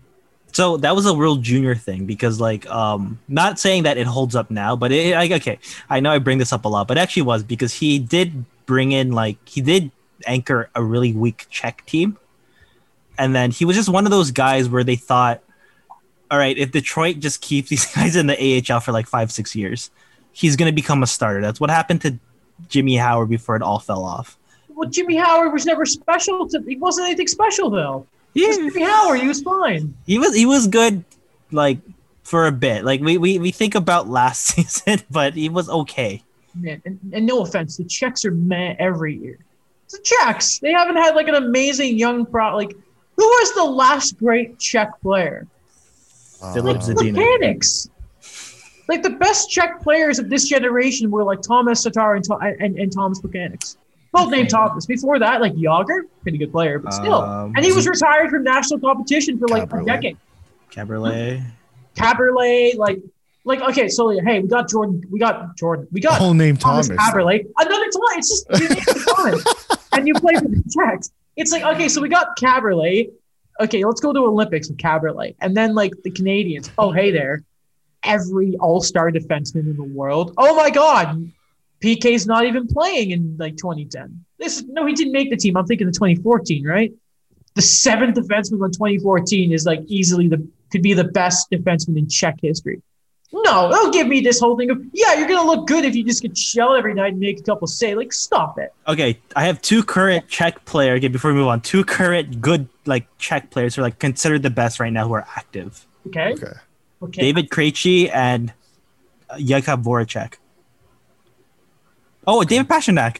So 0.53 0.79
that 0.79 0.97
was 0.97 1.05
a 1.05 1.15
real 1.15 1.37
junior 1.37 1.75
thing 1.75 2.07
because, 2.07 2.41
like, 2.41 2.67
um, 2.71 3.19
not 3.29 3.59
saying 3.59 3.83
that 3.83 3.99
it 3.99 4.07
holds 4.07 4.35
up 4.35 4.51
now, 4.51 4.75
but 4.75 4.91
it, 4.91 5.15
like, 5.15 5.31
okay, 5.31 5.59
I 5.91 6.01
know 6.01 6.11
I 6.13 6.19
bring 6.19 6.39
this 6.39 6.51
up 6.51 6.65
a 6.65 6.69
lot, 6.69 6.89
but 6.89 6.97
it 6.97 7.01
actually 7.01 7.25
was 7.25 7.43
because 7.43 7.75
he 7.75 7.99
did 7.99 8.47
bring 8.65 8.93
in, 8.93 9.13
like, 9.13 9.37
he 9.47 9.61
did 9.61 9.91
anchor 10.27 10.71
a 10.75 10.83
really 10.83 11.13
weak 11.13 11.47
Czech 11.51 11.85
team, 11.87 12.17
and 13.19 13.35
then 13.35 13.51
he 13.51 13.65
was 13.65 13.77
just 13.77 13.89
one 13.89 14.05
of 14.05 14.11
those 14.11 14.31
guys 14.31 14.69
where 14.69 14.85
they 14.85 14.97
thought, 14.97 15.43
all 16.31 16.39
right, 16.39 16.57
if 16.57 16.73
Detroit 16.73 17.19
just 17.19 17.41
keeps 17.41 17.69
these 17.71 17.87
guys 17.95 18.17
in 18.17 18.27
the 18.27 18.65
AHL 18.71 18.81
for 18.81 18.93
like 18.93 19.07
five, 19.07 19.31
six 19.33 19.55
years, 19.55 19.91
he's 20.33 20.57
gonna 20.57 20.73
become 20.73 21.03
a 21.03 21.07
starter. 21.07 21.41
That's 21.41 21.61
what 21.61 21.71
happened 21.71 22.03
to 22.03 22.19
Jimmy 22.69 22.97
Howard 22.97 23.29
before 23.29 23.57
it 23.57 23.63
all 23.63 23.79
fell 23.79 24.05
off. 24.05 24.39
Well, 24.69 24.89
Jimmy 24.89 25.17
Howard 25.17 25.53
was 25.53 25.65
never 25.67 25.87
special. 25.87 26.49
To, 26.49 26.61
he 26.63 26.77
wasn't 26.77 27.07
anything 27.07 27.29
special 27.29 27.71
though. 27.71 28.07
Yeah, 28.35 28.53
Jimmy 28.53 28.83
Howard. 28.83 29.21
He 29.21 29.29
was 29.29 29.41
fine. 29.43 29.95
he 30.07 30.19
was 30.19 30.35
he 30.35 30.47
was 30.47 30.67
good 30.67 31.05
like 31.53 31.79
for 32.23 32.49
a 32.49 32.53
bit 32.53 32.85
like 32.85 33.01
we, 33.01 33.17
we 33.19 33.39
we 33.39 33.51
think 33.53 33.77
about 33.77 34.09
last 34.21 34.47
season 34.47 34.99
but 35.11 35.35
he 35.35 35.49
was 35.49 35.69
okay 35.69 36.21
Man, 36.57 36.83
and, 36.85 36.99
and 37.13 37.27
no 37.27 37.43
offense, 37.43 37.77
the 37.77 37.85
Czechs 37.85 38.25
are 38.25 38.31
meh 38.31 38.75
every 38.79 39.17
year. 39.17 39.39
The 39.91 39.99
Czechs. 40.03 40.59
They 40.59 40.73
haven't 40.73 40.97
had 40.97 41.15
like 41.15 41.29
an 41.29 41.35
amazing 41.37 41.99
young 41.99 42.27
pro. 42.27 42.57
Like, 42.57 42.73
who 43.17 43.25
was 43.25 43.55
the 43.55 43.65
last 43.65 44.19
great 44.19 44.59
Czech 44.59 45.01
player? 45.01 45.47
Filip 46.55 46.79
Uh, 46.79 46.81
Zadina. 46.81 47.15
Plekanec. 47.17 47.89
Like 48.89 49.03
the 49.03 49.11
best 49.11 49.51
Czech 49.51 49.81
players 49.83 50.19
of 50.19 50.29
this 50.31 50.49
generation 50.49 51.11
were 51.11 51.25
like 51.25 51.41
Thomas 51.43 51.83
Tatar 51.83 52.15
and, 52.17 52.25
and, 52.61 52.79
and 52.79 52.93
Thomas 52.93 53.21
Plekanec. 53.21 53.77
Both 54.13 54.31
named 54.31 54.49
Thomas. 54.51 54.87
Before 54.87 55.19
that, 55.19 55.41
like 55.41 55.55
Jagr, 55.55 56.03
pretty 56.23 56.39
good 56.39 56.51
player, 56.53 56.79
but 56.79 56.93
still. 56.95 57.15
Um, 57.15 57.53
and 57.57 57.65
he 57.65 57.73
was 57.73 57.87
retired 57.87 58.31
from 58.31 58.45
national 58.45 58.81
competition 58.81 59.39
for 59.39 59.47
like 59.49 59.71
a 59.73 59.85
decade. 59.85 60.17
Kaberle. 60.71 61.43
Kaberle, 61.97 62.77
like, 62.77 63.01
like 63.45 63.61
okay, 63.63 63.89
so 63.89 64.11
hey, 64.11 64.41
we 64.41 64.49
got 64.49 64.69
Jordan, 64.69 65.03
we 65.11 65.19
got 65.19 65.57
Jordan, 65.57 65.87
we 65.93 66.01
got 66.01 66.19
Whole 66.19 66.35
name 66.35 66.57
Thomas, 66.57 66.89
Thomas. 66.89 67.03
Kaberle. 67.11 67.45
Another 67.59 67.85
time, 67.85 68.19
it's 68.19 68.29
just 68.29 69.07
Thomas, 69.17 69.45
and 69.97 70.07
you 70.07 70.15
play 70.15 70.35
for 70.35 70.49
the 70.49 70.63
Czechs. 70.71 71.11
It's 71.37 71.53
like 71.53 71.65
okay, 71.65 71.89
so 71.89 72.01
we 72.01 72.09
got 72.09 72.39
Kaberle. 72.39 73.11
Okay, 73.61 73.85
let's 73.85 74.01
go 74.01 74.13
to 74.13 74.21
Olympics 74.21 74.69
with 74.69 74.79
Kaberle, 74.79 75.35
and 75.41 75.57
then 75.57 75.75
like 75.75 75.93
the 76.05 76.11
Canadians. 76.11 76.71
Oh, 76.79 76.93
hey 76.93 77.11
there, 77.11 77.43
every 78.03 78.57
All 78.57 78.81
Star 78.81 79.11
defenseman 79.11 79.71
in 79.71 79.77
the 79.77 79.85
world. 79.85 80.35
Oh 80.37 80.55
my 80.55 80.71
God, 80.71 81.31
PK's 81.83 82.27
not 82.27 82.45
even 82.45 82.67
playing 82.67 83.11
in 83.11 83.37
like 83.39 83.57
2010. 83.57 84.25
This 84.39 84.65
no, 84.69 84.87
he 84.87 84.95
didn't 84.95 85.13
make 85.13 85.31
the 85.31 85.37
team. 85.37 85.57
I'm 85.57 85.67
thinking 85.67 85.87
the 85.87 85.93
2014, 85.93 86.67
right? 86.67 86.93
The 87.55 87.63
seventh 87.63 88.17
defenseman 88.17 88.63
on 88.63 88.71
2014 88.71 89.53
is 89.53 89.65
like 89.65 89.81
easily 89.87 90.29
the 90.29 90.47
could 90.71 90.83
be 90.83 90.95
the 90.95 91.05
best 91.05 91.51
defenseman 91.51 91.99
in 91.99 92.09
Czech 92.09 92.37
history. 92.41 92.83
No, 93.33 93.69
don't 93.71 93.93
give 93.93 94.07
me 94.07 94.21
this 94.21 94.39
whole 94.41 94.57
thing 94.57 94.71
of 94.71 94.83
yeah, 94.93 95.15
you're 95.15 95.29
gonna 95.29 95.47
look 95.47 95.67
good 95.67 95.85
if 95.85 95.95
you 95.95 96.05
just 96.05 96.23
get 96.23 96.37
shelled 96.39 96.77
every 96.77 96.95
night 96.95 97.13
and 97.13 97.21
make 97.21 97.41
a 97.41 97.43
couple 97.43 97.67
say 97.67 97.95
like 97.95 98.13
stop 98.13 98.59
it. 98.59 98.73
Okay, 98.87 99.19
I 99.35 99.45
have 99.45 99.61
two 99.63 99.83
current 99.83 100.29
Czech 100.29 100.65
players. 100.65 100.99
Okay, 100.99 101.09
before 101.09 101.33
we 101.33 101.39
move 101.39 101.49
on, 101.49 101.61
two 101.61 101.85
current 101.85 102.41
good 102.41 102.69
like 102.85 103.07
Czech 103.19 103.51
players 103.51 103.75
who 103.75 103.83
are 103.83 103.85
like 103.85 103.99
considered 103.99 104.43
the 104.43 104.51
best 104.51 104.79
right 104.79 104.93
now 104.93 105.07
who 105.09 105.15
are 105.15 105.27
active. 105.37 105.85
Okay. 106.07 106.35
Okay. 106.35 106.53
Okay. 107.03 107.21
David 107.21 107.51
Krejci 107.51 108.11
and 108.13 108.53
uh, 109.29 109.37
Jakub 109.37 109.83
Voracek. 109.83 110.35
Oh, 112.27 112.43
David 112.43 112.69
Pastrnak. 112.69 113.19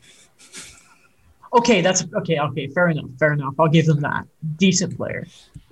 Okay, 1.53 1.81
that's 1.81 2.05
okay. 2.15 2.39
Okay, 2.39 2.67
fair 2.69 2.89
enough. 2.89 3.07
Fair 3.19 3.33
enough. 3.33 3.55
I'll 3.59 3.69
give 3.69 3.87
them 3.87 4.01
that. 4.01 4.27
Decent 4.57 4.97
player. 4.97 5.27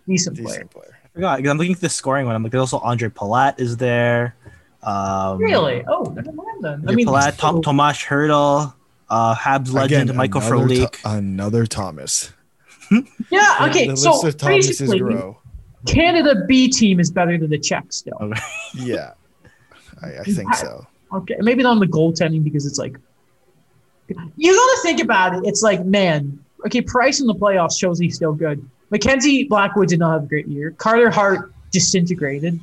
Decent, 0.06 0.36
player. 0.36 0.48
Decent 0.48 0.70
player. 0.70 0.93
I 0.93 0.93
forgot 1.14 1.36
because 1.38 1.50
I'm 1.50 1.58
looking 1.58 1.74
at 1.74 1.80
the 1.80 1.88
scoring 1.88 2.26
one. 2.26 2.34
I'm 2.34 2.42
like, 2.42 2.52
there's 2.52 2.60
also 2.72 2.78
Andre 2.80 3.08
Palat 3.08 3.60
is 3.60 3.76
there. 3.76 4.36
Um, 4.82 5.38
Really? 5.38 5.82
Oh, 5.88 6.02
never 6.14 6.32
mind 6.32 6.62
then. 6.62 6.72
I 6.72 6.74
Andre 6.74 6.94
mean, 6.94 7.06
Palat, 7.06 7.38
Tom, 7.38 7.62
Tomas 7.62 7.98
Hertl, 7.98 8.74
uh, 9.08 9.34
Habs 9.34 9.72
legend 9.72 10.10
Again, 10.10 10.16
Michael 10.16 10.42
another 10.42 10.56
Frolik. 10.66 11.02
Tho- 11.02 11.10
another 11.10 11.66
Thomas. 11.66 12.32
yeah. 13.30 13.66
Okay. 13.70 13.86
the 13.88 13.96
so 13.96 14.26
of 14.26 14.36
Thomases 14.36 14.78
basically, 14.80 14.98
grow. 14.98 15.38
Canada 15.86 16.44
B 16.46 16.68
team 16.68 17.00
is 17.00 17.10
better 17.10 17.38
than 17.38 17.50
the 17.50 17.58
Czech 17.58 17.86
still. 17.90 18.18
Okay. 18.20 18.40
Yeah, 18.76 19.12
I, 20.02 20.18
I 20.18 20.22
think 20.24 20.52
so. 20.54 20.84
Okay, 21.12 21.36
maybe 21.38 21.62
not 21.62 21.70
on 21.72 21.78
the 21.78 21.86
goaltending 21.86 22.42
because 22.42 22.66
it's 22.66 22.78
like 22.78 22.96
you 24.08 24.54
got 24.54 24.76
to 24.76 24.80
think 24.82 25.00
about 25.00 25.36
it. 25.36 25.46
It's 25.46 25.62
like 25.62 25.84
man, 25.84 26.38
okay, 26.66 26.82
Price 26.82 27.20
in 27.20 27.26
the 27.28 27.34
playoffs 27.34 27.78
shows 27.78 27.98
he's 28.00 28.16
still 28.16 28.32
good. 28.32 28.68
Mackenzie 28.94 29.42
Blackwood 29.42 29.88
did 29.88 29.98
not 29.98 30.12
have 30.12 30.22
a 30.22 30.26
great 30.26 30.46
year. 30.46 30.70
Carter 30.70 31.10
Hart 31.10 31.52
disintegrated. 31.72 32.60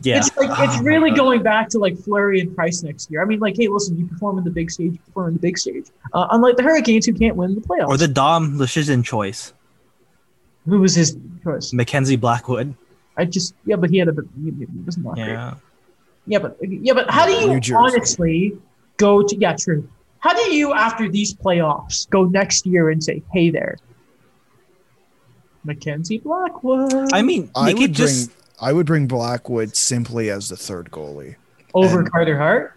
Yeah, 0.00 0.16
It's 0.16 0.34
like 0.38 0.48
it's 0.66 0.80
Oh 0.80 0.82
really 0.84 1.10
going 1.10 1.42
back 1.42 1.68
to 1.68 1.78
like 1.78 1.98
Fleury 1.98 2.40
and 2.40 2.56
Price 2.56 2.82
next 2.82 3.10
year. 3.10 3.20
I 3.20 3.26
mean, 3.26 3.38
like, 3.38 3.54
hey, 3.58 3.68
listen, 3.68 3.98
you 3.98 4.06
perform 4.06 4.38
in 4.38 4.44
the 4.44 4.50
big 4.50 4.70
stage, 4.70 4.92
you 4.92 4.98
perform 5.04 5.28
in 5.28 5.34
the 5.34 5.40
big 5.40 5.58
stage. 5.58 5.84
Uh, 6.14 6.28
unlike 6.30 6.56
the 6.56 6.62
Hurricanes, 6.62 7.04
who 7.04 7.12
can't 7.12 7.36
win 7.36 7.54
the 7.54 7.60
playoffs. 7.60 7.88
or 7.88 7.98
the 7.98 8.08
Dom 8.08 8.56
Luszczyszyn 8.58 9.04
choice, 9.04 9.52
who 10.64 10.80
was 10.80 10.94
his 10.94 11.14
choice? 11.44 11.74
Mackenzie 11.74 12.16
Blackwood. 12.16 12.74
I 13.18 13.26
just 13.26 13.54
yeah, 13.66 13.76
but 13.76 13.90
he 13.90 13.98
had 13.98 14.08
a 14.08 14.12
bit. 14.12 14.24
He, 14.42 14.50
he 14.50 14.66
was 14.86 14.96
not 14.96 15.16
great. 15.16 15.28
Yeah, 15.28 15.54
Yeah, 16.26 16.38
but 16.38 16.56
yeah, 16.62 16.94
but 16.94 17.10
how 17.10 17.26
do 17.26 17.32
you 17.32 17.60
honestly 17.76 18.56
go 18.96 19.22
to? 19.22 19.36
Yeah, 19.36 19.56
true. 19.60 19.86
How 20.20 20.32
do 20.32 20.54
you, 20.54 20.72
after 20.72 21.08
these 21.10 21.34
playoffs, 21.34 22.08
go 22.08 22.24
next 22.24 22.64
year 22.64 22.88
and 22.88 23.04
say, 23.04 23.22
"Hey 23.30 23.50
there, 23.50 23.76
Mackenzie 25.64 26.18
Blackwood"? 26.18 27.12
I 27.12 27.22
mean, 27.22 27.50
I 27.54 27.66
they 27.66 27.74
would 27.74 27.80
could 27.80 27.96
bring. 27.96 28.06
just 28.08 28.30
I 28.60 28.72
would 28.72 28.86
bring 28.86 29.06
Blackwood 29.06 29.76
simply 29.76 30.30
as 30.30 30.48
the 30.48 30.56
third 30.56 30.90
goalie. 30.90 31.36
over 31.74 32.00
and- 32.00 32.10
Carter 32.10 32.36
Hart. 32.36 32.76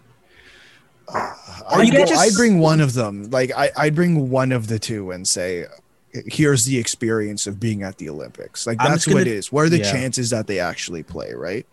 Uh, 1.08 1.32
I 1.70 1.82
you 1.84 1.92
could 1.92 2.00
would 2.02 2.08
just- 2.08 2.22
I'd 2.22 2.34
bring 2.36 2.60
one 2.60 2.82
of 2.82 2.94
them. 2.94 3.30
Like 3.30 3.52
I, 3.56 3.72
I'd 3.78 3.96
bring 3.96 4.30
one 4.30 4.52
of 4.52 4.68
the 4.68 4.80
two 4.80 5.12
and 5.12 5.28
say, 5.28 5.66
"Here's 6.12 6.66
the 6.66 6.78
experience 6.80 7.46
of 7.48 7.60
being 7.60 7.84
at 7.84 7.98
the 7.98 8.10
Olympics." 8.10 8.66
Like 8.66 8.80
that's 8.80 9.06
what 9.08 9.18
it 9.18 9.26
gonna- 9.26 9.36
is. 9.38 9.52
What 9.52 9.66
are 9.66 9.70
the 9.70 9.80
yeah. 9.80 9.92
chances 9.92 10.30
that 10.32 10.48
they 10.48 10.60
actually 10.60 11.04
play? 11.04 11.34
Right? 11.34 11.66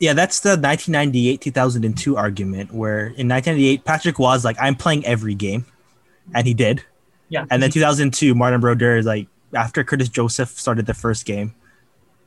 Yeah, 0.00 0.14
that's 0.14 0.40
the 0.40 0.50
1998 0.56 1.40
2002 1.40 2.16
argument 2.16 2.72
where 2.74 3.06
in 3.06 3.28
1998 3.28 3.84
Patrick 3.84 4.18
was 4.18 4.44
like, 4.44 4.56
I'm 4.60 4.74
playing 4.74 5.06
every 5.06 5.36
game, 5.36 5.64
and 6.34 6.44
he 6.44 6.54
did. 6.54 6.82
Yeah, 7.28 7.44
And 7.52 7.62
then 7.62 7.70
2002 7.70 8.34
Martin 8.34 8.60
Brodeur 8.60 8.96
is 8.96 9.06
like, 9.06 9.28
after 9.54 9.84
Curtis 9.84 10.08
Joseph 10.08 10.48
started 10.50 10.86
the 10.86 10.94
first 10.94 11.24
game, 11.24 11.54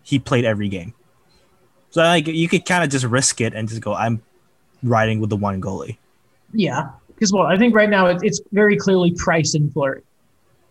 he 0.03 0.19
played 0.19 0.45
every 0.45 0.69
game. 0.69 0.93
So 1.89 2.01
like 2.01 2.27
you 2.27 2.47
could 2.47 2.65
kind 2.65 2.83
of 2.83 2.89
just 2.89 3.05
risk 3.05 3.41
it 3.41 3.53
and 3.53 3.67
just 3.69 3.81
go, 3.81 3.93
I'm 3.93 4.21
riding 4.83 5.19
with 5.19 5.29
the 5.29 5.37
one 5.37 5.61
goalie. 5.61 5.97
yeah, 6.53 6.89
because 7.07 7.31
well, 7.31 7.43
I 7.43 7.57
think 7.57 7.73
right 7.73 7.89
now 7.89 8.07
it, 8.07 8.19
it's 8.21 8.41
very 8.51 8.75
clearly 8.77 9.11
Price 9.11 9.55
and 9.55 9.71
Fleury, 9.71 10.01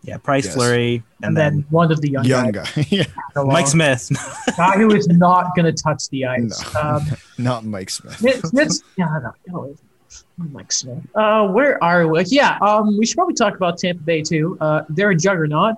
Yeah, 0.03 0.17
Price 0.17 0.45
Yes. 0.45 0.53
Fleury, 0.53 0.95
and, 0.95 1.03
and, 1.29 1.37
then, 1.37 1.53
then, 1.55 1.65
one 1.71 1.91
of 1.91 1.99
the 2.01 2.09
young, 2.11 2.25
Young 2.25 2.51
guys, 2.51 2.71
guy. 2.75 2.85
yeah. 2.89 3.05
Mike 3.35 3.67
Smith. 3.67 4.11
guy 4.57 4.77
who 4.77 4.93
is 4.93 5.07
not 5.07 5.55
going 5.55 5.65
to 5.65 5.73
touch 5.83 6.07
the 6.09 6.25
ice. 6.25 6.73
No. 6.73 6.79
Um, 6.79 7.03
Not 7.39 7.65
Mike 7.65 7.89
Smith. 7.89 8.17
Smith, 8.17 8.45
Smith's, 8.45 8.83
yeah, 8.97 9.05
no, 9.23 9.31
get 9.45 9.55
away 9.55 9.73
from 9.73 10.47
me. 10.47 10.53
Mike 10.53 10.71
Smith. 10.71 10.99
Uh, 11.15 11.47
where 11.47 11.83
are 11.83 12.07
we? 12.07 12.23
Yeah, 12.25 12.57
um, 12.61 12.95
we 12.97 13.05
should 13.05 13.15
probably 13.17 13.33
talk 13.33 13.55
about 13.55 13.79
Tampa 13.79 14.03
Bay 14.03 14.21
too. 14.21 14.57
Uh, 14.61 14.83
they're 14.89 15.09
a 15.09 15.15
juggernaut, 15.15 15.75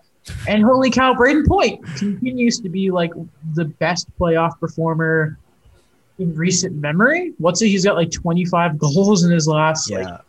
and 0.48 0.64
holy 0.64 0.90
cow, 0.92 1.14
Brayden 1.14 1.46
Point 1.48 1.84
continues 1.98 2.60
to 2.62 2.70
be 2.70 2.92
like 2.92 3.12
the 3.54 3.66
best 3.66 4.08
playoff 4.20 4.60
performer 4.60 5.38
in 6.20 6.36
recent 6.36 6.76
memory. 6.76 7.34
What's 7.38 7.62
it? 7.62 7.68
He's 7.68 7.86
got 7.86 7.96
like 7.96 8.12
25 8.12 8.78
goals 8.80 9.24
in 9.24 9.32
his 9.32 9.48
last. 9.48 9.90
yeah, 9.90 9.98
Like, 10.00 10.22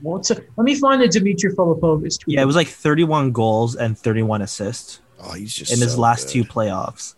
what's 0.00 0.30
it? 0.30 0.48
Let 0.56 0.64
me 0.64 0.74
find 0.74 1.00
the 1.02 1.08
Dimitri 1.08 1.50
Filipovic 1.52 2.20
tweet. 2.20 2.36
yeah, 2.36 2.42
it 2.42 2.46
was 2.46 2.56
like 2.56 2.68
31 2.68 3.32
goals 3.32 3.74
and 3.76 3.98
31 3.98 4.42
assists 4.42 5.00
Oh, 5.18 5.32
he's 5.32 5.52
just 5.54 5.72
in 5.72 5.80
his 5.80 5.96
last 5.98 6.26
good. 6.26 6.32
two 6.32 6.44
playoffs. 6.44 7.14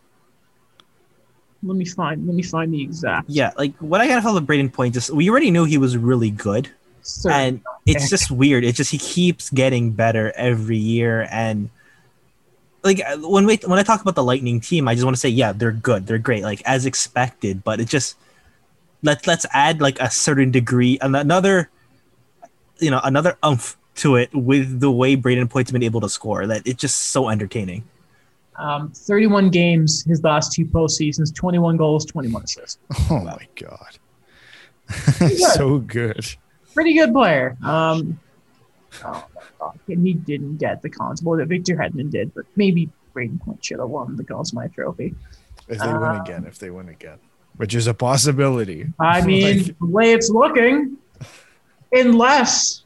Let 1.64 1.76
me 1.76 1.84
find. 1.84 2.24
Let 2.26 2.36
me 2.36 2.42
find 2.44 2.72
the 2.72 2.80
exact. 2.80 3.28
Yeah, 3.28 3.50
like 3.58 3.74
what 3.78 4.00
I 4.00 4.06
kind 4.06 4.16
of 4.18 4.22
felt 4.22 4.36
with 4.36 4.46
Brayden 4.46 4.72
Point, 4.72 4.94
just 4.94 5.10
we 5.10 5.28
already 5.28 5.50
knew 5.50 5.64
he 5.64 5.76
was 5.78 5.96
really 5.96 6.30
good. 6.30 6.70
Third. 7.04 7.32
and 7.32 7.60
it's 7.86 8.08
just 8.10 8.30
weird. 8.30 8.64
It's 8.64 8.76
just 8.76 8.90
he 8.92 8.98
keeps 8.98 9.50
getting 9.50 9.90
better 9.90 10.32
every 10.36 10.76
year, 10.76 11.26
and 11.32 11.68
like 12.88 13.00
uh, 13.04 13.18
when 13.28 13.44
we 13.44 13.56
when 13.66 13.78
I 13.78 13.82
talk 13.84 14.00
about 14.00 14.14
the 14.16 14.24
Lightning 14.24 14.60
team, 14.60 14.88
I 14.88 14.94
just 14.94 15.04
want 15.04 15.14
to 15.14 15.20
say, 15.20 15.28
yeah, 15.28 15.52
they're 15.52 15.72
good, 15.72 16.06
they're 16.06 16.18
great, 16.18 16.42
like 16.42 16.62
as 16.64 16.86
expected. 16.86 17.62
But 17.62 17.80
it 17.80 17.88
just 17.88 18.16
let's 19.02 19.26
let's 19.26 19.46
add 19.52 19.80
like 19.80 20.00
a 20.00 20.10
certain 20.10 20.50
degree 20.50 20.98
and 21.00 21.14
another, 21.14 21.68
you 22.80 22.90
know, 22.90 23.00
another 23.04 23.36
umph 23.42 23.76
to 23.96 24.16
it 24.16 24.30
with 24.34 24.80
the 24.80 24.90
way 24.90 25.16
Brayden 25.16 25.50
Point's 25.50 25.70
been 25.70 25.82
able 25.82 26.00
to 26.00 26.08
score. 26.08 26.46
That 26.46 26.66
it's 26.66 26.80
just 26.80 27.12
so 27.12 27.28
entertaining. 27.28 27.84
um, 28.56 28.90
31 28.90 29.50
games 29.50 30.02
his 30.04 30.22
last 30.24 30.52
two 30.52 30.64
postseasons, 30.64 31.34
21 31.34 31.76
goals, 31.76 32.04
21 32.06 32.42
assists. 32.44 32.78
Oh 33.10 33.20
my 33.20 33.46
god. 33.54 33.98
so 35.54 35.78
good. 35.78 36.24
pretty 36.74 36.94
good 36.94 37.12
player. 37.12 37.56
Um, 37.62 38.18
oh 39.04 39.26
my 39.74 39.94
and 39.94 40.06
he 40.06 40.14
didn't 40.14 40.56
get 40.58 40.82
the 40.82 40.90
constable 40.90 41.36
that 41.36 41.46
Victor 41.46 41.76
Hedman 41.76 42.10
did, 42.10 42.34
but 42.34 42.44
maybe 42.56 42.88
Brayden 43.14 43.40
Point 43.40 43.64
should 43.64 43.78
have 43.78 43.88
won 43.88 44.16
the 44.16 44.24
Conn 44.24 44.44
Smythe 44.44 44.72
Trophy. 44.74 45.14
If 45.68 45.78
they 45.78 45.86
win 45.86 46.02
Uh, 46.02 46.22
again, 46.22 46.44
if 46.46 46.58
they 46.58 46.70
win 46.70 46.88
again, 46.88 47.18
which 47.56 47.74
is 47.74 47.86
a 47.86 47.94
possibility. 47.94 48.86
I 48.98 49.20
mean, 49.26 49.58
Like, 49.58 49.78
the 49.78 49.86
way 49.86 50.12
it's 50.12 50.30
looking, 50.30 50.96
unless, 51.92 52.84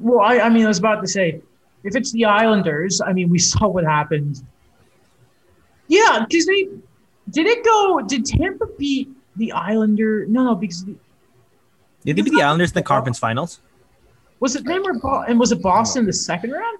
well, 0.00 0.20
I, 0.20 0.38
I 0.40 0.48
mean, 0.48 0.64
I 0.64 0.68
was 0.68 0.78
about 0.78 1.00
to 1.02 1.08
say, 1.08 1.40
if 1.84 1.96
it's 1.96 2.12
the 2.12 2.24
Islanders, 2.26 3.00
I 3.00 3.12
mean, 3.12 3.28
we 3.28 3.38
saw 3.50 3.68
what 3.68 3.84
happened. 3.84 4.42
Yeah, 5.88 6.24
because 6.26 6.46
they 6.46 6.68
did 7.30 7.46
it 7.46 7.64
go? 7.64 8.00
Did 8.00 8.24
Tampa 8.24 8.66
beat 8.78 9.08
the 9.36 9.52
Islander? 9.52 10.26
No, 10.26 10.44
no, 10.44 10.54
because 10.54 10.84
the, 10.84 10.94
Did 12.04 12.16
they 12.16 12.22
beat 12.22 12.34
the 12.34 12.42
Islanders 12.42 12.70
in 12.70 12.74
the 12.74 12.82
conference 12.82 13.18
finals? 13.18 13.60
Was 14.42 14.56
it 14.56 14.64
them 14.64 14.84
or 14.84 14.94
Bo- 14.98 15.22
and 15.22 15.38
was 15.38 15.52
it 15.52 15.62
Boston 15.62 16.00
in 16.00 16.06
the 16.06 16.12
second 16.12 16.50
round? 16.50 16.78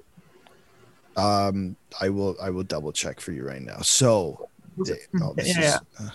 um, 1.17 1.77
I 2.01 2.09
will. 2.09 2.37
I 2.43 2.51
will 2.51 2.65
double 2.65 2.93
check 2.93 3.21
for 3.21 3.33
you 3.33 3.47
right 3.47 3.63
now. 3.63 3.79
So, 3.83 4.49
they, 4.85 4.99
oh, 5.23 5.35
this 5.35 5.57
yeah, 5.57 5.77
is, 5.77 5.81
uh, 6.01 6.11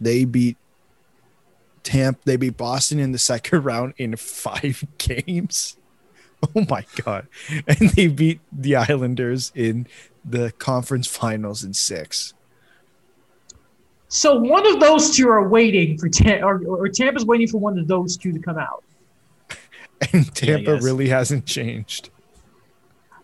they 0.00 0.24
beat 0.24 0.56
Tampa. 1.84 2.20
They 2.24 2.36
beat 2.36 2.56
Boston 2.56 2.98
in 2.98 3.12
the 3.12 3.18
second 3.18 3.62
round 3.64 3.94
in 3.98 4.16
five 4.16 4.82
games. 4.98 5.76
Oh 6.54 6.66
my 6.68 6.84
god! 7.04 7.28
And 7.68 7.90
they 7.90 8.08
beat 8.08 8.40
the 8.50 8.76
Islanders 8.76 9.52
in 9.54 9.86
the 10.24 10.50
conference 10.58 11.06
finals 11.06 11.62
in 11.62 11.74
six. 11.74 12.34
So 14.08 14.38
one 14.38 14.66
of 14.66 14.80
those 14.80 15.14
two 15.14 15.28
are 15.28 15.48
waiting 15.48 15.98
for 15.98 16.08
Tampa, 16.08 16.44
or, 16.44 16.62
or 16.66 16.88
Tampa's 16.88 17.24
waiting 17.24 17.48
for 17.48 17.58
one 17.58 17.78
of 17.78 17.86
those 17.86 18.16
two 18.16 18.32
to 18.32 18.38
come 18.38 18.58
out. 18.58 18.82
And 20.12 20.32
Tampa 20.34 20.74
guess. 20.74 20.84
really 20.84 21.08
hasn't 21.08 21.46
changed. 21.46 22.10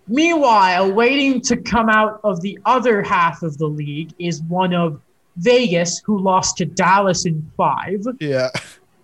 Meanwhile, 0.09 0.93
waiting 0.93 1.41
to 1.43 1.57
come 1.57 1.89
out 1.89 2.21
of 2.25 2.41
the 2.41 2.59
other 2.65 3.03
half 3.03 3.43
of 3.43 3.57
the 3.59 3.67
league 3.67 4.13
is 4.19 4.43
one 4.43 4.75
of 4.75 5.01
Vegas, 5.37 6.01
who 6.05 6.19
lost 6.19 6.57
to 6.59 6.65
Dallas 6.67 7.25
in 7.27 7.51
five. 7.57 8.05
Yeah. 8.21 8.49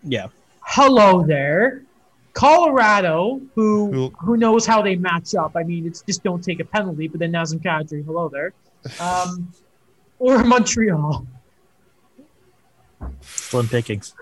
Yeah. 0.03 0.27
Hello 0.61 1.25
there. 1.27 1.83
Colorado, 2.35 3.41
who 3.55 3.93
Who- 3.93 4.13
who 4.19 4.37
knows 4.37 4.67
how 4.67 4.83
they 4.83 4.97
match 4.97 5.35
up. 5.35 5.53
I 5.57 5.63
mean, 5.63 5.87
it's 5.87 6.03
just 6.03 6.23
don't 6.23 6.43
take 6.43 6.61
a 6.61 6.65
penalty, 6.65 7.09
but 7.09 7.21
then 7.21 7.33
Nazem 7.33 7.63
Kadri, 7.63 8.05
hello 8.05 8.29
there. 8.29 8.53
Um, 9.01 9.53
or 10.19 10.45
Montreal. 10.45 11.27
Slim 13.21 13.69
pickings. 13.69 14.15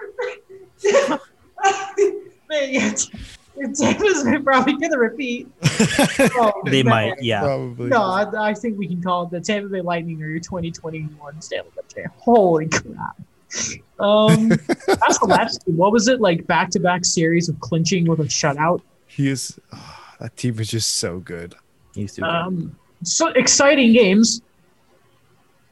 Man, 3.56 3.74
yeah, 3.78 3.92
Tampa's 3.92 4.42
probably 4.44 4.74
going 4.74 4.92
to 4.92 4.98
repeat. 4.98 5.48
Oh, 6.38 6.52
They 6.64 6.82
might, 6.82 7.22
yeah. 7.22 7.40
Probably. 7.40 7.88
No, 7.88 8.02
I, 8.02 8.50
I 8.50 8.54
think 8.54 8.78
we 8.78 8.86
can 8.88 9.02
call 9.02 9.24
it 9.24 9.30
the 9.30 9.40
Tampa 9.40 9.68
Bay 9.68 9.80
Lightning 9.80 10.22
or 10.22 10.28
your 10.28 10.40
2021 10.40 11.40
Stanley 11.42 11.70
Cup 11.74 11.84
champ. 11.92 12.12
Holy 12.18 12.68
crap. 12.68 13.16
Um, 13.98 14.50
Vasilevskiy, 14.50 15.68
what 15.74 15.92
was 15.92 16.08
it 16.08 16.20
like 16.20 16.46
back 16.46 16.70
to 16.70 16.80
back 16.80 17.04
series 17.04 17.48
of 17.48 17.58
clinching 17.60 18.06
with 18.06 18.20
a 18.20 18.24
shutout? 18.24 18.80
He 19.06 19.28
is. 19.28 19.58
ah, 19.72 20.16
that 20.20 20.36
team 20.36 20.58
is 20.58 20.68
just 20.68 20.96
so 20.96 21.18
good. 21.20 21.54
He's 21.94 22.14
too 22.14 22.22
good. 22.22 22.28
Um, 22.30 22.76
so 23.02 23.28
exciting 23.28 23.92
games. 23.92 24.42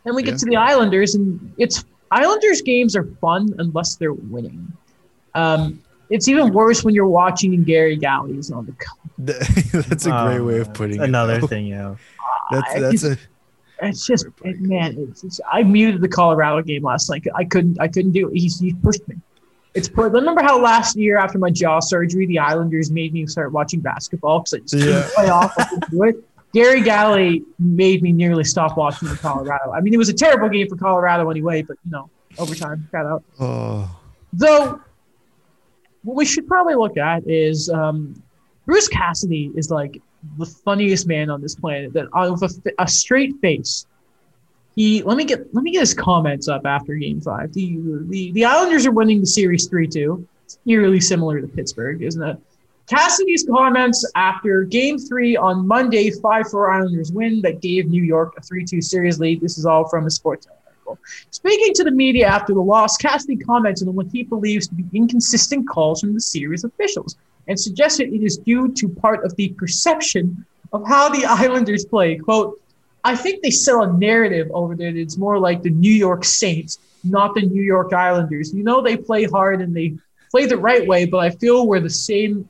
Then 0.04 0.14
we 0.14 0.22
get 0.22 0.32
Yeah. 0.32 0.38
to 0.38 0.46
the 0.46 0.56
Islanders, 0.56 1.14
and 1.14 1.52
it's 1.58 1.84
Islanders 2.10 2.62
games 2.62 2.94
are 2.96 3.04
fun 3.20 3.54
unless 3.58 3.96
they're 3.96 4.12
winning. 4.12 4.72
Um, 5.34 5.82
it's 6.14 6.28
even 6.28 6.52
worse 6.52 6.84
when 6.84 6.94
you're 6.94 7.06
watching 7.08 7.54
and 7.54 7.66
Garry 7.66 7.96
Galley 7.96 8.36
is 8.38 8.50
on 8.50 8.66
the 8.66 8.72
cover. 8.72 9.00
That's 9.88 10.06
a 10.06 10.10
great 10.10 10.40
way 10.40 10.58
of 10.60 10.68
Uh, 10.68 10.72
putting 10.72 11.00
another 11.00 11.34
it. 11.34 11.40
though. 11.42 11.46
thing, 11.46 11.66
yeah. 11.66 11.94
That's 12.50 12.74
I 12.74 12.80
that's 12.80 13.00
just- 13.02 13.04
a 13.04 13.86
It's 13.86 14.06
just 14.06 14.26
it, 14.44 14.60
man. 14.60 14.96
It's, 14.98 15.24
it's, 15.24 15.40
I 15.52 15.62
muted 15.62 16.00
the 16.00 16.08
Colorado 16.08 16.62
game 16.62 16.84
last 16.84 17.10
night. 17.10 17.26
I 17.34 17.44
couldn't. 17.44 17.80
I 17.80 17.88
couldn't 17.88 18.12
do 18.12 18.28
it. 18.28 18.34
He's, 18.38 18.58
he 18.60 18.72
pushed 18.74 19.06
me. 19.08 19.16
It's 19.74 19.88
put. 19.88 20.12
Remember 20.12 20.42
how 20.42 20.60
last 20.60 20.96
year 20.96 21.16
after 21.18 21.38
my 21.38 21.50
jaw 21.50 21.80
surgery, 21.80 22.26
the 22.26 22.38
Islanders 22.38 22.90
made 22.92 23.12
me 23.12 23.26
start 23.26 23.50
watching 23.52 23.80
basketball 23.80 24.40
because 24.40 24.54
I 24.54 24.58
just 24.60 24.72
couldn't 24.74 24.88
Yeah. 24.88 25.08
play 25.14 25.28
off. 25.28 25.52
I 25.58 25.64
couldn't 25.64 25.90
do 25.90 26.02
it. 26.04 26.16
Garry 26.52 26.82
Galley 26.82 27.42
made 27.58 28.00
me 28.02 28.12
nearly 28.12 28.44
stop 28.44 28.76
watching 28.76 29.08
the 29.08 29.16
Colorado. 29.16 29.72
I 29.72 29.80
mean, 29.80 29.92
it 29.92 29.96
was 29.96 30.08
a 30.08 30.12
terrible 30.14 30.48
game 30.48 30.68
for 30.68 30.76
Colorado 30.76 31.28
anyway, 31.28 31.62
but 31.62 31.76
you 31.84 31.90
know, 31.90 32.08
overtime, 32.38 32.88
got 32.92 33.06
out. 33.06 33.24
oh 33.40 33.90
Though, 34.32 34.80
what 36.04 36.16
we 36.16 36.24
should 36.24 36.46
probably 36.46 36.74
look 36.74 36.96
at 36.96 37.26
is 37.26 37.68
um, 37.70 38.22
Bruce 38.66 38.88
Cassidy 38.88 39.50
is 39.56 39.70
like 39.70 40.00
the 40.38 40.46
funniest 40.46 41.06
man 41.06 41.30
on 41.30 41.40
this 41.40 41.54
planet. 41.54 41.92
That 41.92 42.06
of 42.12 42.42
a, 42.42 42.48
a 42.82 42.86
straight 42.86 43.34
face, 43.40 43.86
he 44.76 45.02
let 45.02 45.16
me 45.16 45.24
get 45.24 45.52
let 45.54 45.64
me 45.64 45.72
get 45.72 45.80
his 45.80 45.94
comments 45.94 46.48
up 46.48 46.66
after 46.66 46.94
Game 46.94 47.20
Five. 47.20 47.52
The 47.52 47.78
the, 48.08 48.32
the 48.32 48.44
Islanders 48.44 48.86
are 48.86 48.92
winning 48.92 49.20
the 49.20 49.26
series 49.26 49.66
three 49.66 49.88
two. 49.88 50.26
It's 50.44 50.58
eerily 50.66 51.00
similar 51.00 51.40
to 51.40 51.48
Pittsburgh, 51.48 52.02
isn't 52.02 52.22
it? 52.22 52.38
Cassidy's 52.86 53.46
comments 53.48 54.04
after 54.14 54.62
Game 54.64 54.98
Three 54.98 55.36
on 55.36 55.66
Monday, 55.66 56.10
five 56.10 56.50
four 56.50 56.70
Islanders 56.70 57.12
win 57.12 57.40
that 57.42 57.62
gave 57.62 57.86
New 57.86 58.02
York 58.02 58.34
a 58.36 58.42
three 58.42 58.64
two 58.64 58.82
series 58.82 59.18
lead. 59.18 59.40
This 59.40 59.56
is 59.56 59.64
all 59.64 59.88
from 59.88 60.06
a 60.06 60.10
sports 60.10 60.46
Speaking 61.30 61.74
to 61.74 61.84
the 61.84 61.90
media 61.90 62.26
after 62.26 62.54
the 62.54 62.60
loss, 62.60 62.96
Cassidy 62.96 63.36
commented 63.36 63.88
on 63.88 63.94
what 63.94 64.06
he 64.12 64.22
believes 64.22 64.68
to 64.68 64.74
be 64.74 64.84
inconsistent 64.92 65.68
calls 65.68 66.00
from 66.00 66.14
the 66.14 66.20
series 66.20 66.64
officials 66.64 67.16
and 67.48 67.58
suggested 67.58 68.12
it 68.12 68.22
is 68.22 68.38
due 68.38 68.72
to 68.72 68.88
part 68.88 69.24
of 69.24 69.34
the 69.36 69.48
perception 69.50 70.44
of 70.72 70.86
how 70.86 71.08
the 71.08 71.24
Islanders 71.28 71.84
play. 71.84 72.16
Quote, 72.16 72.60
I 73.04 73.14
think 73.14 73.42
they 73.42 73.50
sell 73.50 73.82
a 73.82 73.92
narrative 73.92 74.50
over 74.54 74.74
there 74.74 74.92
that 74.92 74.98
it's 74.98 75.18
more 75.18 75.38
like 75.38 75.62
the 75.62 75.70
New 75.70 75.92
York 75.92 76.24
Saints, 76.24 76.78
not 77.04 77.34
the 77.34 77.42
New 77.42 77.62
York 77.62 77.92
Islanders. 77.92 78.54
You 78.54 78.64
know, 78.64 78.80
they 78.80 78.96
play 78.96 79.24
hard 79.24 79.60
and 79.60 79.76
they 79.76 79.94
play 80.30 80.46
the 80.46 80.56
right 80.56 80.86
way, 80.86 81.04
but 81.04 81.18
I 81.18 81.30
feel 81.30 81.66
we're 81.66 81.80
the 81.80 81.90
same 81.90 82.48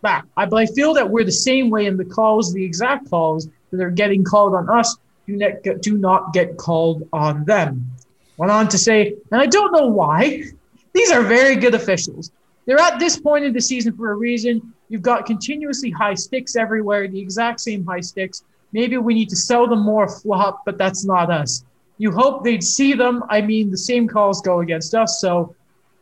back. 0.00 0.26
I, 0.36 0.46
but 0.46 0.56
I 0.56 0.66
feel 0.66 0.94
that 0.94 1.10
we're 1.10 1.24
the 1.24 1.32
same 1.32 1.70
way 1.70 1.86
in 1.86 1.96
the 1.96 2.04
calls, 2.04 2.54
the 2.54 2.64
exact 2.64 3.10
calls 3.10 3.48
that 3.70 3.80
are 3.80 3.90
getting 3.90 4.22
called 4.22 4.54
on 4.54 4.70
us 4.70 4.96
do 5.30 5.36
not 5.36 5.62
get, 5.62 5.82
do 5.82 5.96
not 5.96 6.32
get 6.32 6.56
called 6.56 7.08
on 7.12 7.44
them. 7.44 7.90
Went 8.36 8.50
on 8.50 8.68
to 8.68 8.78
say, 8.78 9.14
and 9.30 9.40
I 9.40 9.46
don't 9.46 9.72
know 9.72 9.86
why. 9.86 10.44
These 10.92 11.12
are 11.12 11.22
very 11.22 11.56
good 11.56 11.74
officials. 11.74 12.32
They're 12.66 12.78
at 12.78 12.98
this 12.98 13.18
point 13.18 13.44
in 13.44 13.52
the 13.52 13.60
season 13.60 13.96
for 13.96 14.12
a 14.12 14.14
reason. 14.14 14.72
You've 14.88 15.02
got 15.02 15.26
continuously 15.26 15.90
high 15.90 16.14
sticks 16.14 16.56
everywhere, 16.56 17.06
the 17.06 17.20
exact 17.20 17.60
same 17.60 17.84
high 17.84 18.00
sticks. 18.00 18.44
Maybe 18.72 18.96
we 18.96 19.14
need 19.14 19.28
to 19.28 19.36
sell 19.36 19.66
them 19.66 19.80
more 19.80 20.08
flop, 20.08 20.62
but 20.64 20.78
that's 20.78 21.04
not 21.04 21.30
us. 21.30 21.64
You 21.98 22.12
hope 22.12 22.44
they'd 22.44 22.64
see 22.64 22.94
them. 22.94 23.22
I 23.28 23.40
mean, 23.40 23.70
the 23.70 23.78
same 23.78 24.08
calls 24.08 24.40
go 24.40 24.60
against 24.60 24.94
us, 24.94 25.20
so 25.20 25.54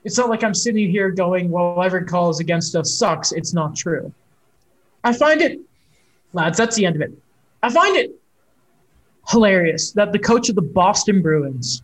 it's 0.04 0.16
not 0.16 0.30
like 0.30 0.44
I'm 0.44 0.54
sitting 0.54 0.90
here 0.90 1.10
going, 1.10 1.50
well, 1.50 1.82
every 1.82 2.04
call 2.04 2.30
is 2.30 2.40
against 2.40 2.74
us 2.76 2.94
sucks. 2.94 3.32
It's 3.32 3.52
not 3.52 3.76
true. 3.76 4.12
I 5.04 5.12
find 5.12 5.42
it, 5.42 5.60
lads, 6.32 6.56
that's 6.56 6.76
the 6.76 6.86
end 6.86 6.96
of 6.96 7.02
it. 7.02 7.12
I 7.62 7.70
find 7.70 7.96
it 7.96 8.17
hilarious 9.28 9.92
that 9.92 10.12
the 10.12 10.18
coach 10.18 10.48
of 10.48 10.54
the 10.54 10.62
Boston 10.62 11.20
Bruins 11.22 11.82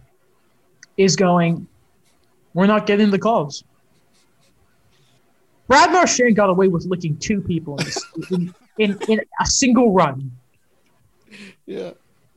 is 0.96 1.16
going, 1.16 1.66
we're 2.54 2.66
not 2.66 2.86
getting 2.86 3.10
the 3.10 3.18
calls. 3.18 3.64
Brad 5.66 5.92
Marchand 5.92 6.36
got 6.36 6.50
away 6.50 6.68
with 6.68 6.84
licking 6.86 7.16
two 7.16 7.40
people 7.40 7.78
in, 7.80 7.84
in, 8.30 8.54
in, 8.78 8.98
in 9.08 9.20
a 9.40 9.46
single 9.46 9.92
run. 9.92 10.30
yeah. 11.66 11.92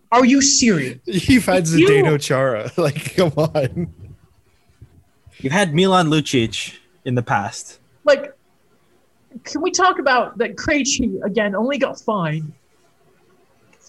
Are 0.09 0.23
you 0.23 0.41
serious? 0.41 0.99
You've 1.05 1.45
had 1.45 1.67
You- 1.67 1.87
Zdeno 1.87 2.19
Chara. 2.19 2.71
Like, 2.77 3.15
come 3.15 3.33
on. 3.35 3.93
You've 5.39 5.51
had 5.53 5.75
Milan 5.75 6.07
Lucic 6.07 6.75
in 7.03 7.15
the 7.15 7.21
past. 7.21 7.79
Like, 8.05 8.33
can 9.43 9.61
we 9.61 9.69
talk 9.71 9.99
about 9.99 10.37
that 10.37 10.55
Krejci, 10.55 11.21
again, 11.23 11.53
only 11.55 11.77
got 11.77 11.99
fined 11.99 12.53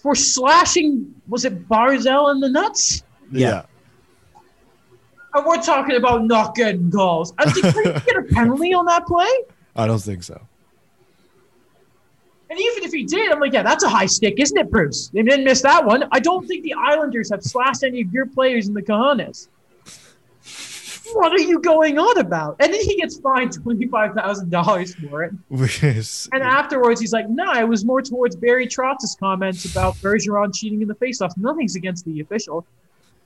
for 0.01 0.15
slashing, 0.15 1.13
was 1.27 1.45
it 1.45 1.67
Barzal 1.67 2.31
in 2.31 2.39
the 2.39 2.49
nuts? 2.49 3.03
Yeah. 3.31 3.63
And 5.33 5.45
we're 5.45 5.61
talking 5.61 5.95
about 5.95 6.25
not 6.25 6.55
getting 6.55 6.89
calls. 6.89 7.33
And 7.37 7.53
did 7.53 7.65
Krejci 7.65 8.05
get 8.05 8.17
a 8.17 8.23
penalty 8.23 8.73
on 8.73 8.85
that 8.85 9.05
play? 9.05 9.29
I 9.75 9.85
don't 9.85 10.01
think 10.01 10.23
so. 10.23 10.41
And 12.49 12.59
even 12.59 12.83
if 12.83 12.91
he 12.91 13.03
did, 13.05 13.31
I'm 13.31 13.39
like, 13.39 13.53
yeah, 13.53 13.61
that's 13.61 13.83
a 13.83 13.89
high 13.89 14.07
stick, 14.07 14.39
isn't 14.39 14.57
it, 14.57 14.71
Bruce? 14.71 15.09
They 15.09 15.21
didn't 15.21 15.45
miss 15.45 15.61
that 15.61 15.85
one. 15.85 16.05
I 16.11 16.19
don't 16.19 16.47
think 16.47 16.63
the 16.63 16.73
Islanders 16.73 17.29
have 17.29 17.43
slashed 17.43 17.83
any 17.83 18.01
of 18.01 18.11
your 18.11 18.25
players 18.25 18.67
in 18.67 18.73
the 18.73 18.81
cojones. 18.81 19.49
What 21.13 21.31
are 21.33 21.39
you 21.41 21.59
going 21.59 21.97
on 21.99 22.17
about? 22.19 22.55
And 22.59 22.73
then 22.73 22.81
he 22.81 22.97
gets 22.97 23.19
fined 23.19 23.53
twenty-five 23.53 24.13
thousand 24.13 24.49
dollars 24.49 24.95
for 24.95 25.23
it. 25.23 25.31
Which 25.49 25.81
And 25.83 26.43
afterwards, 26.43 26.99
he's 27.01 27.13
like, 27.13 27.29
"No, 27.29 27.51
it 27.53 27.67
was 27.67 27.85
more 27.85 28.01
towards 28.01 28.35
Barry 28.35 28.67
Trotz's 28.67 29.15
comments 29.19 29.65
about 29.65 29.95
Bergeron 29.95 30.53
cheating 30.53 30.81
in 30.81 30.87
the 30.87 30.95
faceoff. 30.95 31.31
Nothing's 31.37 31.75
against 31.75 32.05
the 32.05 32.19
official." 32.21 32.65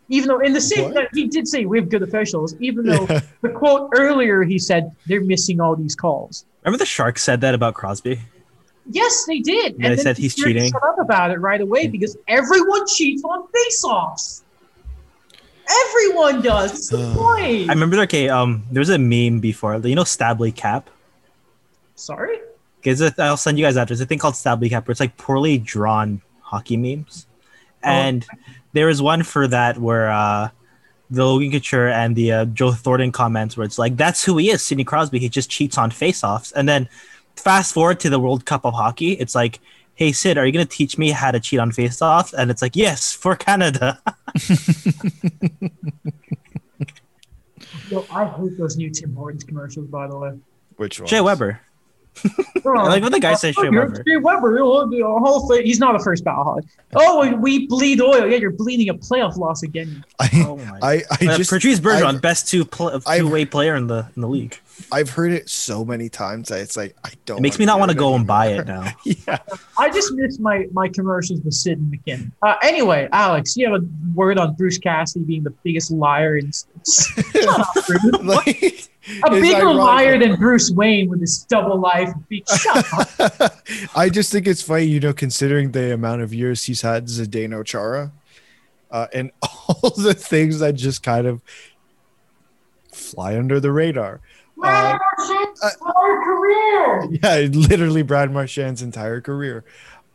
Even 0.10 0.28
though 0.28 0.40
in 0.40 0.52
the 0.54 0.60
same, 0.62 0.94
What? 0.94 1.08
he 1.14 1.28
did 1.28 1.48
say 1.48 1.66
we 1.66 1.78
have 1.80 1.90
good 1.90 2.04
officials. 2.04 2.56
Even 2.60 2.86
though 2.86 3.08
Yeah. 3.10 3.22
the 3.42 3.50
quote 3.50 3.90
earlier, 3.98 4.44
he 4.44 4.60
said 4.60 4.92
they're 5.08 5.22
missing 5.24 5.62
all 5.62 5.76
these 5.76 5.96
calls. 5.96 6.46
Remember 6.64 6.78
the 6.78 6.86
Sharks 6.86 7.24
said 7.24 7.40
that 7.42 7.54
about 7.56 7.74
Crosby? 7.74 8.20
Yes, 8.90 9.24
they 9.26 9.40
did. 9.40 9.76
And 9.76 9.84
they 9.86 9.90
then 9.90 9.98
said 10.00 10.18
he's 10.18 10.34
Pittsburgh 10.36 10.54
cheating. 10.56 10.72
Shut 10.72 10.84
up 10.84 11.00
about 11.00 11.32
it 11.32 11.40
right 11.40 11.62
away 11.62 11.88
because 11.88 12.18
everyone 12.28 12.86
cheats 12.86 13.24
on 13.24 13.48
faceoffs. 13.48 14.42
Everyone 15.70 16.42
does. 16.42 16.72
It's 16.72 16.90
the 16.90 17.14
point. 17.18 17.70
I 17.70 17.74
remember, 17.74 18.00
okay, 18.02 18.30
um, 18.30 18.64
there 18.72 18.82
was 18.82 18.90
a 18.90 18.98
meme 18.98 19.40
before. 19.40 19.78
You 19.78 19.96
know 19.96 20.04
Stably 20.04 20.52
Cap? 20.52 20.90
Sorry. 21.96 22.40
Because 22.82 23.18
I'll 23.18 23.38
send 23.38 23.58
you 23.58 23.66
guys 23.66 23.78
after. 23.78 23.94
There's 23.94 24.02
a 24.02 24.06
thing 24.06 24.20
called 24.20 24.36
Stably 24.36 24.70
Cap 24.70 24.88
where 24.88 24.92
it's 24.92 25.00
like 25.00 25.16
poorly 25.18 25.58
drawn 25.58 26.22
hockey 26.42 26.78
memes. 26.78 27.28
And 27.82 28.26
there 28.74 28.88
was 28.88 29.02
one 29.02 29.24
for 29.24 29.48
that 29.48 29.78
where 29.78 30.10
uh, 30.10 30.50
the 31.10 31.26
Logan 31.26 31.52
Couture 31.52 31.90
and 31.90 32.16
the 32.16 32.32
uh, 32.32 32.46
Joe 32.46 32.72
Thornton 32.72 33.12
comments 33.12 33.58
where 33.58 33.66
it's 33.66 33.78
like, 33.78 33.98
that's 33.98 34.24
who 34.24 34.38
he 34.38 34.52
is, 34.52 34.64
Sidney 34.64 34.84
Crosby. 34.84 35.20
He 35.20 35.30
just 35.30 35.50
cheats 35.50 35.78
on 35.78 35.92
faceoffs. 35.92 36.54
And 36.56 36.68
then 36.68 36.90
fast 37.36 37.74
forward 37.74 38.00
to 38.02 38.10
the 38.10 38.20
World 38.20 38.46
Cup 38.46 38.66
of 38.66 38.74
Hockey. 38.74 39.14
It's 39.14 39.36
like, 39.36 39.60
hey, 39.96 40.12
Sid, 40.12 40.38
are 40.38 40.46
you 40.46 40.52
going 40.52 40.66
to 40.66 40.72
teach 40.78 40.98
me 40.98 41.12
how 41.12 41.32
to 41.32 41.40
cheat 41.40 41.60
on 41.60 41.72
Face 41.72 42.02
Off? 42.02 42.34
And 42.34 42.52
it's 42.52 42.62
like, 42.62 42.76
yes, 42.76 43.14
for 43.14 43.36
Canada. 43.36 44.02
Yo, 47.90 48.06
I 48.12 48.26
hate 48.26 48.58
those 48.58 48.78
new 48.78 48.90
Tim 48.90 49.16
Hortons 49.16 49.44
commercials. 49.44 49.88
By 49.88 50.08
the 50.08 50.18
way, 50.18 50.32
which 50.78 51.00
one? 51.00 51.08
Jay 51.08 51.22
Weber. 51.22 51.62
Oh, 52.66 52.70
like 52.72 53.04
when 53.04 53.12
the 53.12 53.20
guy 53.20 53.34
says 53.34 53.56
Shea 53.56 53.64
you're 53.64 53.72
Weber. 53.88 54.04
Shea 54.08 54.18
Weber, 54.18 54.58
the 54.58 55.02
Hall 55.04 55.52
of 55.52 55.60
He's 55.60 55.80
not 55.80 55.96
a 55.96 56.00
first 56.00 56.24
ballot 56.24 56.46
hog. 56.46 56.66
Oh, 56.96 57.22
we- 57.22 57.34
we 57.36 57.68
bleed 57.68 58.00
oil. 58.02 58.28
Yeah, 58.28 58.38
you're 58.38 58.52
bleeding 58.52 58.90
a 58.90 58.94
playoff 58.94 59.36
loss 59.38 59.64
again. 59.64 60.04
I, 60.20 60.30
Oh 60.46 60.58
my. 60.58 60.80
I, 60.82 60.94
I 61.12 61.26
Uh, 61.34 61.38
just 61.38 61.50
Patrice 61.50 61.80
Bergeron, 61.80 62.04
I've- 62.06 62.20
best 62.20 62.48
two 62.48 62.64
pl- 62.66 63.00
two 63.00 63.30
way 63.30 63.46
player 63.46 63.76
in 63.76 63.88
the 63.88 64.08
in 64.16 64.22
the 64.22 64.28
league. 64.30 64.58
I've 64.92 65.10
heard 65.10 65.32
it 65.32 65.50
so 65.50 65.86
many 65.86 66.10
times 66.10 66.50
that 66.50 66.60
it's 66.62 66.76
like 66.78 66.96
I 67.04 67.10
don't. 67.26 67.38
It 67.40 67.42
makes 67.42 67.60
me 67.60 67.66
not 67.66 67.80
want 67.80 67.92
to 67.92 67.98
go 67.98 68.16
and 68.16 68.26
buy 68.26 68.48
it 68.48 68.66
now. 68.66 68.92
yeah, 69.04 69.38
I 69.78 69.90
just 69.92 70.14
miss 70.14 70.40
my 70.40 70.68
my 70.72 70.88
commercials 70.88 71.42
with 71.42 71.54
Sid 71.54 71.78
and 71.78 71.92
MacKinnon. 71.92 72.32
Uh, 72.42 72.56
anyway, 72.64 73.08
Alex, 73.12 73.56
you 73.58 73.70
have 73.72 73.82
a 73.82 73.86
word 74.16 74.38
on 74.40 74.56
Bruce 74.56 74.78
Cassidy 74.80 75.26
being 75.26 75.44
the 75.44 75.52
biggest 75.64 75.92
liar 75.92 76.38
in. 76.38 76.52
Like, 78.24 78.88
A 79.26 79.32
bigger 79.32 79.74
liar 79.74 80.18
than 80.18 80.36
Bruce 80.38 80.72
Wayne 80.72 81.10
with 81.10 81.20
his 81.22 81.44
double 81.44 81.80
life. 81.80 82.10
Shut 82.58 83.20
up. 83.20 83.58
I 83.96 84.10
just 84.10 84.32
think 84.32 84.48
it's 84.48 84.62
funny, 84.62 84.86
you 84.86 85.00
know, 85.00 85.14
considering 85.14 85.72
the 85.72 85.94
amount 85.94 86.22
of 86.22 86.34
years 86.34 86.64
he's 86.64 86.82
had 86.82 87.08
Zdeno 87.08 87.66
Chara, 87.66 88.12
uh, 88.92 89.08
and 89.14 89.32
all 89.42 89.90
the 89.98 90.14
things 90.14 90.60
that 90.60 90.74
just 90.76 91.04
kind 91.04 91.28
of 91.28 91.42
fly 92.92 93.38
under 93.38 93.60
the 93.60 93.72
radar. 93.72 94.22
Brad 94.56 95.00
Uh, 95.62 95.70
career. 96.24 97.10
yeah, 97.24 97.40
literally 97.52 98.04
Brad 98.04 98.32
Marchand's 98.32 98.82
entire 98.82 99.20
career. 99.20 99.66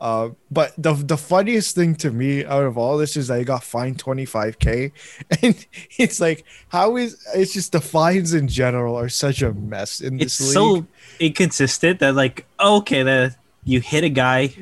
Uh, 0.01 0.31
but 0.51 0.73
the 0.79 0.95
the 0.95 1.17
funniest 1.17 1.75
thing 1.75 1.95
to 1.97 2.13
me 2.13 2.45
out 2.45 2.63
of 2.63 2.79
all 2.79 2.97
this 2.97 3.17
is 3.17 3.27
that 3.27 3.39
he 3.39 3.45
got 3.45 3.65
fined 3.65 3.99
25k, 3.99 4.93
and 5.43 5.67
it's 5.99 6.21
like, 6.21 6.45
how 6.69 6.97
is 6.97 7.21
it's 7.35 7.53
just 7.53 7.73
the 7.73 7.81
fines 7.81 8.33
in 8.33 8.47
general 8.47 8.97
are 8.97 9.09
such 9.09 9.43
a 9.43 9.53
mess 9.53 10.01
in 10.01 10.21
It's 10.21 10.39
this 10.39 10.41
league. 10.41 10.49
It's 10.49 10.55
so 10.55 10.87
inconsistent 11.19 11.99
that 11.99 12.15
like 12.15 12.47
okay, 12.61 13.03
the 13.03 13.35
you 13.65 13.81
hit 13.81 14.05
a 14.05 14.09
guy 14.09 14.55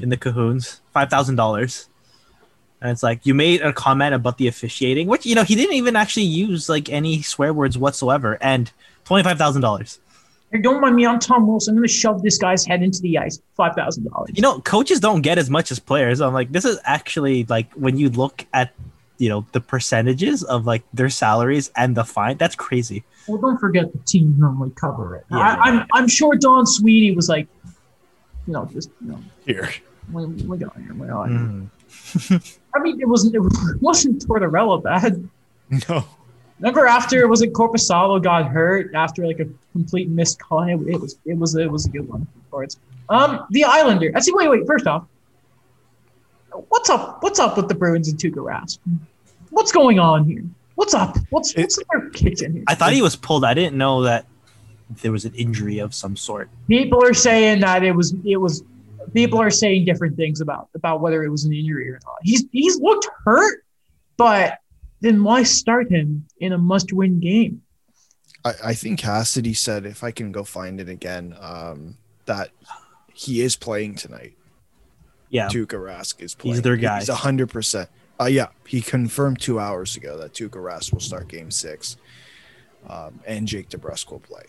in 0.00 0.08
the 0.10 0.16
cahoons, 0.16 0.80
five 0.92 1.10
thousand 1.10 1.36
dollars. 1.36 1.88
And 2.80 2.92
it's 2.92 3.02
like 3.02 3.26
you 3.26 3.34
made 3.34 3.60
a 3.60 3.72
comment 3.72 4.14
about 4.14 4.38
the 4.38 4.46
officiating, 4.46 5.08
which 5.08 5.26
you 5.26 5.34
know 5.34 5.42
he 5.42 5.56
didn't 5.56 5.74
even 5.74 5.96
actually 5.96 6.26
use 6.26 6.68
like 6.68 6.88
any 6.88 7.22
swear 7.22 7.52
words 7.52 7.76
whatsoever, 7.76 8.38
and 8.40 8.70
twenty 9.04 9.24
five 9.24 9.38
thousand 9.38 9.62
dollars. 9.62 9.98
Hey, 10.52 10.60
don't 10.60 10.80
mind 10.80 10.96
me. 10.96 11.06
I'm 11.06 11.18
Tom 11.18 11.46
Wilson. 11.46 11.72
I'm 11.72 11.76
going 11.76 11.88
to 11.88 11.92
shove 11.92 12.22
this 12.22 12.38
guy's 12.38 12.64
head 12.64 12.82
into 12.82 13.00
the 13.00 13.18
ice. 13.18 13.40
Five 13.54 13.74
thousand 13.74 14.04
dollars. 14.04 14.30
You 14.34 14.40
know, 14.40 14.60
coaches 14.60 14.98
don't 14.98 15.20
get 15.20 15.36
as 15.36 15.50
much 15.50 15.70
as 15.70 15.78
players. 15.78 16.20
I'm 16.20 16.32
like, 16.32 16.52
this 16.52 16.64
is 16.64 16.78
actually 16.84 17.44
like 17.44 17.70
when 17.74 17.98
you 17.98 18.08
look 18.08 18.46
at 18.54 18.72
you 19.18 19.28
know 19.28 19.44
the 19.52 19.60
percentages 19.60 20.42
of 20.44 20.64
like 20.64 20.82
their 20.94 21.10
salaries 21.10 21.70
and 21.76 21.96
the 21.96 22.04
fine, 22.04 22.38
that's 22.38 22.54
crazy. 22.54 23.04
Well, 23.26 23.38
don't 23.38 23.58
forget 23.58 23.92
the 23.92 23.98
teams 24.06 24.38
normally 24.38 24.70
cover 24.70 25.16
it. 25.16 25.26
Yeah, 25.30 25.38
I, 25.38 25.40
yeah, 25.40 25.56
I'm. 25.60 25.86
I'm 25.92 26.08
sure 26.08 26.34
Don 26.34 26.66
Sweeney 26.66 27.14
was 27.14 27.28
like, 27.28 27.46
you 28.46 28.54
know, 28.54 28.64
just 28.72 28.90
you 29.02 29.12
know, 29.12 29.20
here. 29.44 29.68
we, 30.10 30.24
we 30.24 30.56
got 30.56 30.74
here. 30.78 30.94
We 30.94 31.08
got 31.08 31.28
here. 31.28 31.38
Mm. 31.38 32.58
I 32.74 32.78
mean, 32.80 33.00
it 33.00 33.08
wasn't 33.08 33.34
it 33.34 33.42
wasn't 33.82 34.26
Tortorella 34.26 34.82
bad. 34.82 35.28
No. 35.86 36.02
Remember 36.60 36.86
after 36.86 37.20
it 37.20 37.28
was 37.28 37.42
it 37.42 37.52
Korpisalo 37.52 38.22
got 38.22 38.46
hurt 38.46 38.94
after 38.94 39.26
like 39.26 39.38
a 39.40 39.46
complete 39.72 40.08
missed 40.08 40.40
call? 40.40 40.62
It, 40.62 40.80
it 40.88 41.00
was 41.00 41.18
it 41.24 41.34
was 41.38 41.54
it 41.54 41.70
was 41.70 41.86
a 41.86 41.90
good 41.90 42.08
one 42.08 42.26
for 42.50 42.64
it. 42.64 42.76
Um, 43.08 43.46
the 43.50 43.64
Islander. 43.64 44.12
I 44.14 44.20
see. 44.20 44.32
Wait, 44.34 44.48
wait. 44.48 44.66
First 44.66 44.86
off, 44.86 45.06
what's 46.68 46.90
up? 46.90 47.22
What's 47.22 47.38
up 47.38 47.56
with 47.56 47.68
the 47.68 47.74
Bruins 47.74 48.08
and 48.08 48.18
Tuukka 48.18 48.44
Rask? 48.44 48.78
What's 49.50 49.72
going 49.72 49.98
on 49.98 50.24
here? 50.24 50.44
What's 50.74 50.94
up? 50.94 51.16
What's 51.30 51.54
what's 51.56 51.78
in 51.78 51.84
their 51.90 52.10
kitchen 52.10 52.52
here? 52.52 52.64
I 52.66 52.74
thought 52.74 52.92
he 52.92 53.02
was 53.02 53.16
pulled. 53.16 53.44
I 53.44 53.54
didn't 53.54 53.78
know 53.78 54.02
that 54.02 54.26
there 55.02 55.12
was 55.12 55.24
an 55.24 55.34
injury 55.34 55.78
of 55.78 55.94
some 55.94 56.16
sort. 56.16 56.48
people 56.66 57.04
are 57.04 57.14
saying 57.14 57.60
that 57.60 57.84
it 57.84 57.92
was 57.92 58.14
it 58.24 58.36
was 58.36 58.64
people 59.12 59.40
are 59.40 59.50
saying 59.50 59.84
different 59.84 60.16
things 60.16 60.40
about 60.40 60.68
about 60.74 61.00
whether 61.00 61.22
it 61.22 61.28
was 61.28 61.44
an 61.44 61.52
injury 61.52 61.88
or 61.90 62.00
not. 62.04 62.16
He's 62.22 62.44
he's 62.52 62.78
looked 62.80 63.08
hurt, 63.24 63.64
but 64.16 64.58
then 65.00 65.22
why 65.22 65.42
start 65.42 65.90
him 65.90 66.26
in 66.40 66.52
a 66.52 66.58
must-win 66.58 67.20
game? 67.20 67.62
I, 68.44 68.52
I 68.64 68.74
think 68.74 68.98
Cassidy 68.98 69.54
said, 69.54 69.86
if 69.86 70.02
I 70.02 70.10
can 70.10 70.32
go 70.32 70.44
find 70.44 70.80
it 70.80 70.88
again, 70.88 71.36
um, 71.40 71.96
that 72.26 72.50
he 73.12 73.40
is 73.40 73.56
playing 73.56 73.96
tonight. 73.96 74.34
Yeah, 75.30 75.48
Tuukka 75.48 75.78
Rask 75.78 76.22
is 76.22 76.34
playing. 76.34 76.54
He's 76.54 76.62
their 76.62 76.76
guy. 76.76 77.00
He's 77.00 77.08
hundred 77.08 77.50
percent. 77.50 77.90
Uh, 78.18 78.26
yeah, 78.26 78.48
he 78.66 78.80
confirmed 78.80 79.40
two 79.40 79.60
hours 79.60 79.94
ago 79.96 80.16
that 80.18 80.32
Tuukka 80.32 80.52
Rask 80.52 80.92
will 80.92 81.00
start 81.00 81.28
Game 81.28 81.50
Six, 81.50 81.98
um, 82.88 83.20
and 83.26 83.46
Jake 83.46 83.68
DeBrusk 83.68 84.10
will 84.10 84.20
play. 84.20 84.44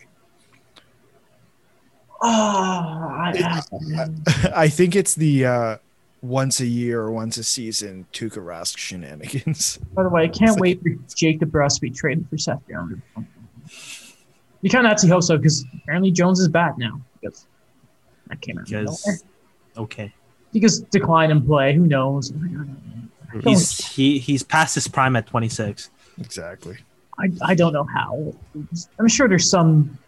Ah, 2.22 3.32
I, 3.32 4.08
I 4.54 4.68
think 4.70 4.96
it's 4.96 5.14
the 5.14 5.46
uh, 5.46 5.76
once 6.22 6.60
a 6.60 6.66
year 6.66 7.00
or 7.00 7.10
once 7.10 7.36
a 7.38 7.44
season 7.44 8.06
Tuukka 8.12 8.44
Rask 8.44 8.76
shenanigans. 8.76 9.78
by 9.94 10.02
the 10.02 10.08
way, 10.08 10.24
I 10.24 10.28
can't 10.28 10.52
It's 10.52 10.60
wait 10.60 10.82
for 10.82 10.90
Jake 11.14 11.40
DeBrusk 11.40 11.76
to 11.76 11.80
be 11.80 11.90
traded 11.90 12.28
for 12.28 12.38
Seth 12.38 12.60
Jones. 12.68 13.00
You 14.62 14.68
kind 14.68 14.86
of 14.86 14.92
actually 14.92 15.10
hope 15.10 15.22
so 15.22 15.36
because 15.36 15.64
apparently 15.82 16.10
Jones 16.10 16.38
is 16.40 16.48
back 16.48 16.76
now. 16.76 17.00
Because 17.20 17.46
that 18.26 18.40
came 18.40 18.58
out 18.58 18.66
because 18.66 19.24
okay, 19.76 20.12
because 20.52 20.80
decline 20.80 21.30
in 21.30 21.44
play. 21.44 21.74
Who 21.74 21.86
knows? 21.86 22.32
he's 23.44 23.86
he 23.94 24.18
he's 24.18 24.42
past 24.42 24.74
his 24.74 24.88
prime 24.88 25.16
at 25.16 25.26
26. 25.26 25.90
exactly. 26.18 26.78
I, 27.18 27.30
I 27.42 27.54
don't 27.54 27.72
know 27.72 27.84
how. 27.84 28.32
I'm 28.98 29.08
sure 29.08 29.28
there's 29.28 29.48
some 29.48 29.98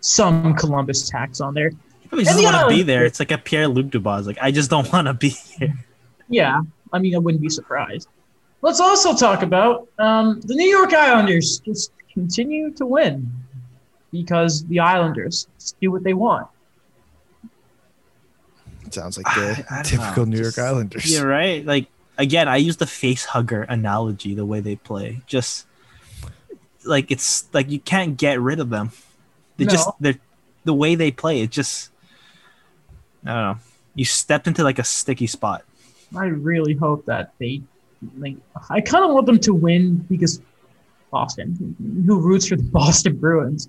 some 0.00 0.54
Columbus 0.54 1.08
tax 1.08 1.40
on 1.40 1.54
there. 1.54 1.72
He 2.12 2.18
And 2.18 2.26
doesn't 2.26 2.44
want 2.44 2.68
to 2.70 2.74
be 2.76 2.82
there. 2.82 3.04
It's 3.06 3.18
like 3.18 3.30
a 3.32 3.38
Pierre 3.38 3.66
Luc 3.68 3.90
Dubois. 3.90 4.18
Like 4.26 4.38
I 4.40 4.50
just 4.50 4.68
don't 4.70 4.90
want 4.92 5.06
to 5.06 5.14
be 5.14 5.30
here. 5.30 5.74
Yeah, 6.28 6.60
I 6.92 6.98
mean 6.98 7.14
I 7.14 7.18
wouldn't 7.18 7.42
be 7.42 7.48
surprised. 7.48 8.08
Let's 8.60 8.80
also 8.80 9.14
talk 9.16 9.42
about 9.42 9.88
um, 9.98 10.40
the 10.42 10.54
New 10.54 10.68
York 10.68 10.92
Islanders 10.92 11.58
just 11.64 11.90
continue 12.12 12.70
to 12.72 12.86
win 12.86 13.30
because 14.12 14.64
the 14.66 14.78
Islanders 14.78 15.48
just 15.58 15.80
do 15.80 15.90
what 15.90 16.04
they 16.04 16.12
want. 16.14 16.46
It 18.86 18.94
sounds 18.94 19.16
like 19.16 19.26
the 19.34 19.64
I- 19.70 19.80
I 19.80 19.82
typical 19.82 20.26
know, 20.26 20.32
New 20.32 20.36
York 20.42 20.54
just- 20.54 20.58
Islanders. 20.66 21.10
Yeah, 21.12 21.22
right. 21.22 21.64
Like 21.64 21.86
again, 22.18 22.46
I 22.48 22.56
use 22.56 22.76
the 22.76 22.86
face 22.86 23.24
hugger 23.24 23.62
analogy. 23.62 24.34
The 24.34 24.44
way 24.46 24.60
they 24.60 24.76
play, 24.76 25.22
just 25.26 25.66
like 26.84 27.10
it's 27.10 27.46
like 27.54 27.70
you 27.70 27.80
can't 27.80 28.16
get 28.16 28.40
rid 28.40 28.60
of 28.60 28.70
them. 28.70 28.90
They 29.56 29.64
just 29.64 29.88
they're 30.00 30.18
the 30.64 30.74
way 30.74 30.94
they 30.94 31.10
play. 31.10 31.40
It 31.40 31.50
just 31.50 31.90
I 33.24 33.32
don't 33.32 33.42
know. 33.42 33.58
You 33.94 34.04
stepped 34.04 34.46
into 34.46 34.64
like 34.64 34.78
a 34.78 34.84
sticky 34.84 35.26
spot. 35.26 35.64
I 36.16 36.26
really 36.26 36.74
hope 36.74 37.04
that 37.06 37.32
they 37.38 37.62
like. 38.18 38.36
I 38.70 38.80
kind 38.80 39.04
of 39.04 39.12
want 39.12 39.26
them 39.26 39.38
to 39.40 39.54
win 39.54 39.96
because 40.08 40.40
Boston, 41.10 41.76
who 42.06 42.20
roots 42.20 42.46
for 42.46 42.56
the 42.56 42.62
Boston 42.72 43.16
Bruins. 43.16 43.68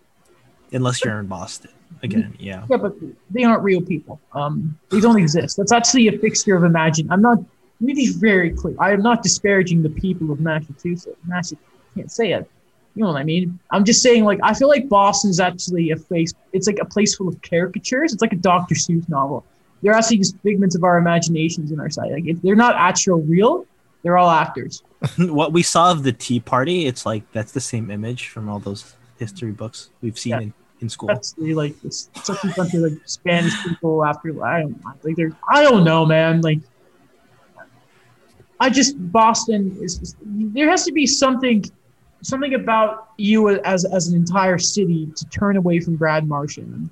Unless 0.72 1.06
you're 1.06 1.20
in 1.20 1.28
Boston 1.28 1.72
again, 2.02 2.36
yeah. 2.40 2.66
Yeah, 2.70 2.78
but 2.78 2.96
they 3.30 3.44
aren't 3.44 3.64
real 3.64 3.82
people. 3.82 4.20
Um, 4.34 4.78
they 4.90 5.00
don't 5.00 5.18
exist. 5.18 5.58
That's 5.58 5.72
actually 5.72 6.08
a 6.08 6.18
fixture 6.18 6.56
of 6.56 6.64
imagine. 6.64 7.12
I'm 7.12 7.22
not. 7.22 7.38
Let 7.38 7.88
me 7.88 7.94
be 7.94 8.14
very 8.14 8.52
clear. 8.52 8.76
I 8.80 8.94
am 8.94 9.02
not 9.02 9.24
disparaging 9.24 9.84
the 9.84 9.90
people 9.90 10.32
of 10.32 10.40
Massachusetts. 10.40 11.18
Massachusetts 11.26 11.70
can't 11.96 12.12
say 12.12 12.32
it. 12.32 12.50
You 12.96 13.04
know 13.04 13.12
what 13.12 13.20
I 13.20 13.24
mean? 13.24 13.60
I'm 13.72 13.84
just 13.84 14.04
saying, 14.04 14.24
like, 14.24 14.40
I 14.44 14.54
feel 14.54 14.68
like 14.68 14.88
Boston's 14.88 15.40
actually 15.40 15.90
a 15.92 15.98
place. 15.98 16.34
It's 16.52 16.68
like 16.68 16.78
a 16.80 16.86
place 16.86 17.16
full 17.16 17.28
of 17.28 17.42
caricatures. 17.42 18.14
It's 18.14 18.22
like 18.22 18.34
a 18.34 18.38
Dr. 18.38 18.76
Seuss 18.76 19.08
novel. 19.10 19.44
They're 19.82 19.94
actually 19.94 20.18
just 20.18 20.38
figments 20.40 20.76
of 20.76 20.84
our 20.84 20.98
imaginations 21.00 21.72
in 21.72 21.80
our 21.80 21.90
side. 21.90 22.12
Like, 22.12 22.28
if 22.28 22.42
they're 22.42 22.56
not 22.56 22.76
actual 22.76 23.22
real, 23.22 23.66
they're 24.04 24.18
all 24.18 24.30
actors. 24.30 24.84
what 25.18 25.52
we 25.54 25.64
saw 25.64 25.92
of 25.92 26.04
the 26.04 26.12
Tea 26.14 26.40
Party, 26.40 26.86
it's 26.86 27.06
like 27.06 27.30
that's 27.32 27.52
the 27.52 27.60
same 27.60 27.90
image 27.90 28.28
from 28.28 28.48
all 28.48 28.60
those 28.60 28.96
history 29.18 29.52
books 29.52 29.90
we've 30.02 30.18
seen 30.18 30.32
Yeah. 30.32 30.40
in, 30.42 30.54
in 30.82 30.90
school. 30.90 31.08
That's 31.08 31.34
the, 31.34 31.54
like 31.56 31.76
it's 31.84 32.10
such 32.24 32.44
a 32.44 32.48
bunch 32.56 32.74
of 32.74 32.82
like 32.82 32.94
Spanish 33.06 33.54
people 33.64 34.06
after 34.06 34.44
I 34.44 34.62
don't 34.62 34.84
know, 34.84 34.94
like 35.04 35.16
they're 35.16 35.36
I 35.50 35.64
don't 35.64 35.84
know, 35.84 36.06
man. 36.06 36.42
Like 36.42 36.60
I 38.60 38.70
just 38.70 38.96
Boston 39.12 39.78
is 39.82 39.98
just, 39.98 40.16
there 40.22 40.70
has 40.70 40.86
to 40.86 40.92
be 40.94 41.06
something 41.06 41.66
something 42.24 42.56
about 42.56 43.10
you 43.18 43.50
as 43.62 43.86
as 43.86 44.08
an 44.08 44.16
entire 44.16 44.58
city 44.58 45.08
to 45.16 45.26
turn 45.26 45.58
away 45.58 45.80
from 45.80 45.96
Brad 45.96 46.28
Marchand 46.28 46.90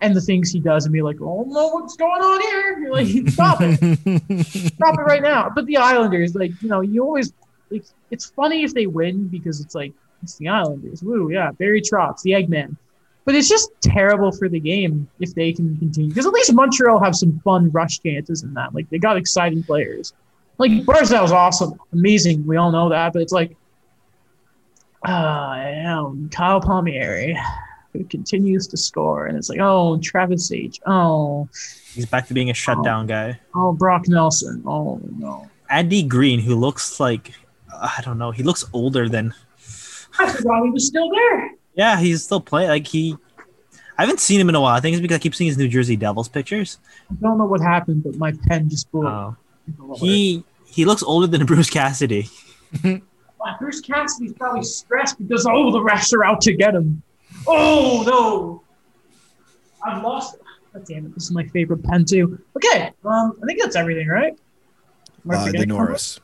and 0.00 0.14
the 0.14 0.20
things 0.20 0.50
he 0.50 0.60
does 0.60 0.84
and 0.84 0.92
be 0.92 1.02
like, 1.02 1.20
oh 1.20 1.44
no, 1.48 1.68
what's 1.68 1.96
going 1.96 2.22
on 2.22 2.40
here? 2.40 2.78
You're 2.78 2.92
like, 2.92 3.28
stop 3.28 3.58
it. 3.60 4.46
Stop 4.46 4.98
it 4.98 5.02
right 5.02 5.22
now. 5.22 5.50
But 5.54 5.66
the 5.66 5.76
Islanders, 5.76 6.34
like, 6.34 6.50
you 6.62 6.68
know, 6.68 6.80
you 6.80 7.02
always 7.02 7.32
like 7.70 7.84
it's 8.10 8.26
funny 8.26 8.64
if 8.64 8.74
they 8.74 8.86
win 8.86 9.28
because 9.28 9.60
it's 9.60 9.74
like 9.74 9.92
it's 10.22 10.36
the 10.36 10.48
Islanders. 10.48 11.02
Woo, 11.02 11.30
yeah, 11.30 11.52
Barry 11.52 11.80
Trotz, 11.80 12.22
the 12.22 12.32
Eggman. 12.32 12.76
But 13.24 13.34
it's 13.34 13.48
just 13.48 13.70
terrible 13.80 14.30
for 14.30 14.50
the 14.50 14.60
game 14.60 15.08
if 15.18 15.34
they 15.34 15.52
can 15.52 15.78
continue. 15.78 16.10
Because 16.10 16.26
at 16.26 16.32
least 16.34 16.52
Montreal 16.52 17.02
have 17.02 17.16
some 17.16 17.40
fun 17.40 17.70
rush 17.70 18.00
chances 18.00 18.42
in 18.42 18.52
that. 18.54 18.74
Like 18.74 18.88
they 18.90 18.98
got 18.98 19.16
exciting 19.16 19.62
players. 19.62 20.12
Like 20.58 20.84
Barzal's 20.84 21.32
awesome, 21.32 21.80
amazing. 21.92 22.46
We 22.46 22.58
all 22.58 22.70
know 22.70 22.90
that. 22.90 23.14
But 23.14 23.22
it's 23.22 23.32
like, 23.32 23.56
I 25.04 25.82
don't 25.84 26.28
Kyle 26.30 26.60
Palmieri. 26.60 27.38
who 27.92 28.04
continues 28.04 28.66
to 28.66 28.76
score, 28.76 29.26
and 29.26 29.38
it's 29.38 29.48
like, 29.48 29.60
oh, 29.60 29.98
Travis 29.98 30.50
H. 30.50 30.80
Oh, 30.86 31.48
He's 31.94 32.06
back 32.06 32.26
to 32.26 32.34
being 32.34 32.50
a 32.50 32.54
shutdown 32.54 33.04
oh. 33.04 33.08
guy. 33.08 33.40
oh, 33.54 33.72
Brock 33.72 34.08
Nelson. 34.08 34.62
Oh 34.66 35.00
no. 35.16 35.48
Andy 35.70 36.02
Greene, 36.02 36.40
who 36.40 36.56
looks 36.56 36.98
like 36.98 37.32
I 37.72 38.00
don't 38.04 38.18
know, 38.18 38.30
he 38.30 38.42
looks 38.42 38.64
older 38.72 39.08
than. 39.08 39.34
I 40.18 40.32
forgot 40.32 40.64
he 40.64 40.70
was 40.70 40.86
still 40.86 41.10
there. 41.10 41.50
Yeah, 41.74 41.98
he's 41.98 42.22
still 42.22 42.40
playing. 42.40 42.68
Like 42.68 42.86
he, 42.86 43.16
I 43.98 44.02
haven't 44.02 44.20
seen 44.20 44.40
him 44.40 44.48
in 44.48 44.54
a 44.54 44.60
while. 44.60 44.74
I 44.74 44.80
think 44.80 44.94
it's 44.94 45.00
because 45.00 45.16
I 45.16 45.18
keep 45.18 45.34
seeing 45.34 45.48
his 45.48 45.58
New 45.58 45.68
Jersey 45.68 45.96
Devils 45.96 46.28
pictures. 46.28 46.78
I 47.10 47.14
don't 47.20 47.38
know 47.38 47.46
what 47.46 47.60
happened, 47.60 48.04
but 48.04 48.16
my 48.16 48.32
pen 48.46 48.68
just 48.68 48.90
blew. 48.92 49.06
Up. 49.06 49.36
he 49.96 50.44
he 50.66 50.84
looks 50.84 51.02
older 51.02 51.26
than 51.26 51.46
Bruce 51.46 51.70
Cassidy. 51.70 52.28
Wow, 53.44 53.56
Bruce 53.58 53.80
Cassidy's 53.80 54.32
probably 54.32 54.62
stressed 54.62 55.18
because 55.18 55.46
oh, 55.46 55.70
the 55.70 55.78
refs 55.78 56.14
are 56.14 56.24
out 56.24 56.40
to 56.42 56.54
get 56.54 56.74
him. 56.74 57.02
Oh 57.46 58.02
no, 58.06 58.62
I've 59.84 60.02
lost. 60.02 60.36
God 60.72 60.84
damn 60.86 61.06
it! 61.06 61.14
This 61.14 61.24
is 61.24 61.32
my 61.32 61.44
favorite 61.48 61.82
pen 61.82 62.04
too. 62.04 62.40
Okay, 62.56 62.90
um, 63.04 63.38
I 63.42 63.46
think 63.46 63.60
that's 63.60 63.76
everything, 63.76 64.08
right? 64.08 64.38
Uh, 65.30 65.52
the? 65.52 65.66
Norris. 65.66 66.20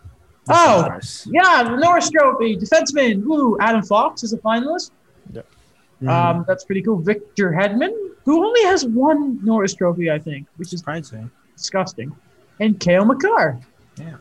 Oh, 0.48 0.84
Norris. 0.86 1.28
yeah, 1.30 1.62
the 1.62 1.76
Norris 1.76 2.10
Trophy, 2.10 2.56
defenseman. 2.56 3.22
Woo, 3.24 3.58
Adam 3.60 3.82
Fox 3.82 4.22
is 4.22 4.32
a 4.32 4.38
finalist. 4.38 4.90
Mhm. 5.32 6.08
Um, 6.08 6.44
that's 6.48 6.64
pretty 6.64 6.80
cool. 6.80 6.96
Victor 6.98 7.50
Hedman, 7.50 7.92
who 8.24 8.44
only 8.44 8.62
has 8.64 8.86
one 8.86 9.38
Norris 9.44 9.74
Trophy, 9.74 10.10
I 10.10 10.18
think, 10.18 10.46
which 10.56 10.72
is 10.72 10.80
surprising. 10.80 11.30
disgusting. 11.56 12.16
And 12.58 12.80
Cale 12.80 13.04
Makar. 13.04 13.60
Yeah. 13.98 14.16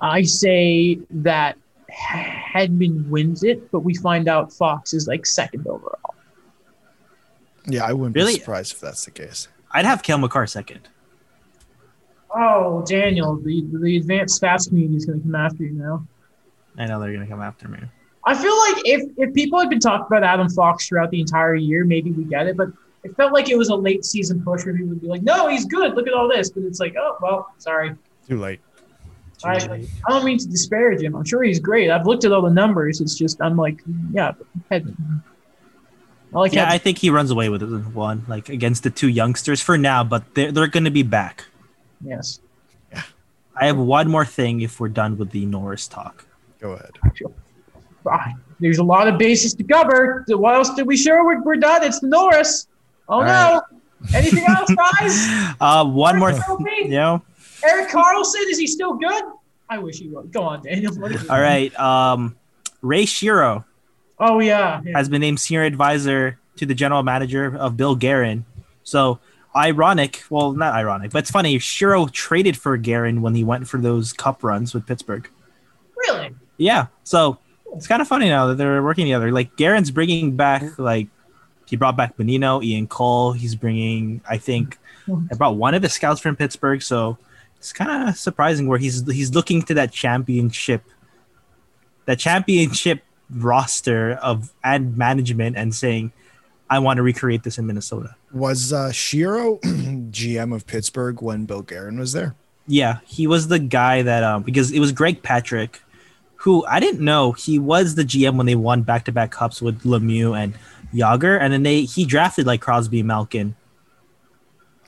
I 0.00 0.22
say 0.22 0.98
that 1.10 1.56
Hedman 1.92 3.08
wins 3.08 3.42
it, 3.44 3.70
but 3.70 3.80
we 3.80 3.94
find 3.94 4.28
out 4.28 4.52
Fox 4.52 4.94
is 4.94 5.06
like 5.06 5.26
second 5.26 5.66
overall. 5.66 6.14
Yeah, 7.66 7.84
I 7.84 7.92
wouldn't 7.92 8.16
Really? 8.16 8.34
be 8.34 8.38
surprised 8.40 8.72
if 8.72 8.80
that's 8.80 9.04
the 9.04 9.10
case. 9.10 9.48
I'd 9.70 9.84
have 9.84 10.02
Cale 10.02 10.18
Makar 10.18 10.46
second. 10.46 10.88
Oh, 12.34 12.82
Daniel, 12.86 13.36
the 13.36 13.64
the 13.72 13.96
advanced 13.98 14.40
stats 14.40 14.68
community 14.68 14.96
is 14.96 15.04
going 15.04 15.18
to 15.20 15.22
come 15.24 15.34
after 15.34 15.64
you 15.64 15.72
now. 15.72 16.06
I 16.78 16.86
know 16.86 16.98
they're 16.98 17.12
gonna 17.12 17.26
come 17.26 17.42
after 17.42 17.68
me. 17.68 17.78
I 18.24 18.34
feel 18.34 18.56
like 18.58 18.82
if 18.86 19.10
if 19.18 19.34
people 19.34 19.58
had 19.60 19.68
been 19.68 19.80
talking 19.80 20.06
about 20.06 20.24
Adam 20.24 20.48
Fox 20.48 20.88
throughout 20.88 21.10
the 21.10 21.20
entire 21.20 21.54
year, 21.54 21.84
maybe 21.84 22.10
we 22.10 22.24
get 22.24 22.46
it. 22.46 22.56
But 22.56 22.68
it 23.04 23.14
felt 23.16 23.32
like 23.34 23.50
it 23.50 23.58
was 23.58 23.68
a 23.68 23.74
late 23.74 24.04
season 24.06 24.42
push 24.42 24.64
where 24.64 24.74
people 24.74 24.88
would 24.90 25.02
be 25.02 25.08
like, 25.08 25.22
"No, 25.22 25.48
he's 25.48 25.66
good. 25.66 25.94
Look 25.94 26.06
at 26.08 26.14
all 26.14 26.28
this." 26.28 26.50
But 26.50 26.62
it's 26.62 26.80
like, 26.80 26.94
"Oh, 26.98 27.18
well, 27.20 27.52
sorry." 27.58 27.94
Too 28.26 28.38
late. 28.38 28.60
Too 29.42 29.48
I. 29.48 29.54
I 30.06 30.10
don't 30.10 30.24
mean 30.24 30.38
to 30.38 30.46
disparage 30.48 31.02
him. 31.02 31.14
I'm 31.16 31.24
sure 31.24 31.42
he's 31.42 31.58
great. 31.60 31.90
I've 31.90 32.06
looked 32.06 32.24
at 32.24 32.32
all 32.32 32.42
the 32.42 32.50
numbers. 32.50 33.00
It's 33.00 33.14
just 33.16 33.40
I'm 33.42 33.56
like, 33.56 33.80
yeah, 34.12 34.32
Hedman. 34.70 35.22
I 36.34 36.38
like 36.38 36.52
yeah, 36.52 36.66
Hedman. 36.66 36.70
I 36.72 36.78
think 36.78 36.98
he 36.98 37.10
runs 37.10 37.30
away 37.30 37.48
with 37.48 37.62
it 37.62 37.66
in 37.66 37.92
one, 37.94 38.24
like 38.28 38.48
against 38.48 38.82
the 38.84 38.90
two 38.90 39.08
youngsters 39.08 39.60
for 39.60 39.76
now, 39.76 40.02
but 40.04 40.34
they're 40.34 40.52
they're 40.52 40.66
gonna 40.66 40.90
be 40.90 41.02
back. 41.02 41.44
yes. 42.04 42.40
Yeah. 42.92 43.02
I 43.54 43.66
have 43.66 43.76
one 43.78 44.08
more 44.10 44.24
thing 44.24 44.60
if 44.62 44.80
we're 44.80 44.88
done 44.88 45.18
with 45.18 45.30
the 45.30 45.44
Norris 45.46 45.86
talk. 45.88 46.26
Go 46.60 46.72
ahead. 46.72 46.92
Ah, 48.06 48.32
There's 48.60 48.78
a 48.78 48.84
lot 48.84 49.08
of 49.08 49.18
bases 49.18 49.54
to 49.54 49.64
cover. 49.64 50.24
What 50.28 50.54
else 50.54 50.70
did 50.74 50.86
we 50.86 50.96
show? 50.96 51.22
We're, 51.24 51.42
we're 51.42 51.56
done. 51.56 51.84
It's 51.84 52.00
the 52.00 52.08
Norris. 52.08 52.66
Oh 53.08 53.14
All 53.16 53.24
no! 53.24 53.60
Anything 54.14 54.44
else, 54.44 54.70
guys? 54.74 55.54
Uh, 55.60 55.84
one 55.84 56.18
more, 56.18 56.32
Norris 56.32 56.46
th- 56.64 56.84
you 56.84 56.88
know. 56.90 57.22
Erik 57.64 57.88
Karlsson 57.90 58.42
is 58.48 58.58
he 58.58 58.66
still 58.66 58.94
good? 58.94 59.22
I 59.68 59.78
wish 59.78 59.98
he 59.98 60.08
was. 60.08 60.26
Go 60.30 60.42
on, 60.42 60.62
Daniel. 60.62 60.94
What 60.96 61.12
is 61.12 61.22
it? 61.24 61.30
All 61.30 61.40
right. 61.40 61.74
Um, 61.78 62.36
Ray 62.82 63.04
Shero 63.04 63.64
Oh 64.18 64.40
yeah. 64.40 64.80
yeah. 64.84 64.96
has 64.96 65.08
been 65.08 65.20
named 65.20 65.40
senior 65.40 65.62
advisor 65.62 66.38
to 66.56 66.66
the 66.66 66.74
general 66.74 67.02
manager 67.02 67.56
of 67.56 67.76
Bill 67.76 67.94
Guerin. 67.96 68.44
So 68.84 69.18
ironic, 69.56 70.22
well, 70.30 70.52
not 70.52 70.74
ironic, 70.74 71.10
but 71.12 71.20
it's 71.20 71.30
funny. 71.30 71.58
Shero 71.58 72.10
traded 72.10 72.56
for 72.56 72.76
Guerin 72.76 73.22
when 73.22 73.34
he 73.34 73.44
went 73.44 73.68
for 73.68 73.78
those 73.78 74.12
cup 74.12 74.42
runs 74.44 74.74
with 74.74 74.86
Pittsburgh. 74.86 75.28
Really? 75.96 76.34
Yeah, 76.58 76.86
so 77.04 77.38
it's 77.74 77.86
kind 77.86 78.02
of 78.02 78.08
funny 78.08 78.28
now 78.28 78.46
that 78.48 78.56
they're 78.56 78.82
working 78.82 79.06
together. 79.06 79.32
Like 79.32 79.56
Guerin's 79.56 79.90
bringing 79.90 80.36
back, 80.36 80.78
like 80.78 81.08
he 81.66 81.76
brought 81.76 81.96
back 81.96 82.16
Bonino, 82.16 82.62
Ian 82.62 82.86
Cole. 82.86 83.32
He's 83.32 83.54
bringing, 83.54 84.20
I 84.28 84.36
think, 84.38 84.78
I 85.30 85.34
brought 85.34 85.56
one 85.56 85.74
of 85.74 85.82
his 85.82 85.92
scouts 85.92 86.20
from 86.20 86.36
Pittsburgh. 86.36 86.82
So 86.82 87.16
it's 87.62 87.72
kind 87.72 88.08
of 88.08 88.16
surprising 88.16 88.66
where 88.66 88.76
he's 88.76 89.08
he's 89.08 89.32
looking 89.32 89.62
to 89.62 89.74
that 89.74 89.92
championship, 89.92 90.82
that 92.06 92.18
championship 92.18 93.04
roster 93.30 94.14
of 94.14 94.52
and 94.64 94.96
management 94.98 95.56
and 95.56 95.72
saying, 95.72 96.10
I 96.68 96.80
want 96.80 96.96
to 96.96 97.04
recreate 97.04 97.44
this 97.44 97.58
in 97.58 97.66
Minnesota. 97.68 98.16
Was 98.32 98.72
uh, 98.72 98.88
Shero 98.88 99.60
GM 100.10 100.52
of 100.52 100.66
Pittsburgh 100.66 101.22
when 101.22 101.44
Bill 101.44 101.62
Guerin 101.62 102.00
was 102.00 102.12
there? 102.12 102.34
Yeah, 102.66 102.98
he 103.06 103.28
was 103.28 103.46
the 103.46 103.60
guy 103.60 104.02
that 104.02 104.24
um 104.24 104.42
because 104.42 104.72
it 104.72 104.80
was 104.80 104.90
Craig 104.90 105.22
Patrick, 105.22 105.80
who 106.34 106.66
I 106.66 106.80
didn't 106.80 107.00
know 107.00 107.30
he 107.30 107.60
was 107.60 107.94
the 107.94 108.02
GM 108.02 108.34
when 108.34 108.46
they 108.46 108.56
won 108.56 108.82
back 108.82 109.04
to 109.04 109.12
back 109.12 109.30
cups 109.30 109.62
with 109.62 109.84
Lemieux 109.84 110.36
and 110.36 110.54
Jagr, 110.92 111.40
and 111.40 111.52
then 111.52 111.62
they 111.62 111.82
he 111.82 112.06
drafted 112.06 112.44
like 112.44 112.60
Crosby, 112.60 113.04
Malkin, 113.04 113.54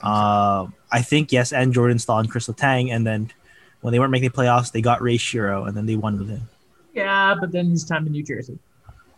uh, 0.03 0.66
I 0.95 1.03
think 1.03 1.32
yes, 1.32 1.53
and 1.53 1.74
Jordan 1.74 1.99
Staal 1.99 2.20
and 2.20 2.30
Kris 2.30 2.47
Letang, 2.47 2.92
and 2.92 3.05
then 3.05 3.28
when 3.80 3.90
they 3.90 3.99
weren't 3.99 4.12
making 4.12 4.28
the 4.28 4.36
playoffs, 4.36 4.70
they 4.70 4.80
got 4.80 5.03
Ray 5.03 5.18
Shero, 5.18 5.66
and 5.66 5.76
then 5.76 5.86
they 5.86 5.97
won 5.97 6.16
with 6.20 6.28
him. 6.28 6.49
Yeah, 6.95 7.34
but 7.40 7.51
then 7.51 7.68
his 7.68 7.84
time 7.84 8.07
in 8.07 8.12
New 8.12 8.22
Jersey. 8.22 8.57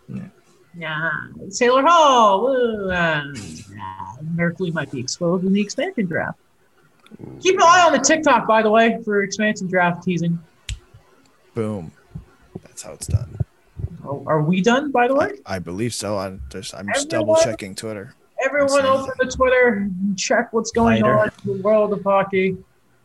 Yeah. 0.09 0.29
Yeah. 0.75 1.11
Taylor 1.55 1.83
Hall. 1.83 2.45
Woo, 2.45 2.91
uh, 2.91 3.25
yeah, 3.71 4.07
Merkley 4.35 4.73
might 4.73 4.91
be 4.91 4.99
exposed 4.99 5.45
in 5.45 5.53
the 5.53 5.61
expansion 5.61 6.07
draft. 6.07 6.39
Keep 7.41 7.57
an 7.57 7.63
eye 7.63 7.83
on 7.85 7.93
the 7.93 7.99
TikTok, 7.99 8.47
by 8.47 8.63
the 8.63 8.71
way, 8.71 8.99
for 9.05 9.23
expansion 9.23 9.67
draft 9.69 10.03
teasing. 10.03 10.39
Boom. 11.53 11.93
That's 12.63 12.83
how 12.83 12.93
it's 12.95 13.07
done. 13.07 13.37
Oh, 14.03 14.25
are 14.27 14.41
we 14.41 14.63
done, 14.63 14.91
by 14.91 15.09
the 15.09 15.15
way? 15.15 15.33
I 15.45 15.59
believe 15.59 15.93
so. 15.93 16.17
I'm 16.17 16.41
just, 16.49 16.75
I'm 16.75 16.87
just 16.89 17.11
double 17.11 17.37
checking 17.37 17.75
Twitter. 17.75 18.15
Everyone 18.45 18.83
That's 18.83 18.87
open 19.01 19.15
the 19.19 19.27
Twitter 19.31 19.69
and 19.69 20.19
check 20.19 20.53
what's 20.53 20.71
going 20.71 21.03
Fighter. 21.03 21.19
on 21.19 21.31
in 21.45 21.57
the 21.57 21.63
world 21.63 21.93
of 21.93 22.03
hockey. 22.03 22.57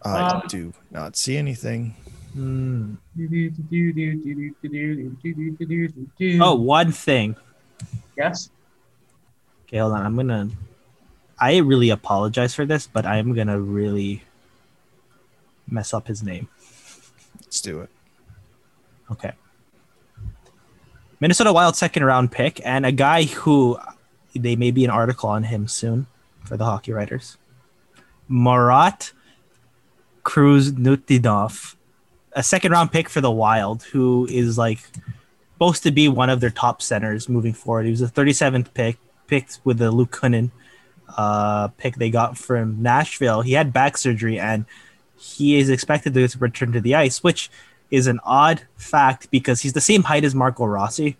I 0.03 0.19
Um, 0.31 0.43
do 0.47 0.73
not 0.91 1.15
see 1.15 1.37
anything. 1.37 1.95
Hmm. 2.33 2.95
Oh, 3.19 3.21
Oh, 6.41 6.55
one 6.55 6.91
thing. 6.91 7.35
yes. 8.17 8.49
Okay, 9.67 9.77
hold 9.77 9.93
on. 9.93 10.05
I'm 10.05 10.15
gonna. 10.15 10.49
I 11.39 11.57
really 11.57 11.89
apologize 11.89 12.53
for 12.53 12.65
this, 12.65 12.87
but 12.87 13.05
I'm 13.05 13.33
gonna 13.33 13.59
really 13.59 14.23
mess 15.69 15.93
up 15.93 16.07
his 16.07 16.21
name. 16.23 16.47
Let's 17.41 17.61
do 17.61 17.81
it. 17.81 17.89
Okay. 19.11 19.31
Minnesota 21.19 21.53
Wild 21.53 21.75
second 21.75 22.03
round 22.03 22.31
pick 22.31 22.59
and 22.65 22.85
a 22.85 22.91
guy 22.91 23.23
who 23.23 23.77
they 24.33 24.55
may 24.55 24.71
be 24.71 24.85
an 24.85 24.91
article 24.91 25.29
on 25.29 25.43
him 25.43 25.67
soon 25.67 26.07
for 26.45 26.57
the 26.57 26.65
hockey 26.65 26.91
writers. 26.91 27.37
Marat 28.27 29.11
Khusnutdinov, 30.23 31.75
a 32.33 32.43
second 32.43 32.71
round 32.71 32.91
pick 32.91 33.09
for 33.09 33.21
the 33.21 33.31
Wild, 33.31 33.83
who 33.83 34.27
is 34.29 34.57
like 34.57 34.79
supposed 35.53 35.83
to 35.83 35.91
be 35.91 36.07
one 36.07 36.29
of 36.29 36.39
their 36.39 36.49
top 36.49 36.81
centers 36.81 37.29
moving 37.29 37.53
forward. 37.53 37.85
He 37.85 37.91
was 37.91 38.01
a 38.01 38.07
37th 38.07 38.73
pick, 38.73 38.97
picked 39.27 39.59
with 39.63 39.77
the 39.77 39.91
Luke 39.91 40.11
Kunin 40.11 40.51
uh, 41.17 41.67
pick 41.77 41.95
they 41.95 42.09
got 42.09 42.37
from 42.37 42.81
Nashville. 42.81 43.41
He 43.41 43.53
had 43.53 43.73
back 43.73 43.97
surgery 43.97 44.39
and 44.39 44.65
he 45.17 45.57
is 45.57 45.69
expected 45.69 46.13
to 46.13 46.29
return 46.39 46.71
to 46.71 46.81
the 46.81 46.95
ice, 46.95 47.23
which 47.23 47.49
is 47.91 48.07
an 48.07 48.19
odd 48.23 48.63
fact 48.75 49.29
because 49.29 49.61
he's 49.61 49.73
the 49.73 49.81
same 49.81 50.03
height 50.03 50.23
as 50.23 50.33
Marco 50.33 50.65
Rossi. 50.65 51.17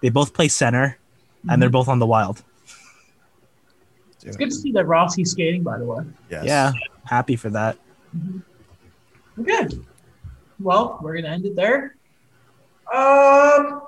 They 0.00 0.08
both 0.08 0.34
play 0.34 0.48
center, 0.48 0.98
and 1.48 1.60
they're 1.60 1.70
both 1.70 1.88
on 1.88 1.98
the 1.98 2.06
Wild. 2.06 2.42
Do 4.20 4.28
It's 4.28 4.36
good 4.36 4.50
to 4.50 4.54
see 4.54 4.72
that 4.72 4.86
Rossi's 4.86 5.30
skating, 5.32 5.62
by 5.62 5.78
the 5.78 5.84
way. 5.84 6.04
Yes. 6.30 6.44
Yeah, 6.44 6.72
happy 7.04 7.36
for 7.36 7.50
that. 7.50 7.76
Okay. 9.38 9.68
Well, 10.60 10.98
we're 11.02 11.16
gonna 11.16 11.28
end 11.28 11.46
it 11.46 11.56
there. 11.56 11.96
Um, 12.92 13.82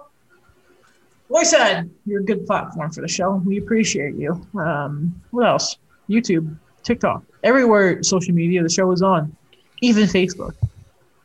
like 1.29 1.47
I 1.47 1.49
said, 1.49 1.91
you're 2.05 2.21
a 2.21 2.25
good 2.25 2.47
platform 2.47 2.91
for 2.91 3.01
the 3.01 3.09
show. 3.09 3.43
We 3.45 3.59
appreciate 3.59 4.15
you. 4.15 4.47
Um, 4.59 5.21
what 5.31 5.47
else? 5.47 5.79
YouTube, 6.09 6.57
TikTok, 6.83 7.23
everywhere 7.43 8.03
social 8.03 8.35
media 8.35 8.63
the 8.63 8.69
show 8.69 8.91
is 8.93 9.03
on, 9.03 9.35
even 9.83 10.05
Facebook. 10.05 10.55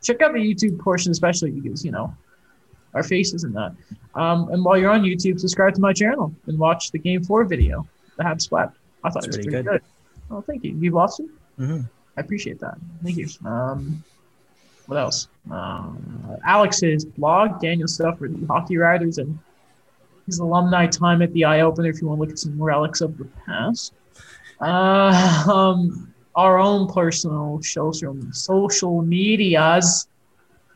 Check 0.02 0.20
out 0.22 0.32
the 0.32 0.40
YouTube 0.40 0.80
portion, 0.80 1.12
especially 1.12 1.50
because 1.50 1.84
you 1.84 1.92
know 1.92 2.14
our 2.94 3.02
faces 3.02 3.44
in 3.44 3.52
that. 3.52 3.72
Um, 4.14 4.48
and 4.50 4.64
while 4.64 4.76
you're 4.78 4.90
on 4.90 5.02
YouTube, 5.02 5.40
subscribe 5.40 5.74
to 5.74 5.80
my 5.80 5.92
channel 5.92 6.32
and 6.46 6.58
watch 6.58 6.90
the 6.90 6.98
Game 6.98 7.22
Four 7.24 7.44
video, 7.44 7.86
the 8.16 8.24
Habs 8.24 8.42
Swept. 8.42 8.76
I 9.04 9.10
thought 9.10 9.26
It's 9.26 9.26
it 9.26 9.28
was 9.28 9.36
pretty 9.46 9.50
pretty 9.50 9.64
good. 9.64 9.80
good. 10.28 10.36
Oh, 10.36 10.40
thank 10.42 10.64
you. 10.64 10.76
You've 10.78 10.94
watched 10.94 11.20
it? 11.20 11.26
Mhm. 11.58 11.88
I 12.16 12.20
appreciate 12.20 12.60
that. 12.60 12.76
Thank 13.02 13.16
you. 13.16 13.28
Um, 13.44 14.02
what 14.86 14.98
else? 14.98 15.28
Um, 15.50 16.36
Alex's 16.44 17.04
blog, 17.04 17.60
Daniel 17.60 17.88
stuff 17.88 18.18
for 18.18 18.28
the 18.28 18.46
hockey 18.46 18.76
writers, 18.76 19.18
and 19.18 19.38
his 20.26 20.38
alumni 20.38 20.86
time 20.86 21.22
at 21.22 21.32
the 21.32 21.44
eye 21.44 21.60
opener. 21.60 21.88
If 21.88 22.00
you 22.02 22.08
want 22.08 22.18
to 22.18 22.20
look 22.22 22.30
at 22.30 22.38
some 22.38 22.62
relics 22.62 23.00
of 23.00 23.16
the 23.16 23.24
past, 23.46 23.94
uh, 24.60 25.44
um, 25.50 26.12
our 26.36 26.58
own 26.58 26.86
personal 26.92 27.60
social 27.62 28.16
social 28.32 29.02
medias, 29.02 30.06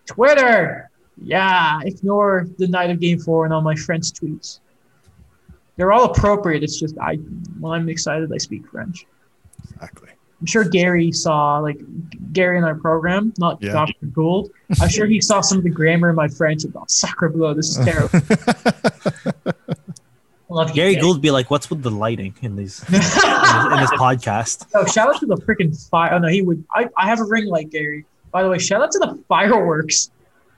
Twitter. 0.07 0.91
Yeah, 1.23 1.81
ignore 1.85 2.47
the 2.59 2.69
night 2.69 2.91
of 2.91 3.01
Game 3.01 3.19
Four 3.19 3.45
and 3.45 3.55
all 3.55 3.63
my 3.63 3.75
French 3.75 4.13
tweets. 4.13 4.61
They're 5.77 5.93
all 5.93 6.05
appropriate. 6.05 6.63
It's 6.63 6.79
just 6.79 6.97
I 6.99 7.17
when 7.61 7.73
I'm 7.73 7.89
excited, 7.89 8.31
I 8.33 8.39
speak 8.39 8.67
French. 8.69 9.07
Exactly. 9.75 10.11
I'm 10.41 10.47
sure 10.47 10.65
Gary 10.65 11.13
saw 11.13 11.59
like 11.61 11.79
Gary 12.35 12.59
in 12.59 12.65
our 12.65 12.75
program, 12.75 13.33
not 13.39 13.63
Yeah. 13.63 13.73
Dr. 13.73 14.07
Gould. 14.13 14.51
I'm 14.81 14.89
sure 14.91 15.07
he 15.07 15.21
saw 15.23 15.41
some 15.41 15.59
of 15.59 15.65
the 15.65 15.71
grammar 15.71 16.11
in 16.11 16.17
my 16.17 16.29
French 16.29 16.65
about 16.65 16.91
sacre 16.91 17.31
bleu. 17.31 17.55
This 17.55 17.77
is 17.79 17.85
terrible. 17.85 18.21
Love 20.49 20.69
you, 20.69 20.75
Gary 20.75 20.95
Gould 20.97 21.21
be 21.21 21.31
like, 21.33 21.51
"What's 21.51 21.69
with 21.71 21.83
the 21.83 21.91
lighting 21.91 22.35
in 22.41 22.55
these 22.55 22.85
in 22.87 22.93
this, 22.93 23.15
in 23.17 23.21
this 23.81 23.91
podcast?" 23.99 24.67
Oh, 24.75 24.87
shout 24.87 25.09
out 25.09 25.19
to 25.21 25.27
the 25.27 25.37
freaking 25.37 25.75
fire. 25.91 26.13
Oh 26.15 26.19
no, 26.19 26.29
he 26.29 26.41
would. 26.43 26.63
I, 26.73 26.89
I 26.97 27.07
have 27.09 27.19
a 27.21 27.25
ring 27.25 27.47
light, 27.47 27.71
Gary. 27.71 28.05
By 28.31 28.43
the 28.45 28.49
way, 28.51 28.59
shout 28.59 28.81
out 28.81 28.93
to 28.93 28.99
the 29.01 29.21
fireworks. 29.29 30.11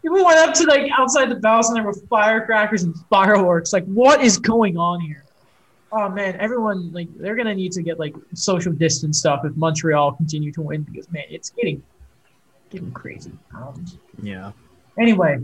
People 0.08 0.24
went 0.24 0.38
up 0.38 0.54
to 0.54 0.64
like 0.64 0.90
outside 0.96 1.30
the 1.30 1.36
palace 1.36 1.68
and 1.68 1.76
there 1.76 1.84
were 1.84 1.92
firecrackers 2.08 2.82
and 2.82 2.94
fireworks. 3.10 3.74
Like, 3.74 3.84
what 3.84 4.22
is 4.22 4.38
going 4.38 4.78
on 4.78 5.00
here? 5.00 5.24
Oh 5.92 6.08
man, 6.08 6.36
everyone 6.40 6.90
like 6.92 7.08
they're 7.16 7.36
gonna 7.36 7.54
need 7.54 7.72
to 7.72 7.82
get 7.82 7.98
like 7.98 8.14
social 8.34 8.72
distance 8.72 9.18
stuff 9.18 9.44
if 9.44 9.54
Montreal 9.56 10.12
continue 10.12 10.50
to 10.52 10.62
win 10.62 10.82
because 10.82 11.10
man, 11.10 11.24
it's 11.28 11.50
getting 11.50 11.82
getting 12.70 12.90
crazy. 12.92 13.32
Um, 13.54 13.84
Yeah. 14.22 14.52
Anyway, 14.98 15.38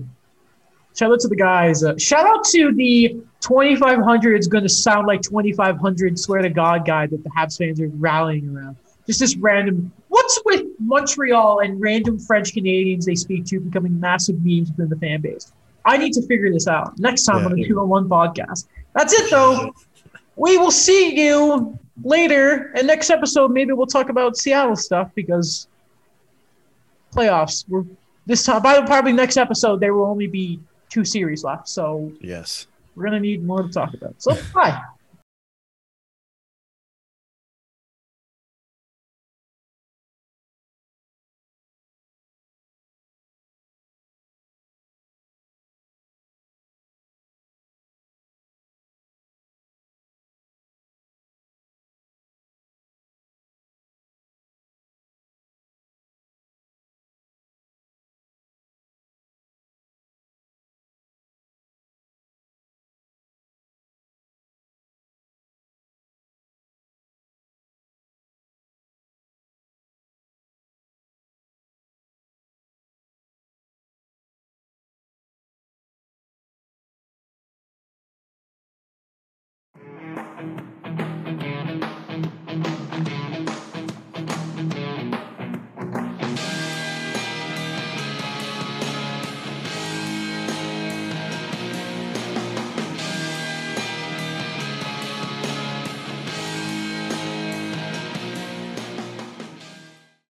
shout 0.97 1.13
out 1.13 1.21
to 1.21 1.29
the 1.29 1.37
guys. 1.37 1.85
Uh, 1.85 1.97
shout 1.99 2.27
out 2.27 2.45
to 2.45 2.73
the 2.73 3.21
2500 3.41 4.39
is 4.39 4.49
going 4.49 4.65
to 4.65 4.69
sound 4.69 5.07
like 5.07 5.21
2500 5.21 6.19
swear 6.19 6.41
to 6.41 6.51
God 6.51 6.87
guy 6.87 7.07
that 7.07 7.23
the 7.23 7.31
Habs 7.31 7.59
fans 7.59 7.81
are 7.81 7.89
rallying 7.89 8.55
around. 8.57 8.77
Just 9.07 9.21
this 9.21 9.37
random. 9.37 9.93
What's 10.25 10.41
with 10.47 10.63
Montreal 10.79 11.59
and 11.61 11.79
random 11.79 12.19
French 12.19 12.55
Canadians 12.55 13.05
they 13.05 13.15
speak 13.15 13.45
to 13.47 13.61
becoming 13.61 14.01
massive 14.01 14.37
memes 14.43 14.71
within 14.71 14.89
the 14.89 14.97
fan 14.97 15.21
base? 15.21 15.53
I 15.85 15.99
need 15.99 16.15
to 16.15 16.23
figure 16.27 16.51
this 16.51 16.67
out 16.67 16.99
next 16.99 17.25
time 17.25 17.41
Yeah. 17.41 17.45
on 17.51 17.53
the 17.57 17.65
201 17.65 18.09
podcast. 18.09 18.69
That's 18.95 19.13
it 19.13 19.31
though. 19.31 19.75
We 20.37 20.57
will 20.57 20.71
see 20.71 21.15
you 21.23 21.79
later. 22.03 22.73
And 22.75 22.87
next 22.87 23.11
episode, 23.11 23.51
maybe 23.53 23.75
we'll 23.75 23.87
talk 23.87 24.09
about 24.09 24.39
Seattle 24.39 24.77
stuff 24.77 25.11
because 25.15 25.69
playoffs. 27.15 27.67
We're 27.69 27.85
this 28.25 28.45
time. 28.45 28.63
By 28.63 28.81
the 28.81 28.87
probably 28.87 29.13
next 29.13 29.37
episode, 29.37 29.79
there 29.81 29.93
will 29.93 30.07
only 30.07 30.27
be 30.27 30.59
two 30.89 31.05
series 31.05 31.45
left, 31.45 31.69
so 31.69 32.11
Yes. 32.23 32.67
we're 32.97 33.05
gonna 33.05 33.21
need 33.21 33.45
more 33.45 33.63
to 33.63 33.69
talk 33.69 33.93
about. 33.93 34.15
So 34.23 34.35
bye. 34.55 34.81